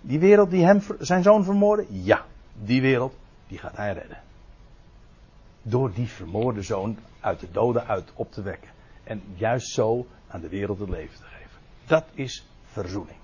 Die 0.00 0.18
wereld 0.18 0.50
die 0.50 0.64
hem, 0.64 0.82
zijn 0.98 1.22
zoon 1.22 1.44
vermoordde? 1.44 1.86
Ja, 1.88 2.26
die 2.54 2.80
wereld, 2.80 3.14
die 3.46 3.58
gaat 3.58 3.76
hij 3.76 3.92
redden. 3.92 4.22
Door 5.62 5.92
die 5.92 6.08
vermoorde 6.08 6.62
zoon 6.62 6.98
uit 7.20 7.40
de 7.40 7.50
doden 7.50 7.86
uit 7.86 8.12
op 8.14 8.32
te 8.32 8.42
wekken. 8.42 8.70
En 9.04 9.22
juist 9.34 9.68
zo 9.72 10.06
aan 10.28 10.40
de 10.40 10.48
wereld 10.48 10.78
het 10.78 10.88
leven 10.88 11.16
te 11.16 11.24
geven. 11.24 11.58
Dat 11.86 12.04
is 12.14 12.46
verzoening. 12.64 13.18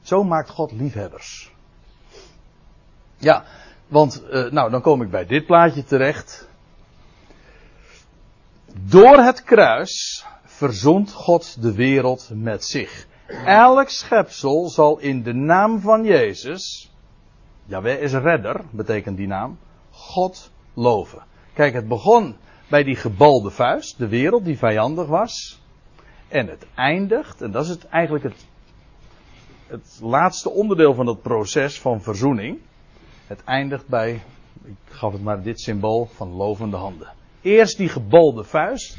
Zo 0.00 0.24
maakt 0.24 0.50
God 0.50 0.72
liefhebbers. 0.72 1.51
Ja, 3.22 3.44
want, 3.88 4.22
uh, 4.30 4.50
nou, 4.50 4.70
dan 4.70 4.80
kom 4.80 5.02
ik 5.02 5.10
bij 5.10 5.26
dit 5.26 5.46
plaatje 5.46 5.84
terecht. 5.84 6.48
Door 8.80 9.18
het 9.18 9.42
kruis 9.42 10.26
verzond 10.44 11.12
God 11.12 11.62
de 11.62 11.74
wereld 11.74 12.30
met 12.34 12.64
zich. 12.64 13.06
Elk 13.44 13.88
schepsel 13.88 14.68
zal 14.68 14.98
in 14.98 15.22
de 15.22 15.32
naam 15.32 15.80
van 15.80 16.04
Jezus, 16.04 16.92
Jaweh 17.64 18.02
is 18.02 18.12
redder, 18.12 18.60
betekent 18.70 19.16
die 19.16 19.26
naam, 19.26 19.58
God 19.90 20.50
loven. 20.74 21.22
Kijk, 21.54 21.74
het 21.74 21.88
begon 21.88 22.36
bij 22.68 22.82
die 22.82 22.96
gebalde 22.96 23.50
vuist, 23.50 23.98
de 23.98 24.08
wereld 24.08 24.44
die 24.44 24.58
vijandig 24.58 25.06
was. 25.06 25.62
En 26.28 26.48
het 26.48 26.66
eindigt, 26.74 27.42
en 27.42 27.50
dat 27.50 27.64
is 27.64 27.68
het, 27.68 27.86
eigenlijk 27.86 28.24
het, 28.24 28.46
het 29.66 29.98
laatste 30.00 30.50
onderdeel 30.50 30.94
van 30.94 31.06
dat 31.06 31.22
proces 31.22 31.80
van 31.80 32.02
verzoening. 32.02 32.58
Het 33.32 33.44
eindigt 33.44 33.88
bij, 33.88 34.22
ik 34.64 34.74
gaf 34.84 35.12
het 35.12 35.22
maar 35.22 35.42
dit 35.42 35.60
symbool 35.60 36.06
van 36.06 36.28
lovende 36.32 36.76
handen. 36.76 37.12
Eerst 37.40 37.76
die 37.76 37.88
gebalde 37.88 38.44
vuist, 38.44 38.98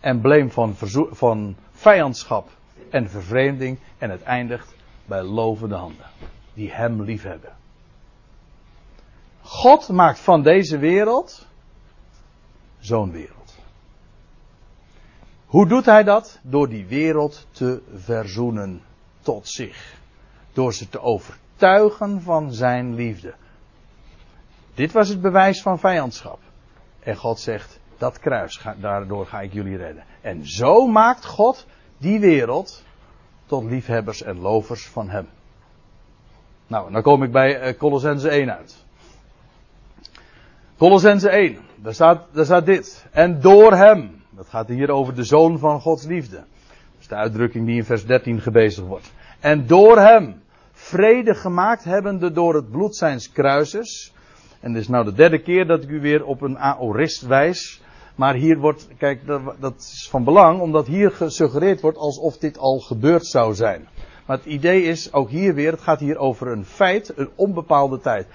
embleem 0.00 0.50
van, 0.50 0.74
van 1.10 1.56
vijandschap 1.72 2.50
en 2.88 3.10
vervreemding. 3.10 3.78
En 3.98 4.10
het 4.10 4.22
eindigt 4.22 4.74
bij 5.04 5.22
lovende 5.22 5.74
handen. 5.74 6.06
Die 6.54 6.70
hem 6.70 7.02
liefhebben. 7.02 7.56
God 9.42 9.88
maakt 9.88 10.18
van 10.18 10.42
deze 10.42 10.78
wereld 10.78 11.46
zo'n 12.78 13.10
wereld. 13.10 13.54
Hoe 15.46 15.68
doet 15.68 15.84
hij 15.86 16.04
dat? 16.04 16.38
Door 16.42 16.68
die 16.68 16.86
wereld 16.86 17.46
te 17.50 17.82
verzoenen 17.94 18.82
tot 19.20 19.48
zich. 19.48 19.94
Door 20.52 20.74
ze 20.74 20.88
te 20.88 21.00
overtuigen 21.00 22.22
van 22.22 22.52
zijn 22.52 22.94
liefde. 22.94 23.34
Dit 24.80 24.92
was 24.92 25.08
het 25.08 25.20
bewijs 25.20 25.62
van 25.62 25.78
vijandschap. 25.78 26.38
En 27.00 27.16
God 27.16 27.40
zegt, 27.40 27.80
dat 27.98 28.18
kruis, 28.18 28.60
daardoor 28.76 29.26
ga 29.26 29.40
ik 29.40 29.52
jullie 29.52 29.76
redden. 29.76 30.04
En 30.20 30.46
zo 30.46 30.86
maakt 30.86 31.24
God 31.24 31.66
die 31.98 32.20
wereld 32.20 32.84
tot 33.46 33.64
liefhebbers 33.64 34.22
en 34.22 34.40
lovers 34.40 34.88
van 34.88 35.08
Hem. 35.10 35.28
Nou, 36.66 36.92
dan 36.92 37.02
kom 37.02 37.22
ik 37.22 37.32
bij 37.32 37.68
uh, 37.68 37.78
Colossense 37.78 38.28
1 38.28 38.56
uit. 38.56 38.84
Colossense 40.76 41.28
1, 41.28 41.58
daar 41.76 41.94
staat, 41.94 42.26
daar 42.32 42.44
staat 42.44 42.66
dit. 42.66 43.06
En 43.10 43.40
door 43.40 43.72
Hem, 43.72 44.22
dat 44.30 44.48
gaat 44.48 44.68
hier 44.68 44.90
over 44.90 45.14
de 45.14 45.24
Zoon 45.24 45.58
van 45.58 45.80
Gods 45.80 46.04
liefde. 46.04 46.36
Dat 46.36 47.00
is 47.00 47.08
de 47.08 47.14
uitdrukking 47.14 47.66
die 47.66 47.76
in 47.76 47.84
vers 47.84 48.06
13 48.06 48.40
gebezigd 48.40 48.86
wordt. 48.86 49.12
En 49.40 49.66
door 49.66 49.98
Hem, 49.98 50.42
vrede 50.72 51.34
gemaakt 51.34 51.84
hebbende 51.84 52.32
door 52.32 52.54
het 52.54 52.70
bloed 52.70 52.96
zijns 52.96 53.32
kruises. 53.32 54.12
En 54.60 54.72
dit 54.72 54.82
is 54.82 54.88
nou 54.88 55.04
de 55.04 55.12
derde 55.12 55.42
keer 55.42 55.66
dat 55.66 55.82
ik 55.82 55.88
u 55.88 56.00
weer 56.00 56.24
op 56.24 56.40
een 56.40 56.58
aorist 56.58 57.22
wijs. 57.22 57.82
Maar 58.14 58.34
hier 58.34 58.58
wordt, 58.58 58.88
kijk, 58.98 59.26
dat 59.58 59.74
is 59.76 60.08
van 60.10 60.24
belang, 60.24 60.60
omdat 60.60 60.86
hier 60.86 61.10
gesuggereerd 61.10 61.80
wordt 61.80 61.98
alsof 61.98 62.38
dit 62.38 62.58
al 62.58 62.78
gebeurd 62.78 63.26
zou 63.26 63.54
zijn. 63.54 63.88
Maar 64.26 64.36
het 64.36 64.46
idee 64.46 64.82
is 64.82 65.12
ook 65.12 65.30
hier 65.30 65.54
weer, 65.54 65.70
het 65.70 65.80
gaat 65.80 66.00
hier 66.00 66.18
over 66.18 66.48
een 66.48 66.64
feit, 66.64 67.12
een 67.16 67.30
onbepaalde 67.34 68.00
tijd. 68.00 68.26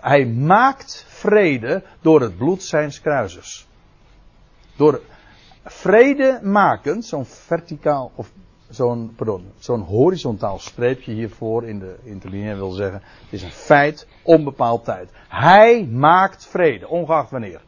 Hij 0.00 0.26
maakt 0.26 1.04
vrede 1.08 1.82
door 2.00 2.20
het 2.20 2.36
bloed 2.36 2.62
zijns 2.62 3.00
kruisers. 3.00 3.66
Door 4.76 5.00
vrede 5.64 6.40
maken, 6.42 7.02
zo'n 7.02 7.24
verticaal, 7.24 8.12
of 8.14 8.32
zo'n, 8.74 9.12
pardon, 9.16 9.52
zo'n 9.58 9.80
horizontaal 9.80 10.58
streepje 10.58 11.12
hiervoor 11.12 11.64
in 11.64 11.78
de 11.78 11.96
interlineair 12.02 12.56
wil 12.56 12.70
zeggen, 12.70 13.02
het 13.22 13.32
is 13.32 13.42
een 13.42 13.50
feit, 13.50 14.06
onbepaald 14.22 14.84
tijd. 14.84 15.10
Hij 15.28 15.84
maakt 15.84 16.46
vrede, 16.46 16.88
ongeacht 16.88 17.30
wanneer. 17.30 17.60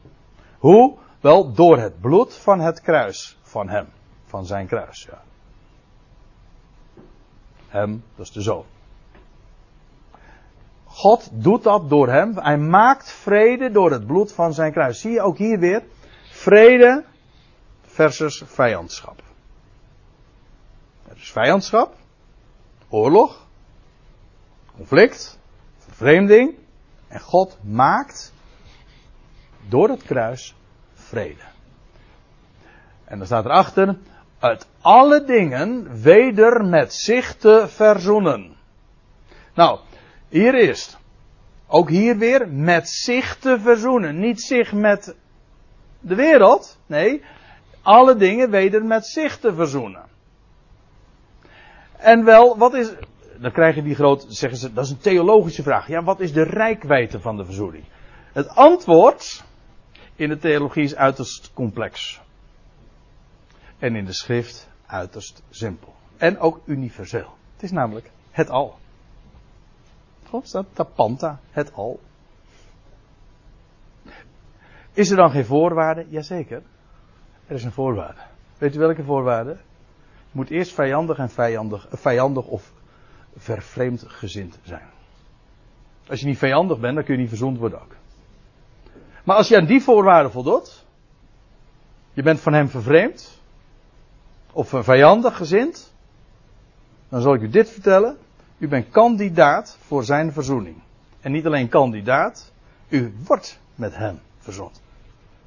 Hoe? 0.59 0.95
Wel, 1.21 1.53
door 1.53 1.79
het 1.79 2.01
bloed 2.01 2.35
van 2.35 2.61
het 2.61 2.81
kruis 2.81 3.39
van 3.43 3.69
hem. 3.69 3.87
Van 4.25 4.47
zijn 4.47 4.67
kruis, 4.67 5.09
ja. 5.11 5.23
Hem, 7.69 8.03
dat 8.17 8.27
is 8.27 8.33
de 8.33 8.43
zoon. 8.43 8.65
God 10.85 11.31
doet 11.33 11.63
dat 11.63 11.89
door 11.89 12.09
hem. 12.09 12.39
Hij 12.39 12.59
maakt 12.59 13.11
vrede 13.11 13.71
door 13.71 13.91
het 13.91 14.07
bloed 14.07 14.33
van 14.33 14.55
zijn 14.55 14.73
kruis. 14.73 15.01
Zie 15.01 15.11
je 15.11 15.21
ook 15.21 15.39
hier 15.39 15.59
weer? 15.59 15.83
Vrede 16.31 17.05
versus 17.83 18.43
vijandschap. 18.47 19.26
Is 21.17 21.33
vijandschap, 21.33 21.95
oorlog, 22.89 23.47
conflict, 24.77 25.39
vervreemding. 25.79 26.55
En 27.09 27.21
God 27.21 27.59
maakt 27.62 28.33
door 29.69 29.89
het 29.89 30.03
kruis 30.03 30.55
vrede. 30.95 31.43
En 33.05 33.19
dan 33.19 33.27
staat 33.27 33.45
erachter, 33.45 33.99
uit 34.39 34.67
alle 34.81 35.25
dingen 35.25 36.01
weder 36.03 36.64
met 36.64 36.95
zich 36.95 37.37
te 37.37 37.64
verzoenen. 37.69 38.57
Nou, 39.55 39.81
hier 40.29 40.55
eerst. 40.55 40.99
Ook 41.67 41.89
hier 41.89 42.17
weer 42.19 42.49
met 42.49 42.89
zich 42.89 43.37
te 43.37 43.61
verzoenen. 43.61 44.19
Niet 44.19 44.41
zich 44.41 44.73
met 44.73 45.14
de 46.01 46.14
wereld. 46.14 46.79
Nee, 46.87 47.23
alle 47.83 48.17
dingen 48.17 48.51
weder 48.51 48.85
met 48.85 49.07
zich 49.07 49.39
te 49.39 49.55
verzoenen. 49.55 50.14
En 51.99 52.25
wel, 52.25 52.59
wat 52.59 52.75
is. 52.75 52.93
Dan 53.39 53.53
krijg 53.53 53.75
je 53.75 53.83
die 53.83 53.95
groot. 53.95 54.27
Zeggen 54.29 54.59
ze, 54.59 54.73
dat 54.73 54.85
is 54.85 54.91
een 54.91 54.99
theologische 54.99 55.63
vraag. 55.63 55.89
Ja, 55.89 56.03
wat 56.03 56.21
is 56.21 56.33
de 56.33 56.43
rijkwijde 56.43 57.21
van 57.21 57.37
de 57.37 57.45
verzoening? 57.45 57.85
Het 58.33 58.49
antwoord 58.49 59.45
in 60.15 60.29
de 60.29 60.39
theologie 60.39 60.85
is 60.85 60.95
uiterst 60.95 61.51
complex. 61.55 62.21
En 63.79 63.97
in 63.97 64.05
de 64.05 64.13
schrift 64.13 64.69
uiterst 64.87 65.43
simpel. 65.51 65.95
En 66.17 66.39
ook 66.39 66.61
universeel. 66.65 67.35
Het 67.53 67.63
is 67.63 67.71
namelijk 67.71 68.11
het 68.31 68.51
al. 68.51 68.79
God 70.29 70.49
staat 70.49 70.67
tapanta, 70.73 71.41
het 71.51 71.73
al. 71.73 72.01
Is 74.93 75.11
er 75.11 75.17
dan 75.17 75.31
geen 75.31 75.45
voorwaarde? 75.45 76.07
Jazeker. 76.09 76.63
Er 77.47 77.55
is 77.55 77.65
een 77.65 77.73
voorwaarde. 77.73 78.21
Weet 78.59 78.75
u 78.75 78.79
welke 78.79 79.05
voorwaarde? 79.05 79.57
Moet 80.37 80.51
eerst 80.51 80.74
vijandig 80.74 81.18
en 81.18 81.30
vijandig, 81.30 81.87
vijandig 81.91 82.47
of 82.47 82.72
vervreemd 83.37 84.05
gezind 84.07 84.59
zijn. 84.62 84.89
Als 86.09 86.20
je 86.20 86.26
niet 86.26 86.39
vijandig 86.39 86.78
bent, 86.78 86.95
dan 86.95 87.05
kun 87.05 87.14
je 87.14 87.20
niet 87.20 87.28
verzoend 87.28 87.59
worden 87.59 87.80
ook. 87.80 87.95
Maar 89.24 89.37
als 89.37 89.49
je 89.49 89.57
aan 89.57 89.66
die 89.66 89.82
voorwaarden 89.82 90.32
voldoet, 90.32 90.84
je 92.12 92.22
bent 92.22 92.41
van 92.41 92.53
hem 92.53 92.68
vervreemd, 92.68 93.41
of 94.53 94.68
vijandig 94.68 95.37
gezind, 95.37 95.93
dan 97.09 97.20
zal 97.20 97.34
ik 97.34 97.41
u 97.41 97.49
dit 97.49 97.70
vertellen. 97.70 98.16
U 98.59 98.68
bent 98.68 98.91
kandidaat 98.91 99.78
voor 99.80 100.05
zijn 100.05 100.32
verzoening. 100.32 100.76
En 101.20 101.32
niet 101.32 101.47
alleen 101.47 101.68
kandidaat, 101.68 102.53
u 102.89 103.14
wordt 103.24 103.59
met 103.74 103.97
hem 103.97 104.20
verzoend. 104.39 104.80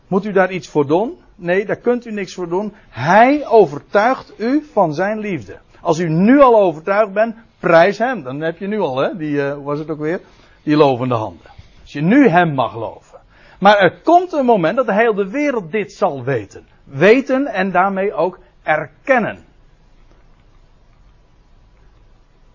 Moet 0.10 0.26
u 0.26 0.32
daar 0.32 0.52
iets 0.52 0.68
voor 0.68 0.88
doen? 0.88 1.18
Nee, 1.36 1.66
daar 1.66 1.76
kunt 1.76 2.06
u 2.06 2.12
niks 2.12 2.34
voor 2.34 2.50
doen. 2.50 2.74
Hij 2.90 3.48
overtuigt 3.48 4.34
u 4.38 4.64
van 4.72 4.94
zijn 4.94 5.20
liefde. 5.20 5.60
Als 5.82 6.00
u 6.00 6.10
nu 6.10 6.40
al 6.40 6.60
overtuigd 6.60 7.14
bent, 7.14 7.36
prijs 7.60 7.98
hem. 7.98 8.24
Dan 8.24 8.42
heb 8.42 8.58
je 8.58 8.68
nu 8.68 8.80
al, 8.80 8.98
hè, 8.98 9.18
die, 9.18 9.32
uh, 9.32 9.56
was 9.64 9.80
het 9.80 9.90
ook 9.90 10.00
weer? 10.00 10.22
Die 10.64 10.76
lovende 10.76 11.16
handen. 11.16 11.46
Als 11.82 11.94
je 11.94 12.02
nu 12.02 12.28
hem 12.28 12.54
mag 12.54 12.72
geloven. 12.72 13.20
Maar 13.60 13.78
er 13.78 14.02
komt 14.04 14.34
een 14.34 14.46
moment 14.46 14.76
dat 14.76 14.86
de 14.86 14.94
hele 14.94 15.28
wereld 15.28 15.72
dit 15.72 15.92
zal 15.92 16.24
weten. 16.24 16.68
Weten 16.84 17.48
en 17.48 17.72
daarmee 17.72 18.14
ook 18.14 18.40
erkennen. 18.64 19.46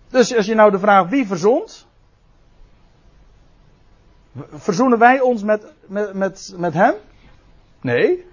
Dus 0.09 0.35
als 0.35 0.45
je 0.45 0.55
nou 0.55 0.71
de 0.71 0.79
vraag 0.79 1.09
wie 1.09 1.27
verzond? 1.27 1.87
Verzoenen 4.51 4.99
wij 4.99 5.19
ons 5.19 5.43
met, 5.43 5.73
met, 5.87 6.13
met, 6.13 6.53
met 6.57 6.73
hem? 6.73 6.93
Nee. 7.85 8.25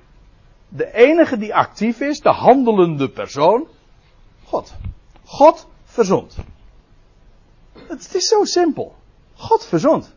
De 0.68 0.92
enige 0.92 1.36
die 1.36 1.54
actief 1.54 2.00
is, 2.00 2.20
de 2.20 2.28
handelende 2.28 3.08
persoon, 3.08 3.68
God. 4.44 4.74
God 5.24 5.68
verzond. 5.84 6.36
Het 7.72 8.14
is 8.14 8.28
zo 8.28 8.44
simpel. 8.44 8.94
God 9.34 9.66
verzond. 9.66 10.14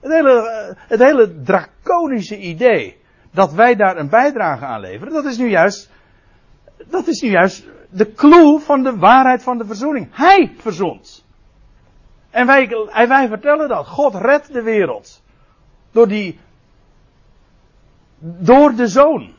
Het 0.00 0.12
hele, 0.12 0.76
het 0.76 1.00
hele 1.00 1.42
draconische 1.42 2.38
idee 2.38 2.96
dat 3.30 3.52
wij 3.52 3.74
daar 3.76 3.96
een 3.96 4.08
bijdrage 4.08 4.64
aan 4.64 4.80
leveren, 4.80 5.12
dat 5.12 5.24
is 5.24 5.36
nu 5.36 5.48
juist, 5.48 5.90
dat 6.86 7.06
is 7.06 7.20
nu 7.20 7.30
juist 7.30 7.66
de 7.90 8.12
clue 8.12 8.58
van 8.58 8.82
de 8.82 8.96
waarheid 8.96 9.42
van 9.42 9.58
de 9.58 9.64
verzoening. 9.64 10.08
Hij 10.10 10.54
verzond. 10.58 11.24
En 12.30 12.46
wij, 12.46 12.68
wij 13.08 13.28
vertellen 13.28 13.68
dat. 13.68 13.86
God 13.86 14.14
redt 14.14 14.52
de 14.52 14.62
wereld. 14.62 15.22
Door 15.90 16.08
die, 16.08 16.38
door 18.20 18.74
de 18.74 18.88
zoon. 18.88 19.32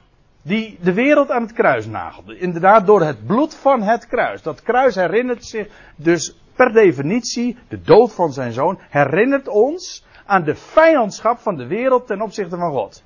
Die 0.43 0.77
de 0.81 0.93
wereld 0.93 1.31
aan 1.31 1.41
het 1.41 1.53
kruis 1.53 1.85
nagelde. 1.85 2.37
Inderdaad, 2.37 2.85
door 2.85 3.01
het 3.01 3.25
bloed 3.25 3.55
van 3.55 3.81
het 3.81 4.07
kruis. 4.07 4.41
Dat 4.41 4.61
kruis 4.61 4.95
herinnert 4.95 5.45
zich 5.45 5.67
dus 5.95 6.35
per 6.55 6.73
definitie, 6.73 7.57
de 7.67 7.81
dood 7.81 8.13
van 8.13 8.33
zijn 8.33 8.51
zoon, 8.51 8.79
herinnert 8.89 9.47
ons 9.47 10.05
aan 10.25 10.43
de 10.43 10.55
vijandschap 10.55 11.39
van 11.39 11.55
de 11.55 11.67
wereld 11.67 12.07
ten 12.07 12.21
opzichte 12.21 12.57
van 12.57 12.71
God. 12.71 13.03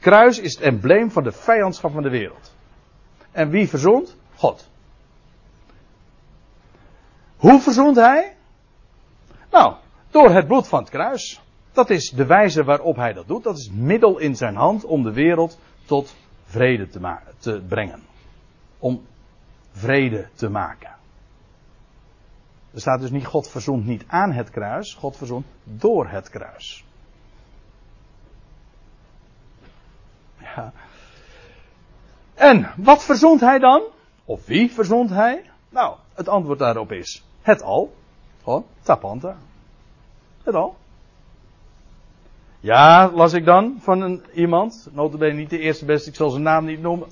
Kruis 0.00 0.38
is 0.38 0.54
het 0.54 0.62
embleem 0.62 1.10
van 1.10 1.22
de 1.22 1.32
vijandschap 1.32 1.92
van 1.92 2.02
de 2.02 2.10
wereld. 2.10 2.54
En 3.30 3.50
wie 3.50 3.68
verzond? 3.68 4.16
God. 4.34 4.68
Hoe 7.36 7.60
verzond 7.60 7.96
hij? 7.96 8.36
Nou, 9.50 9.74
door 10.10 10.30
het 10.30 10.46
bloed 10.46 10.68
van 10.68 10.78
het 10.78 10.90
kruis. 10.90 11.40
Dat 11.78 11.90
is 11.90 12.10
de 12.10 12.26
wijze 12.26 12.64
waarop 12.64 12.96
hij 12.96 13.12
dat 13.12 13.26
doet. 13.26 13.42
Dat 13.42 13.58
is 13.58 13.70
middel 13.70 14.18
in 14.18 14.36
zijn 14.36 14.56
hand 14.56 14.84
om 14.84 15.02
de 15.02 15.12
wereld 15.12 15.58
tot 15.84 16.14
vrede 16.44 16.88
te, 16.88 17.18
te 17.38 17.62
brengen. 17.68 18.02
Om 18.78 19.06
vrede 19.72 20.28
te 20.34 20.48
maken. 20.48 20.96
Er 22.74 22.80
staat 22.80 23.00
dus 23.00 23.10
niet 23.10 23.26
God 23.26 23.48
verzond 23.48 23.86
niet 23.86 24.04
aan 24.06 24.32
het 24.32 24.50
kruis, 24.50 24.94
God 24.94 25.16
verzond 25.16 25.46
door 25.64 26.08
het 26.08 26.30
kruis. 26.30 26.84
Ja. 30.38 30.72
En 32.34 32.72
wat 32.76 33.04
verzond 33.04 33.40
hij 33.40 33.58
dan? 33.58 33.82
Of 34.24 34.46
wie 34.46 34.72
verzond 34.72 35.10
hij? 35.10 35.50
Nou, 35.68 35.96
het 36.14 36.28
antwoord 36.28 36.58
daarop 36.58 36.92
is 36.92 37.24
het 37.42 37.62
al. 37.62 37.94
Gewoon, 38.42 38.64
tapanta. 38.82 39.36
Het 40.42 40.54
al. 40.54 40.76
Ja, 42.60 43.10
las 43.14 43.32
ik 43.32 43.44
dan 43.44 43.76
van 43.80 44.00
een, 44.00 44.22
iemand, 44.34 44.88
notabene 44.92 45.32
niet 45.32 45.50
de 45.50 45.58
eerste 45.58 45.84
beste, 45.84 46.08
ik 46.08 46.16
zal 46.16 46.30
zijn 46.30 46.42
naam 46.42 46.64
niet 46.64 46.80
noemen. 46.80 47.08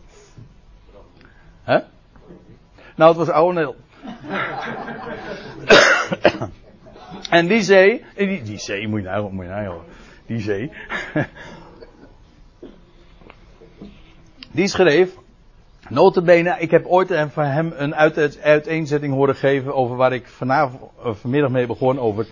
Nou, 2.96 3.08
het 3.08 3.18
was 3.18 3.28
Ouweneel. 3.28 3.76
en 7.30 7.46
die 7.46 7.62
zee, 7.62 8.04
die, 8.16 8.42
die 8.42 8.58
zee, 8.58 8.88
moet 8.88 9.02
je 9.02 9.06
nou, 9.06 9.32
moet 9.32 9.44
je 9.44 9.50
nou 9.50 9.80
die 10.26 10.40
zee. 10.40 10.72
die 14.52 14.68
schreef, 14.68 15.16
notabene, 15.88 16.56
ik 16.58 16.70
heb 16.70 16.86
ooit 16.86 17.14
van 17.28 17.44
hem 17.44 17.72
een 17.76 17.94
uiteenzetting 17.94 19.14
horen 19.14 19.36
geven 19.36 19.74
over 19.74 19.96
waar 19.96 20.12
ik 20.12 20.26
vanavond, 20.26 20.82
eh, 21.04 21.14
vanmiddag 21.14 21.50
mee 21.50 21.66
begon, 21.66 21.98
over 21.98 22.26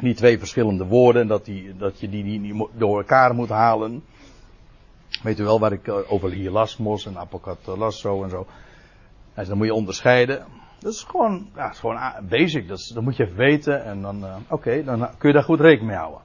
die 0.00 0.14
twee 0.14 0.38
verschillende 0.38 0.86
woorden, 0.86 1.26
dat, 1.26 1.44
die, 1.44 1.76
dat 1.76 2.00
je 2.00 2.08
die 2.08 2.24
niet 2.24 2.68
door 2.72 2.98
elkaar 2.98 3.34
moet 3.34 3.48
halen. 3.48 4.04
Weet 5.22 5.38
u 5.38 5.44
wel 5.44 5.60
waar 5.60 5.72
ik 5.72 5.86
eh, 5.86 6.12
over 6.12 6.30
hielasmos 6.30 7.06
en 7.06 7.18
apokatalasso 7.18 8.22
en 8.22 8.30
zo. 8.30 8.46
Dus 9.34 9.48
dan 9.48 9.56
moet 9.56 9.66
je 9.66 9.74
onderscheiden. 9.74 10.46
Dat 10.78 10.92
is 10.92 11.02
gewoon, 11.02 11.48
ja, 11.54 11.70
is 11.70 11.78
gewoon 11.78 11.98
basic. 12.28 12.68
Dat, 12.68 12.90
dat 12.94 13.02
moet 13.02 13.16
je 13.16 13.24
even 13.24 13.36
weten. 13.36 13.84
En 13.84 14.02
dan, 14.02 14.24
uh, 14.24 14.36
oké, 14.48 14.84
dan 14.84 14.98
kun 15.18 15.28
je 15.28 15.34
daar 15.34 15.44
goed 15.44 15.60
rekening 15.60 15.88
mee 15.88 15.96
houden. 15.96 16.20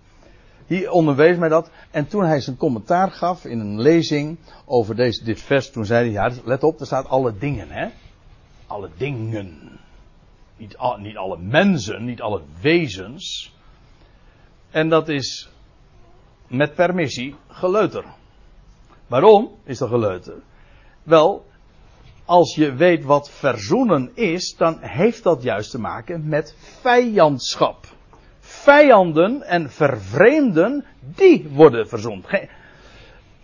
Die 0.68 0.92
onderwees 0.92 1.38
mij 1.38 1.50
dat. 1.50 1.72
En 1.92 2.08
toen 2.08 2.24
hij 2.24 2.40
zijn 2.40 2.58
commentaar 2.58 3.12
gaf 3.12 3.46
in 3.46 3.60
een 3.60 3.82
lezing 3.82 4.38
over 4.66 4.96
deze, 4.96 5.24
dit 5.24 5.42
vers, 5.42 5.72
toen 5.72 5.86
zei 5.86 6.04
hij, 6.04 6.12
ja, 6.12 6.36
let 6.46 6.64
op, 6.64 6.80
er 6.80 6.86
staat 6.86 7.08
alle 7.08 7.38
dingen, 7.38 7.70
hè. 7.70 7.88
Alle 8.68 8.90
dingen. 8.98 9.80
Niet, 10.58 10.78
al, 10.78 10.98
niet 10.98 11.18
alle 11.18 11.38
mensen, 11.38 12.06
niet 12.06 12.22
alle 12.22 12.42
wezens. 12.62 13.54
En 14.72 14.90
dat 14.90 15.10
is 15.10 15.50
met 16.48 16.76
permissie 16.76 17.36
geleuter. 17.48 18.04
Waarom 19.08 19.52
is 19.64 19.78
dat 19.78 19.90
geleuter? 19.90 20.34
Wel, 21.04 21.46
als 22.26 22.56
je 22.56 22.76
weet 22.76 23.04
wat 23.04 23.30
verzoenen 23.30 24.12
is, 24.14 24.56
dan 24.58 24.78
heeft 24.80 25.24
dat 25.24 25.44
juist 25.44 25.72
te 25.72 25.80
maken 25.80 26.28
met 26.28 26.56
vijandschap. 26.82 27.86
Vijanden 28.40 29.42
en 29.42 29.70
vervreemden, 29.70 30.86
die 31.00 31.50
worden 31.50 31.88
verzoend. 31.88 32.26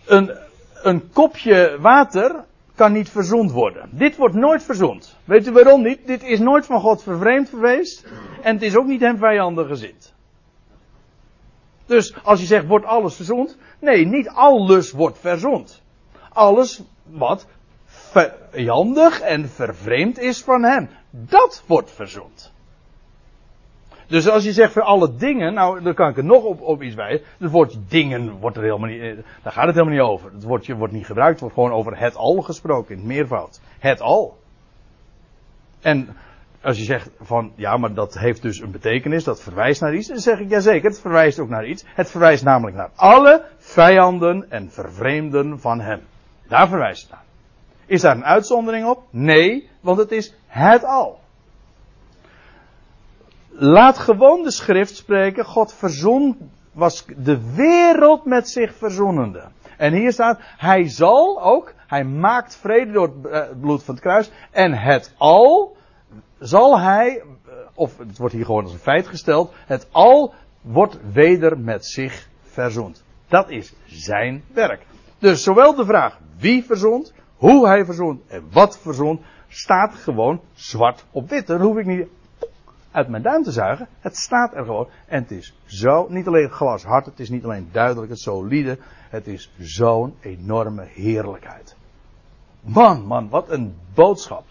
Een, 0.06 0.36
een 0.82 1.10
kopje 1.12 1.76
water 1.80 2.44
kan 2.74 2.92
niet 2.92 3.10
verzond 3.10 3.50
worden. 3.50 3.88
Dit 3.92 4.16
wordt 4.16 4.34
nooit 4.34 4.62
verzond. 4.62 5.16
Weet 5.24 5.46
u 5.46 5.52
waarom 5.52 5.82
niet? 5.82 6.06
Dit 6.06 6.22
is 6.22 6.38
nooit 6.38 6.66
van 6.66 6.80
God 6.80 7.02
vervreemd 7.02 7.48
geweest. 7.48 8.06
En 8.42 8.54
het 8.54 8.62
is 8.62 8.76
ook 8.76 8.86
niet 8.86 9.00
hem 9.00 9.18
vijandig 9.18 9.66
gezind. 9.66 10.16
Dus 11.88 12.14
als 12.24 12.40
je 12.40 12.46
zegt, 12.46 12.66
wordt 12.66 12.86
alles 12.86 13.14
verzond? 13.14 13.56
Nee, 13.80 14.06
niet 14.06 14.28
alles 14.28 14.92
wordt 14.92 15.18
verzond. 15.18 15.82
Alles 16.32 16.82
wat 17.04 17.46
vijandig 18.50 19.20
en 19.20 19.48
vervreemd 19.48 20.18
is 20.18 20.42
van 20.42 20.62
hem. 20.62 20.88
Dat 21.10 21.62
wordt 21.66 21.90
verzond. 21.90 22.52
Dus 24.06 24.28
als 24.28 24.44
je 24.44 24.52
zegt 24.52 24.72
voor 24.72 24.82
alle 24.82 25.14
dingen, 25.14 25.54
nou 25.54 25.82
dan 25.82 25.94
kan 25.94 26.08
ik 26.08 26.16
er 26.16 26.24
nog 26.24 26.42
op, 26.42 26.60
op 26.60 26.82
iets 26.82 26.94
wijzen. 26.94 27.26
Het 27.38 27.50
woordje 27.50 27.78
dingen 27.88 28.30
wordt 28.30 28.56
er 28.56 28.62
helemaal 28.62 28.88
niet, 28.88 29.00
eh, 29.00 29.16
daar 29.42 29.52
gaat 29.52 29.66
het 29.66 29.74
helemaal 29.74 29.94
niet 29.94 30.08
over. 30.08 30.32
Het 30.32 30.42
woordje 30.42 30.74
wordt 30.74 30.92
niet 30.92 31.06
gebruikt, 31.06 31.40
wordt 31.40 31.54
gewoon 31.54 31.72
over 31.72 31.98
het 31.98 32.16
al 32.16 32.42
gesproken 32.42 32.90
in 32.90 32.96
het 32.96 33.06
meervoud. 33.06 33.60
Het 33.78 34.00
al. 34.00 34.38
En 35.80 36.16
als 36.62 36.78
je 36.78 36.84
zegt 36.84 37.10
van, 37.20 37.52
ja 37.54 37.76
maar 37.76 37.94
dat 37.94 38.18
heeft 38.18 38.42
dus 38.42 38.60
een 38.60 38.70
betekenis, 38.70 39.24
dat 39.24 39.42
verwijst 39.42 39.80
naar 39.80 39.94
iets, 39.94 40.08
dan 40.08 40.18
zeg 40.18 40.38
ik 40.38 40.50
ja 40.50 40.60
zeker, 40.60 40.88
het 40.88 41.00
verwijst 41.00 41.38
ook 41.38 41.48
naar 41.48 41.66
iets. 41.66 41.84
Het 41.94 42.10
verwijst 42.10 42.44
namelijk 42.44 42.76
naar 42.76 42.90
alle 42.94 43.44
vijanden 43.58 44.50
en 44.50 44.70
vervreemden 44.70 45.60
van 45.60 45.80
hem. 45.80 46.00
Daar 46.48 46.68
verwijst 46.68 47.02
het 47.02 47.10
naar. 47.10 47.24
Is 47.86 48.00
daar 48.00 48.16
een 48.16 48.24
uitzondering 48.24 48.86
op? 48.86 49.02
Nee, 49.10 49.70
want 49.80 49.98
het 49.98 50.12
is 50.12 50.34
het 50.46 50.84
al. 50.84 51.20
Laat 53.48 53.98
gewoon 53.98 54.42
de 54.42 54.50
schrift 54.50 54.96
spreken. 54.96 55.44
God 55.44 55.74
verzon, 55.74 56.50
was 56.72 57.04
de 57.16 57.54
wereld 57.54 58.24
met 58.24 58.48
zich 58.48 58.74
verzonende. 58.74 59.44
En 59.76 59.92
hier 59.92 60.12
staat, 60.12 60.40
hij 60.56 60.88
zal 60.88 61.42
ook, 61.42 61.74
hij 61.86 62.04
maakt 62.04 62.56
vrede 62.56 62.92
door 62.92 63.12
het 63.30 63.60
bloed 63.60 63.82
van 63.82 63.94
het 63.94 64.02
kruis. 64.02 64.30
En 64.50 64.72
het 64.72 65.14
al 65.16 65.76
zal 66.38 66.80
hij, 66.80 67.16
eh, 67.16 67.52
of 67.74 67.98
het 67.98 68.18
wordt 68.18 68.34
hier 68.34 68.44
gewoon 68.44 68.62
als 68.62 68.72
een 68.72 68.78
feit 68.78 69.06
gesteld, 69.06 69.52
het 69.66 69.88
al 69.90 70.34
wordt 70.60 70.98
weder 71.12 71.58
met 71.58 71.86
zich 71.86 72.28
verzond. 72.42 73.04
Dat 73.28 73.50
is 73.50 73.74
zijn 73.86 74.42
werk. 74.52 74.86
Dus 75.18 75.42
zowel 75.42 75.74
de 75.74 75.84
vraag 75.84 76.18
wie 76.38 76.64
verzond, 76.64 77.12
hoe 77.36 77.66
hij 77.66 77.84
verzond 77.84 78.20
en 78.26 78.44
wat 78.50 78.78
verzond, 78.78 79.20
staat 79.48 79.94
gewoon 79.94 80.40
zwart 80.54 81.04
op 81.10 81.28
wit. 81.28 81.46
Dan 81.46 81.60
hoef 81.60 81.76
ik 81.76 81.86
niet 81.86 82.06
uit 82.90 83.08
mijn 83.08 83.22
duim 83.22 83.42
te 83.42 83.50
zuigen. 83.50 83.88
Het 84.00 84.16
staat 84.16 84.54
er 84.54 84.64
gewoon. 84.64 84.88
En 85.06 85.22
het 85.22 85.30
is 85.30 85.54
zo, 85.66 86.06
niet 86.08 86.26
alleen 86.26 86.50
glashard, 86.50 87.06
het 87.06 87.20
is 87.20 87.28
niet 87.28 87.44
alleen 87.44 87.68
duidelijk, 87.72 88.10
het 88.10 88.20
solide. 88.20 88.78
Het 89.10 89.26
is 89.26 89.52
zo'n 89.58 90.14
enorme 90.20 90.84
heerlijkheid. 90.84 91.76
Man, 92.60 93.06
man, 93.06 93.28
wat 93.28 93.50
een 93.50 93.76
boodschap. 93.94 94.44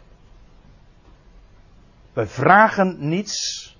Wij 2.17 2.27
vragen 2.27 2.95
niets. 3.09 3.77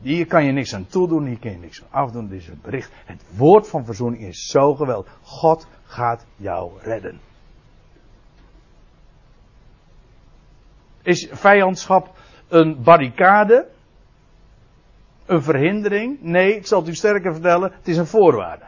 Hier 0.00 0.26
kan 0.26 0.44
je 0.44 0.52
niks 0.52 0.74
aan 0.74 0.86
toedoen, 0.86 1.26
hier 1.26 1.38
kan 1.38 1.50
je 1.50 1.58
niks 1.58 1.82
aan 1.82 2.02
afdoen. 2.02 2.28
Dit 2.28 2.40
is 2.40 2.48
een 2.48 2.60
bericht. 2.62 2.92
Het 3.04 3.22
woord 3.36 3.68
van 3.68 3.84
verzoening 3.84 4.22
is 4.22 4.46
zo 4.46 4.74
geweldig. 4.74 5.18
God 5.22 5.66
gaat 5.84 6.26
jou 6.36 6.72
redden. 6.82 7.20
Is 11.02 11.28
vijandschap 11.30 12.18
een 12.48 12.82
barricade? 12.82 13.68
Een 15.26 15.42
verhindering? 15.42 16.20
Nee, 16.20 16.56
ik 16.56 16.66
zal 16.66 16.80
het 16.80 16.88
u 16.88 16.94
sterker 16.94 17.32
vertellen, 17.32 17.72
het 17.72 17.88
is 17.88 17.96
een 17.96 18.06
voorwaarde. 18.06 18.64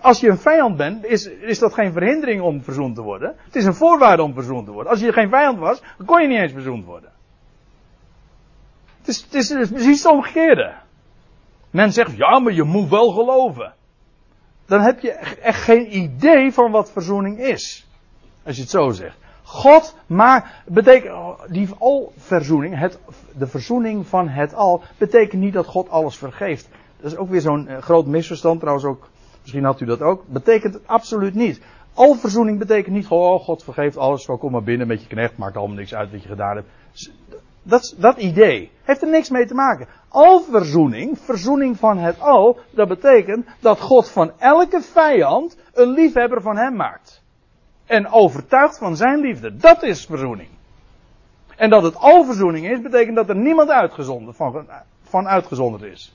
Als 0.00 0.20
je 0.20 0.28
een 0.28 0.38
vijand 0.38 0.76
bent, 0.76 1.04
is, 1.04 1.26
is 1.26 1.58
dat 1.58 1.74
geen 1.74 1.92
verhindering 1.92 2.42
om 2.42 2.62
verzoend 2.62 2.94
te 2.94 3.02
worden. 3.02 3.34
Het 3.44 3.56
is 3.56 3.64
een 3.64 3.74
voorwaarde 3.74 4.22
om 4.22 4.34
verzoend 4.34 4.66
te 4.66 4.72
worden. 4.72 4.92
Als 4.92 5.00
je 5.00 5.12
geen 5.12 5.28
vijand 5.28 5.58
was, 5.58 5.82
kon 6.06 6.22
je 6.22 6.28
niet 6.28 6.38
eens 6.38 6.52
verzoend 6.52 6.84
worden. 6.84 7.10
Het 8.98 9.08
is, 9.34 9.50
is 9.50 9.68
precies 9.68 10.02
het 10.02 10.12
omgekeerde. 10.12 10.72
Men 11.70 11.92
zegt, 11.92 12.16
ja, 12.16 12.38
maar 12.38 12.52
je 12.52 12.62
moet 12.62 12.88
wel 12.88 13.10
geloven. 13.10 13.74
Dan 14.66 14.80
heb 14.80 15.00
je 15.00 15.10
echt 15.10 15.62
geen 15.62 15.96
idee 15.96 16.52
van 16.52 16.70
wat 16.70 16.90
verzoening 16.90 17.38
is. 17.38 17.86
Als 18.42 18.56
je 18.56 18.62
het 18.62 18.70
zo 18.70 18.90
zegt. 18.90 19.16
God 19.42 19.96
maakt, 20.06 20.48
betekent, 20.66 21.14
die 21.48 21.68
alverzoening, 21.78 22.78
het, 22.78 22.98
de 23.36 23.46
verzoening 23.46 24.06
van 24.06 24.28
het 24.28 24.54
al, 24.54 24.82
betekent 24.98 25.42
niet 25.42 25.52
dat 25.52 25.66
God 25.66 25.88
alles 25.88 26.16
vergeeft. 26.16 26.68
Dat 27.00 27.12
is 27.12 27.16
ook 27.16 27.28
weer 27.28 27.40
zo'n 27.40 27.68
eh, 27.68 27.78
groot 27.78 28.06
misverstand, 28.06 28.60
trouwens 28.60 28.86
ook, 28.86 29.08
misschien 29.52 29.72
had 29.72 29.80
u 29.80 29.84
dat 29.84 30.08
ook. 30.08 30.26
Betekent 30.26 30.74
het 30.74 30.86
absoluut 30.86 31.34
niet. 31.34 31.60
Alverzoening 31.94 32.58
betekent 32.58 32.94
niet 32.94 33.08
oh, 33.08 33.40
God 33.40 33.64
vergeeft 33.64 33.96
alles, 33.96 34.26
kom 34.26 34.52
maar 34.52 34.62
binnen 34.62 34.86
met 34.86 35.02
je 35.02 35.08
knecht, 35.08 35.36
maakt 35.36 35.56
allemaal 35.56 35.76
niks 35.76 35.94
uit 35.94 36.10
wat 36.10 36.22
je 36.22 36.28
gedaan 36.28 36.56
hebt. 36.56 36.68
Dat, 37.62 37.94
dat 37.98 38.16
idee 38.16 38.70
heeft 38.82 39.02
er 39.02 39.08
niks 39.08 39.30
mee 39.30 39.46
te 39.46 39.54
maken. 39.54 39.86
Alverzoening, 40.08 41.18
verzoening 41.18 41.76
van 41.76 41.98
het 41.98 42.20
al, 42.20 42.58
dat 42.70 42.88
betekent 42.88 43.46
dat 43.60 43.80
God 43.80 44.10
van 44.10 44.32
elke 44.38 44.80
vijand 44.80 45.56
een 45.72 45.88
liefhebber 45.88 46.42
van 46.42 46.56
hem 46.56 46.76
maakt 46.76 47.22
en 47.86 48.08
overtuigd 48.08 48.78
van 48.78 48.96
zijn 48.96 49.20
liefde. 49.20 49.56
Dat 49.56 49.82
is 49.82 50.04
verzoening. 50.06 50.48
En 51.56 51.70
dat 51.70 51.82
het 51.82 51.96
al 51.96 52.24
verzoening 52.24 52.70
is, 52.70 52.80
betekent 52.80 53.16
dat 53.16 53.28
er 53.28 53.36
niemand 53.36 53.70
uitgezonderd 53.70 54.36
van, 54.36 54.66
van 55.02 55.28
uitgezonderd 55.28 55.82
is. 55.82 56.14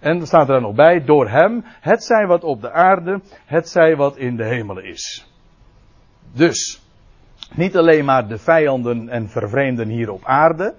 En 0.00 0.20
er 0.20 0.26
staat 0.26 0.48
er 0.48 0.60
nog 0.60 0.74
bij, 0.74 1.04
door 1.04 1.28
hem, 1.28 1.64
het 1.80 2.04
zij 2.04 2.26
wat 2.26 2.44
op 2.44 2.60
de 2.60 2.72
aarde, 2.72 3.20
het 3.44 3.68
zij 3.68 3.96
wat 3.96 4.16
in 4.16 4.36
de 4.36 4.44
hemelen 4.44 4.84
is. 4.84 5.32
Dus, 6.32 6.82
niet 7.54 7.76
alleen 7.76 8.04
maar 8.04 8.28
de 8.28 8.38
vijanden 8.38 9.08
en 9.08 9.28
vervreemden 9.28 9.88
hier 9.88 10.10
op 10.10 10.24
aarde, 10.24 10.74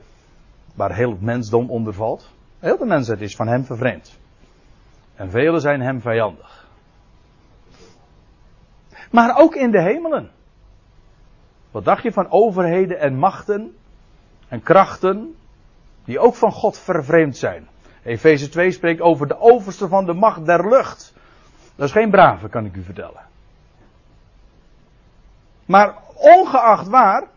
waar 0.76 0.96
heel 0.96 1.12
het 1.12 1.22
mensdom 1.22 1.70
onder 1.70 1.94
valt. 1.94 2.32
Heel 2.60 2.78
de 2.78 2.86
mensheid 2.86 3.22
is 3.22 3.36
van 3.36 3.48
hem 3.48 3.64
vervreemd. 3.66 4.20
En 5.16 5.30
velen 5.30 5.62
zijn 5.62 5.82
hem 5.82 6.02
vijandig. 6.02 6.68
Maar 9.12 9.38
ook 9.38 9.56
in 9.56 9.72
de 9.72 9.82
hemelen. 9.82 10.32
Wat 11.72 11.86
dacht 11.86 12.04
je 12.04 12.12
van 12.12 12.32
overheden 12.32 13.00
en 13.00 13.16
machten 13.16 13.76
en 14.48 14.62
krachten 14.62 15.36
die 16.06 16.20
ook 16.20 16.36
van 16.36 16.52
God 16.52 16.78
vervreemd 16.78 17.38
zijn? 17.38 17.68
Efeze 18.04 18.50
2 18.50 18.72
spreekt 18.72 19.02
over 19.02 19.28
de 19.28 19.40
overste 19.40 19.88
van 19.88 20.06
de 20.06 20.14
macht 20.14 20.46
der 20.46 20.70
lucht. 20.70 21.14
Dat 21.76 21.88
is 21.88 21.92
geen 21.92 22.10
brave, 22.10 22.50
kan 22.50 22.66
ik 22.66 22.76
u 22.76 22.84
vertellen. 22.84 23.22
Maar 25.66 25.96
ongeacht 26.16 26.88
waar, 26.88 27.28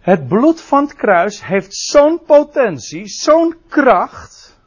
het 0.00 0.28
bloed 0.28 0.60
van 0.60 0.82
het 0.82 0.94
kruis 0.94 1.44
heeft 1.44 1.74
zo'n 1.74 2.20
potentie, 2.26 3.06
zo'n 3.06 3.56
kracht. 3.68 4.58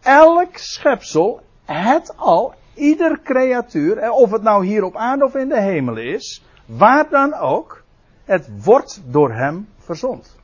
Elk 0.00 0.56
schepsel, 0.56 1.40
het 1.64 2.16
al, 2.16 2.54
ieder 2.74 3.20
creatuur, 3.22 4.10
of 4.10 4.30
het 4.30 4.42
nou 4.42 4.66
hier 4.66 4.84
op 4.84 4.96
aarde 4.96 5.24
of 5.24 5.34
in 5.34 5.48
de 5.48 5.60
hemel 5.60 5.96
is, 5.96 6.44
waar 6.66 7.08
dan 7.08 7.34
ook, 7.34 7.82
het 8.24 8.64
wordt 8.64 9.02
door 9.04 9.32
hem 9.32 9.68
verzond. 9.78 10.40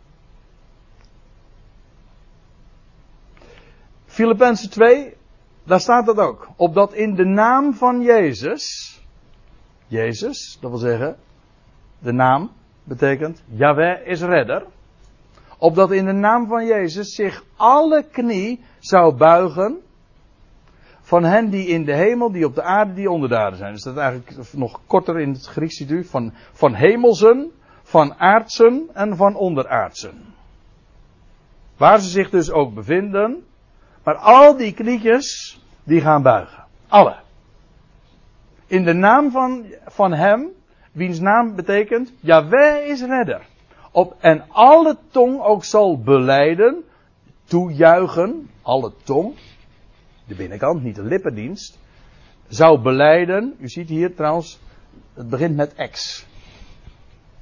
Filippenzen 4.19 4.71
2, 4.71 5.15
daar 5.65 5.81
staat 5.81 6.07
dat 6.07 6.19
ook. 6.19 6.49
Opdat 6.57 6.93
in 6.93 7.15
de 7.15 7.25
naam 7.25 7.75
van 7.75 8.03
Jezus, 8.03 8.95
Jezus, 9.87 10.59
dat 10.61 10.71
wil 10.71 10.79
zeggen, 10.79 11.17
de 11.99 12.13
naam 12.13 12.51
betekent 12.85 13.43
Yahweh 13.47 14.07
is 14.07 14.23
redder. 14.23 14.67
Opdat 15.59 15.91
in 15.91 16.05
de 16.05 16.13
naam 16.13 16.47
van 16.47 16.67
Jezus 16.67 17.15
zich 17.15 17.45
alle 17.57 18.05
knie 18.11 18.61
zou 18.79 19.17
buigen 19.17 19.81
van 21.01 21.25
hen 21.25 21.51
die 21.51 21.67
in 21.67 21.85
de 21.85 21.95
hemel, 21.95 22.33
die 22.33 22.45
op 22.45 22.55
de 22.55 22.63
aarde, 22.63 22.95
die 22.95 23.11
onder 23.11 23.29
de 23.29 23.39
aarde 23.39 23.57
zijn. 23.57 23.73
Dus 23.73 23.83
dat 23.83 23.95
is 23.95 24.01
eigenlijk 24.01 24.53
nog 24.53 24.81
korter 24.87 25.21
in 25.21 25.31
het 25.31 25.47
Grieks. 25.47 25.85
Van, 26.11 26.33
van 26.53 26.75
hemelsen, 26.75 27.51
van 27.83 28.15
aardsen 28.15 28.89
en 28.93 29.17
van 29.17 29.35
onderaardsen. 29.37 30.35
Waar 31.77 32.01
ze 32.01 32.09
zich 32.09 32.31
dus 32.31 32.51
ook 32.51 32.75
bevinden. 32.75 33.47
Maar 34.09 34.17
al 34.17 34.57
die 34.57 34.73
knietjes, 34.73 35.61
die 35.85 36.01
gaan 36.01 36.23
buigen. 36.23 36.65
Alle. 36.89 37.17
In 38.67 38.85
de 38.85 38.93
naam 38.93 39.31
van, 39.31 39.67
van 39.87 40.13
hem, 40.13 40.49
wiens 40.93 41.21
naam 41.21 41.55
betekent, 41.55 42.13
Jaweh 42.21 42.89
is 42.89 43.03
redder. 43.03 43.47
Op, 43.91 44.17
en 44.21 44.45
alle 44.49 44.97
tong 45.11 45.41
ook 45.41 45.65
zal 45.65 46.03
beleiden, 46.03 46.85
toejuichen, 47.45 48.51
alle 48.63 48.93
tong, 49.05 49.35
de 50.27 50.35
binnenkant, 50.35 50.83
niet 50.83 50.95
de 50.95 51.05
lippendienst, 51.05 51.79
zou 52.47 52.81
beleiden. 52.81 53.57
U 53.59 53.69
ziet 53.69 53.89
hier 53.89 54.15
trouwens, 54.15 54.61
het 55.15 55.29
begint 55.29 55.57
met 55.57 55.75
ex. 55.75 56.27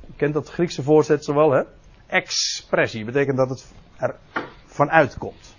U 0.07 0.13
kent 0.17 0.35
dat 0.35 0.49
Griekse 0.49 0.83
voorzetsel 0.83 1.35
wel, 1.35 1.51
hè? 1.51 1.63
Expressie 2.07 3.05
betekent 3.05 3.37
dat 3.37 3.49
het 3.49 3.73
er 3.97 4.17
vanuit 4.65 5.19
komt. 5.19 5.56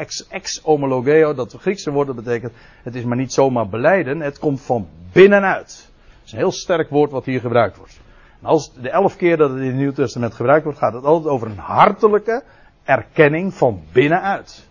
Ex, 0.00 0.26
ex 0.28 0.60
homologeo, 0.62 1.34
dat 1.34 1.56
Griekse 1.58 1.90
woord 1.90 2.06
dat 2.06 2.16
betekent, 2.16 2.52
het 2.82 2.94
is 2.94 3.04
maar 3.04 3.16
niet 3.16 3.32
zomaar 3.32 3.68
beleiden, 3.68 4.20
het 4.20 4.38
komt 4.38 4.60
van 4.60 4.88
binnenuit. 5.12 5.88
Het 6.18 6.26
is 6.26 6.32
een 6.32 6.38
heel 6.38 6.52
sterk 6.52 6.90
woord 6.90 7.10
wat 7.10 7.24
hier 7.24 7.40
gebruikt 7.40 7.76
wordt. 7.76 8.00
En 8.40 8.46
als 8.46 8.72
de 8.74 8.90
elf 8.90 9.16
keer 9.16 9.36
dat 9.36 9.50
het 9.50 9.58
in 9.58 9.66
het 9.66 9.74
Nieuw 9.74 9.92
Testament 9.92 10.34
gebruikt 10.34 10.64
wordt, 10.64 10.78
gaat 10.78 10.92
het 10.92 11.04
altijd 11.04 11.32
over 11.32 11.46
een 11.46 11.58
hartelijke 11.58 12.42
erkenning 12.84 13.54
van 13.54 13.82
binnenuit. 13.92 14.68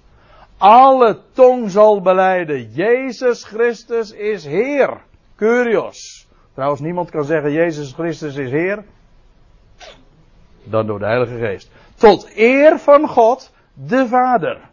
Alle 0.57 1.19
tong 1.33 1.71
zal 1.71 2.01
beleiden, 2.01 2.71
Jezus 2.71 3.43
Christus 3.43 4.11
is 4.11 4.45
Heer. 4.45 5.01
Curios. 5.35 6.27
Trouwens, 6.53 6.81
niemand 6.81 7.09
kan 7.09 7.23
zeggen, 7.23 7.51
Jezus 7.51 7.93
Christus 7.93 8.35
is 8.35 8.51
Heer. 8.51 8.83
Dan 10.63 10.87
door 10.87 10.99
de 10.99 11.05
Heilige 11.05 11.37
Geest. 11.37 11.71
Tot 11.95 12.29
eer 12.35 12.79
van 12.79 13.07
God, 13.07 13.51
de 13.73 14.07
Vader. 14.07 14.68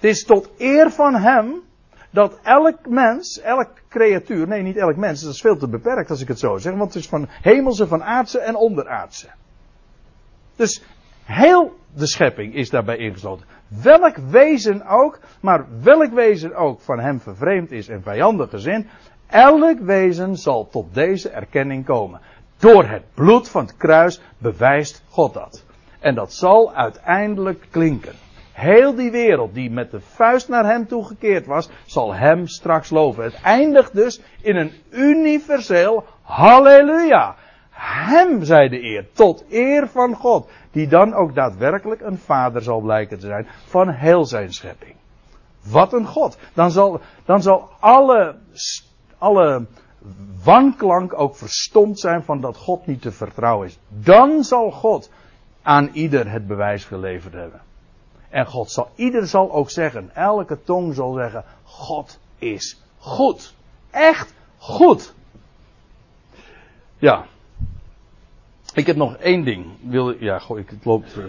Het 0.00 0.10
is 0.10 0.24
tot 0.24 0.50
eer 0.58 0.90
van 0.90 1.14
Hem 1.14 1.62
dat 2.10 2.38
elk 2.42 2.88
mens, 2.88 3.40
elk 3.40 3.68
creatuur, 3.88 4.46
nee 4.48 4.62
niet 4.62 4.76
elk 4.76 4.96
mens, 4.96 5.22
dat 5.22 5.32
is 5.32 5.40
veel 5.40 5.56
te 5.56 5.68
beperkt 5.68 6.10
als 6.10 6.20
ik 6.20 6.28
het 6.28 6.38
zo 6.38 6.56
zeg, 6.56 6.74
want 6.74 6.94
het 6.94 7.02
is 7.02 7.08
van 7.08 7.28
hemelse, 7.42 7.86
van 7.86 8.02
aardse 8.02 8.38
en 8.38 8.56
onderaardse. 8.56 9.28
Dus 10.56 10.82
heel 11.24 11.76
de 11.94 12.06
schepping 12.06 12.54
is 12.54 12.70
daarbij 12.70 12.96
ingesloten. 12.96 13.46
Welk 13.82 14.16
wezen 14.16 14.86
ook, 14.86 15.20
maar 15.40 15.66
welk 15.82 16.12
wezen 16.12 16.54
ook 16.54 16.80
van 16.80 16.98
hem 16.98 17.20
vervreemd 17.20 17.70
is 17.70 17.88
en 17.88 18.02
vijandig 18.02 18.50
gezind, 18.50 18.86
elk 19.26 19.78
wezen 19.80 20.36
zal 20.36 20.68
tot 20.68 20.94
deze 20.94 21.28
erkenning 21.28 21.84
komen. 21.84 22.20
Door 22.58 22.84
het 22.84 23.02
bloed 23.14 23.48
van 23.48 23.62
het 23.62 23.76
kruis 23.76 24.20
bewijst 24.38 25.02
God 25.08 25.34
dat. 25.34 25.64
En 25.98 26.14
dat 26.14 26.32
zal 26.32 26.74
uiteindelijk 26.74 27.66
klinken. 27.70 28.14
Heel 28.52 28.94
die 28.94 29.10
wereld 29.10 29.54
die 29.54 29.70
met 29.70 29.90
de 29.90 30.00
vuist 30.00 30.48
naar 30.48 30.64
hem 30.64 30.86
toegekeerd 30.86 31.46
was, 31.46 31.68
zal 31.86 32.14
hem 32.14 32.46
straks 32.46 32.90
loven. 32.90 33.24
Het 33.24 33.40
eindigt 33.42 33.94
dus 33.94 34.20
in 34.42 34.56
een 34.56 34.72
universeel 34.90 36.04
halleluja. 36.22 37.36
Hem 37.70 38.44
zij 38.44 38.68
de 38.68 38.82
eer, 38.82 39.06
tot 39.12 39.44
eer 39.50 39.88
van 39.88 40.14
God, 40.14 40.50
die 40.70 40.88
dan 40.88 41.14
ook 41.14 41.34
daadwerkelijk 41.34 42.00
een 42.00 42.18
vader 42.18 42.62
zal 42.62 42.80
blijken 42.80 43.18
te 43.18 43.26
zijn 43.26 43.46
van 43.64 43.88
heel 43.88 44.24
zijn 44.24 44.52
schepping. 44.52 44.94
Wat 45.64 45.92
een 45.92 46.06
God. 46.06 46.38
Dan 46.54 46.70
zal, 46.70 47.00
dan 47.24 47.42
zal 47.42 47.68
alle, 47.80 48.36
alle 49.18 49.66
wanklank 50.44 51.20
ook 51.20 51.36
verstomd 51.36 52.00
zijn 52.00 52.22
van 52.22 52.40
dat 52.40 52.56
God 52.56 52.86
niet 52.86 53.02
te 53.02 53.12
vertrouwen 53.12 53.66
is. 53.66 53.78
Dan 53.88 54.44
zal 54.44 54.70
God 54.70 55.10
aan 55.62 55.88
ieder 55.92 56.30
het 56.30 56.46
bewijs 56.46 56.84
geleverd 56.84 57.34
hebben. 57.34 57.60
En 58.30 58.46
God 58.46 58.70
zal, 58.70 58.88
ieder 58.94 59.26
zal 59.26 59.52
ook 59.52 59.70
zeggen, 59.70 60.10
elke 60.14 60.62
tong 60.62 60.94
zal 60.94 61.12
zeggen, 61.12 61.44
God 61.62 62.18
is 62.38 62.82
goed. 62.98 63.54
Echt 63.90 64.34
goed. 64.58 65.14
Ja. 66.98 67.26
Ik 68.74 68.86
heb 68.86 68.96
nog 68.96 69.16
één 69.16 69.44
ding. 69.44 69.66
Wil, 69.80 70.22
ja, 70.22 70.38
goh, 70.38 70.58
ik, 70.58 70.70
het 70.70 70.84
loopt, 70.84 71.16
uh, 71.16 71.24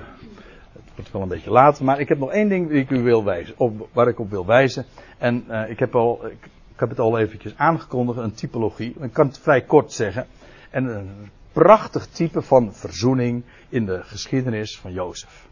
het 0.73 0.95
wordt 0.95 1.11
wel 1.11 1.21
een 1.21 1.27
beetje 1.27 1.51
laat, 1.51 1.81
maar 1.81 1.99
ik 1.99 2.09
heb 2.09 2.17
nog 2.17 2.31
één 2.31 2.49
ding 2.49 2.69
die 2.69 2.79
ik 2.79 2.89
u 2.89 3.01
wil 3.01 3.23
wijzen, 3.23 3.53
op, 3.57 3.87
waar 3.93 4.07
ik 4.07 4.19
op 4.19 4.29
wil 4.29 4.45
wijzen. 4.45 4.85
En 5.17 5.45
uh, 5.49 5.69
ik, 5.69 5.79
heb 5.79 5.95
al, 5.95 6.25
ik, 6.25 6.45
ik, 6.73 6.79
heb 6.79 6.89
het 6.89 6.99
al 6.99 7.17
eventjes 7.17 7.57
aangekondigd, 7.57 8.19
een 8.19 8.33
typologie. 8.33 8.95
Ik 8.99 9.13
kan 9.13 9.27
het 9.27 9.39
vrij 9.39 9.61
kort 9.61 9.91
zeggen. 9.91 10.27
En 10.69 10.85
een 10.85 11.29
prachtig 11.51 12.07
type 12.07 12.41
van 12.41 12.73
verzoening 12.73 13.43
in 13.69 13.85
de 13.85 14.03
geschiedenis 14.03 14.79
van 14.79 14.93
Jozef. 14.93 15.49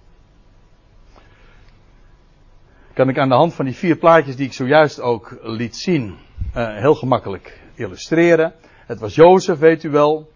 Kan 2.99 3.09
ik 3.09 3.17
aan 3.17 3.29
de 3.29 3.35
hand 3.35 3.53
van 3.53 3.65
die 3.65 3.75
vier 3.75 3.95
plaatjes 3.95 4.35
die 4.35 4.45
ik 4.45 4.53
zojuist 4.53 5.01
ook 5.01 5.37
liet 5.41 5.75
zien, 5.75 6.15
uh, 6.55 6.77
heel 6.77 6.95
gemakkelijk 6.95 7.61
illustreren. 7.75 8.53
Het 8.85 8.99
was 8.99 9.15
Jozef, 9.15 9.59
weet 9.59 9.83
u 9.83 9.89
wel, 9.89 10.29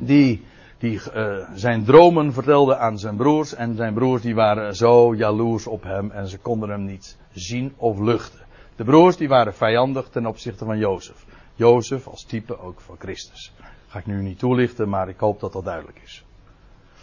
die, 0.00 0.44
die 0.78 1.00
uh, 1.14 1.48
zijn 1.54 1.84
dromen 1.84 2.32
vertelde 2.32 2.76
aan 2.76 2.98
zijn 2.98 3.16
broers. 3.16 3.54
En 3.54 3.76
zijn 3.76 3.94
broers 3.94 4.22
die 4.22 4.34
waren 4.34 4.76
zo 4.76 5.14
jaloers 5.14 5.66
op 5.66 5.82
hem 5.82 6.10
en 6.10 6.28
ze 6.28 6.38
konden 6.38 6.68
hem 6.68 6.84
niet 6.84 7.18
zien 7.32 7.72
of 7.76 7.98
luchten. 7.98 8.40
De 8.76 8.84
broers 8.84 9.16
die 9.16 9.28
waren 9.28 9.54
vijandig 9.54 10.08
ten 10.08 10.26
opzichte 10.26 10.64
van 10.64 10.78
Jozef. 10.78 11.24
Jozef 11.54 12.06
als 12.06 12.24
type 12.24 12.60
ook 12.60 12.80
van 12.80 12.96
Christus. 12.98 13.52
Ga 13.88 13.98
ik 13.98 14.06
nu 14.06 14.22
niet 14.22 14.38
toelichten, 14.38 14.88
maar 14.88 15.08
ik 15.08 15.18
hoop 15.18 15.40
dat 15.40 15.52
dat 15.52 15.64
duidelijk 15.64 16.00
is. 16.04 16.24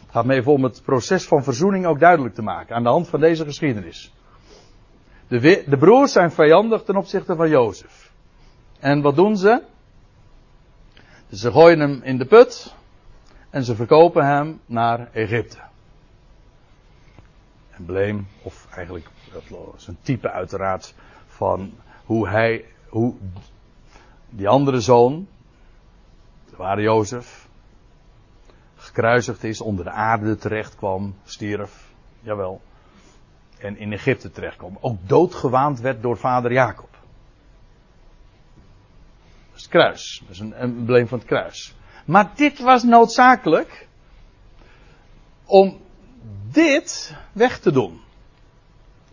Het 0.02 0.12
gaat 0.12 0.26
me 0.26 0.34
even 0.34 0.52
om 0.52 0.64
het 0.64 0.82
proces 0.86 1.28
van 1.28 1.44
verzoening 1.44 1.86
ook 1.86 2.00
duidelijk 2.00 2.36
te 2.36 2.42
maken 2.42 2.76
aan 2.76 2.84
de 2.84 2.90
hand 2.90 3.08
van 3.08 3.20
deze 3.20 3.44
geschiedenis. 3.44 4.12
De, 5.30 5.64
de 5.68 5.78
broers 5.78 6.12
zijn 6.12 6.32
vijandig 6.32 6.84
ten 6.84 6.96
opzichte 6.96 7.36
van 7.36 7.50
Jozef. 7.50 8.12
En 8.80 9.02
wat 9.02 9.16
doen 9.16 9.38
ze? 9.38 9.64
Ze 11.32 11.52
gooien 11.52 11.80
hem 11.80 12.02
in 12.04 12.18
de 12.18 12.26
put 12.26 12.76
en 13.50 13.64
ze 13.64 13.76
verkopen 13.76 14.26
hem 14.26 14.62
naar 14.66 15.10
Egypte. 15.14 15.58
Embleem, 17.70 18.28
of 18.44 18.68
eigenlijk 18.72 19.10
een 19.86 19.98
type 20.02 20.32
uiteraard 20.32 20.94
van 21.28 21.74
hoe 22.06 22.28
hij, 22.28 22.66
hoe 22.88 23.16
die 24.30 24.48
andere 24.48 24.82
zoon, 24.82 25.28
de 26.50 26.56
ware 26.56 26.82
Jozef, 26.82 27.48
gekruisigd 28.76 29.44
is, 29.44 29.62
onder 29.62 29.86
de 29.86 29.92
aarde 29.92 30.36
terecht 30.36 30.76
kwam, 30.76 31.16
stierf, 31.24 31.94
jawel, 32.22 32.62
en 33.60 33.78
in 33.78 33.94
Egypte 33.94 34.32
terecht 34.32 34.58
kwam. 34.58 34.78
Ook 34.82 34.98
doodgewaand 35.08 35.80
werd 35.80 36.02
door 36.02 36.18
vader 36.18 36.52
Jacob. 36.52 36.90
Dat 39.50 39.56
is 39.56 39.62
het 39.62 39.72
kruis, 39.72 40.22
dat 40.22 40.36
is 40.36 40.40
een 40.40 40.54
embleem 40.54 41.08
van 41.08 41.18
het 41.18 41.28
kruis. 41.28 41.76
Maar 42.06 42.32
dit 42.36 42.60
was 42.60 42.84
noodzakelijk 42.84 43.88
om 45.46 45.78
dit 46.52 47.16
weg 47.32 47.60
te 47.60 47.72
doen. 47.72 48.02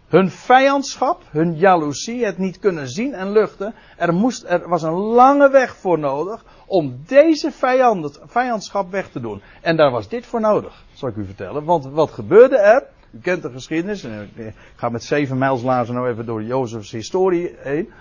Hun 0.08 0.30
vijandschap, 0.30 1.22
hun 1.30 1.56
jaloezie, 1.56 2.24
het 2.24 2.38
niet 2.38 2.58
kunnen 2.58 2.88
zien 2.88 3.14
en 3.14 3.32
luchten. 3.32 3.74
Er, 3.96 4.14
moest, 4.14 4.44
er 4.44 4.68
was 4.68 4.82
een 4.82 4.92
lange 4.92 5.50
weg 5.50 5.76
voor 5.76 5.98
nodig 5.98 6.44
om 6.66 7.02
deze 7.06 7.50
vijand, 7.52 8.20
vijandschap 8.26 8.90
weg 8.90 9.08
te 9.08 9.20
doen. 9.20 9.42
En 9.60 9.76
daar 9.76 9.90
was 9.90 10.08
dit 10.08 10.26
voor 10.26 10.40
nodig, 10.40 10.84
zal 10.92 11.08
ik 11.08 11.16
u 11.16 11.24
vertellen. 11.24 11.64
Want 11.64 11.84
wat 11.84 12.10
gebeurde 12.10 12.58
er? 12.58 12.86
U 13.16 13.20
kent 13.20 13.42
de 13.42 13.50
geschiedenis. 13.50 14.04
Ik 14.04 14.54
ga 14.74 14.88
met 14.88 15.04
zeven 15.04 15.38
mijlslazen 15.38 15.94
nou 15.94 16.08
even 16.08 16.26
door 16.26 16.42
Jozefs 16.42 16.90
historie 16.90 17.54
heen. 17.58 17.92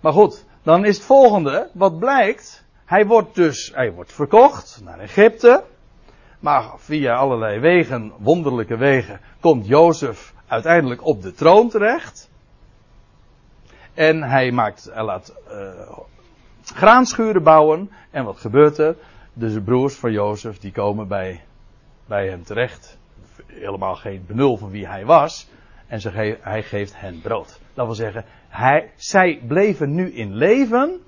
Maar 0.00 0.12
goed, 0.12 0.44
dan 0.62 0.84
is 0.84 0.96
het 0.96 1.06
volgende. 1.06 1.70
Wat 1.72 1.98
blijkt? 1.98 2.64
Hij 2.84 3.06
wordt 3.06 3.34
dus, 3.34 3.70
hij 3.74 3.92
wordt 3.92 4.12
verkocht 4.12 4.80
naar 4.84 4.98
Egypte. 4.98 5.64
Maar 6.40 6.72
via 6.76 7.14
allerlei 7.14 7.60
wegen, 7.60 8.12
wonderlijke 8.18 8.76
wegen, 8.76 9.20
komt 9.40 9.66
Jozef 9.66 10.34
uiteindelijk 10.46 11.04
op 11.04 11.22
de 11.22 11.32
troon 11.32 11.68
terecht. 11.68 12.30
En 13.94 14.22
hij 14.22 14.50
maakt, 14.50 14.90
hij 14.92 15.04
laat 15.04 15.34
uh, 15.50 15.98
graanschuren 16.62 17.42
bouwen. 17.42 17.90
En 18.10 18.24
wat 18.24 18.38
gebeurt 18.38 18.78
er? 18.78 18.96
De 19.32 19.62
broers 19.62 19.94
van 19.94 20.12
Jozef 20.12 20.58
die 20.58 20.72
komen 20.72 21.08
bij, 21.08 21.44
bij 22.06 22.28
hem 22.28 22.44
terecht. 22.44 22.98
Helemaal 23.52 23.94
geen 23.94 24.24
benul 24.26 24.56
van 24.56 24.70
wie 24.70 24.86
hij 24.86 25.04
was. 25.04 25.48
En 25.86 26.00
ze 26.00 26.36
hij 26.40 26.62
geeft 26.62 27.00
hen 27.00 27.20
brood. 27.20 27.60
Dat 27.74 27.86
wil 27.86 27.94
zeggen, 27.94 28.24
hij, 28.48 28.90
zij 28.96 29.40
bleven 29.46 29.94
nu 29.94 30.12
in 30.12 30.34
leven. 30.34 31.00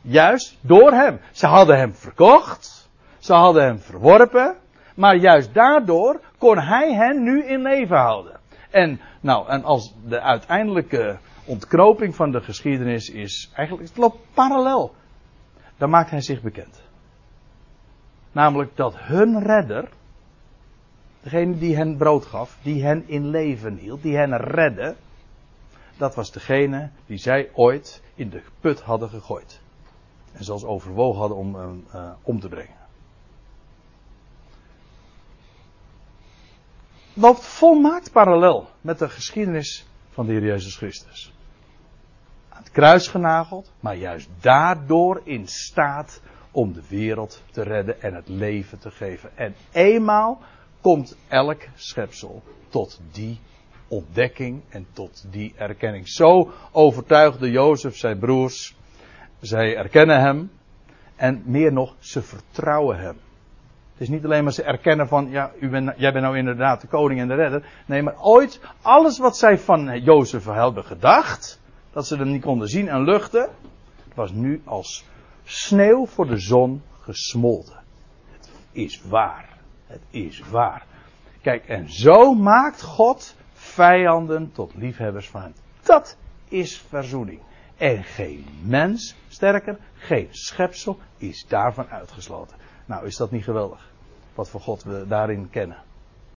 Juist 0.00 0.58
door 0.60 0.92
hem. 0.92 1.20
Ze 1.32 1.46
hadden 1.46 1.78
hem 1.78 1.94
verkocht. 1.94 2.90
Ze 3.18 3.32
hadden 3.32 3.64
hem 3.64 3.78
verworpen. 3.78 4.56
Maar 4.94 5.16
juist 5.16 5.54
daardoor 5.54 6.20
kon 6.38 6.58
hij 6.58 6.94
hen 6.94 7.22
nu 7.22 7.44
in 7.44 7.62
leven 7.62 7.96
houden. 7.96 8.40
En, 8.70 9.00
nou, 9.20 9.48
en 9.48 9.64
als 9.64 9.94
de 10.04 10.20
uiteindelijke 10.20 11.18
ontknoping 11.44 12.14
van 12.14 12.30
de 12.30 12.40
geschiedenis 12.40 13.10
is, 13.10 13.50
eigenlijk, 13.54 13.88
het 13.88 13.98
loopt 13.98 14.18
parallel. 14.34 14.94
Dan 15.76 15.90
maakt 15.90 16.10
hij 16.10 16.20
zich 16.20 16.42
bekend. 16.42 16.82
Namelijk 18.32 18.76
dat 18.76 18.94
hun 18.96 19.42
redder, 19.42 19.88
degene 21.22 21.58
die 21.58 21.76
hen 21.76 21.96
brood 21.96 22.26
gaf, 22.26 22.58
die 22.62 22.82
hen 22.84 23.08
in 23.08 23.28
leven 23.28 23.76
hield, 23.76 24.02
die 24.02 24.16
hen 24.16 24.36
redde, 24.36 24.94
dat 25.96 26.14
was 26.14 26.32
degene 26.32 26.90
die 27.06 27.18
zij 27.18 27.50
ooit 27.54 28.02
in 28.14 28.30
de 28.30 28.42
put 28.60 28.80
hadden 28.80 29.08
gegooid. 29.08 29.60
En 30.32 30.44
zelfs 30.44 30.64
overwogen 30.64 31.20
hadden 31.20 31.38
om 31.38 31.56
uh, 31.94 32.12
om 32.22 32.40
te 32.40 32.48
brengen. 32.48 32.82
loopt 37.14 37.46
volmaakt 37.46 38.12
parallel 38.12 38.68
met 38.80 38.98
de 38.98 39.08
geschiedenis 39.08 39.86
van 40.10 40.26
de 40.26 40.32
Heer 40.32 40.44
Jezus 40.44 40.76
Christus. 40.76 41.32
Aan 42.48 42.62
het 42.62 42.70
kruis 42.70 43.08
genageld, 43.08 43.72
maar 43.80 43.96
juist 43.96 44.28
daardoor 44.40 45.20
in 45.24 45.48
staat 45.48 46.20
om 46.50 46.72
de 46.72 46.82
wereld 46.88 47.42
te 47.50 47.62
redden 47.62 48.02
en 48.02 48.14
het 48.14 48.28
leven 48.28 48.78
te 48.78 48.90
geven. 48.90 49.36
En 49.36 49.54
eenmaal 49.72 50.40
komt 50.82 51.16
elk 51.28 51.62
schepsel 51.74 52.42
tot 52.68 53.00
die 53.12 53.40
ontdekking 53.88 54.62
en 54.68 54.86
tot 54.92 55.24
die 55.30 55.52
erkenning. 55.56 56.08
Zo 56.08 56.50
overtuigde 56.72 57.50
Jozef 57.50 57.96
zijn 57.96 58.18
broers. 58.18 58.76
Zij 59.40 59.76
erkennen 59.76 60.20
hem. 60.20 60.50
En 61.16 61.42
meer 61.44 61.72
nog, 61.72 61.94
ze 61.98 62.22
vertrouwen 62.22 62.98
hem. 62.98 63.16
Het 63.92 64.00
is 64.00 64.08
niet 64.08 64.24
alleen 64.24 64.42
maar 64.44 64.52
ze 64.52 64.62
erkennen 64.62 65.08
van, 65.08 65.30
ja, 65.30 65.52
u 65.60 65.68
bent, 65.68 65.92
jij 65.96 66.12
bent 66.12 66.24
nou 66.24 66.38
inderdaad 66.38 66.80
de 66.80 66.86
koning 66.86 67.20
en 67.20 67.28
de 67.28 67.34
redder. 67.34 67.66
Nee, 67.86 68.02
maar 68.02 68.20
ooit, 68.20 68.60
alles 68.82 69.18
wat 69.18 69.36
zij 69.36 69.58
van 69.58 70.00
Jozef 70.00 70.44
hadden 70.44 70.84
gedacht, 70.84 71.60
dat 71.92 72.06
ze 72.06 72.16
hem 72.16 72.30
niet 72.30 72.42
konden 72.42 72.68
zien 72.68 72.88
en 72.88 73.04
luchten, 73.04 73.48
was 74.14 74.32
nu 74.32 74.62
als 74.64 75.04
sneeuw 75.44 76.06
voor 76.06 76.26
de 76.26 76.38
zon 76.38 76.82
gesmolten. 77.00 77.82
Het 78.30 78.50
is 78.72 79.02
waar. 79.08 79.51
Het 79.92 80.02
is 80.10 80.42
waar. 80.50 80.86
Kijk, 81.40 81.68
en 81.68 81.92
zo 81.92 82.34
maakt 82.34 82.82
God 82.82 83.36
vijanden 83.52 84.52
tot 84.52 84.74
liefhebbers 84.74 85.28
van 85.28 85.40
hem. 85.40 85.54
Dat 85.82 86.16
is 86.48 86.78
verzoening. 86.78 87.40
En 87.76 88.04
geen 88.04 88.46
mens, 88.62 89.16
sterker, 89.28 89.78
geen 89.94 90.28
schepsel 90.30 90.98
is 91.16 91.46
daarvan 91.48 91.86
uitgesloten. 91.88 92.56
Nou, 92.86 93.06
is 93.06 93.16
dat 93.16 93.30
niet 93.30 93.44
geweldig? 93.44 93.90
Wat 94.34 94.48
voor 94.48 94.60
God 94.60 94.82
we 94.82 95.04
daarin 95.08 95.50
kennen. 95.50 95.82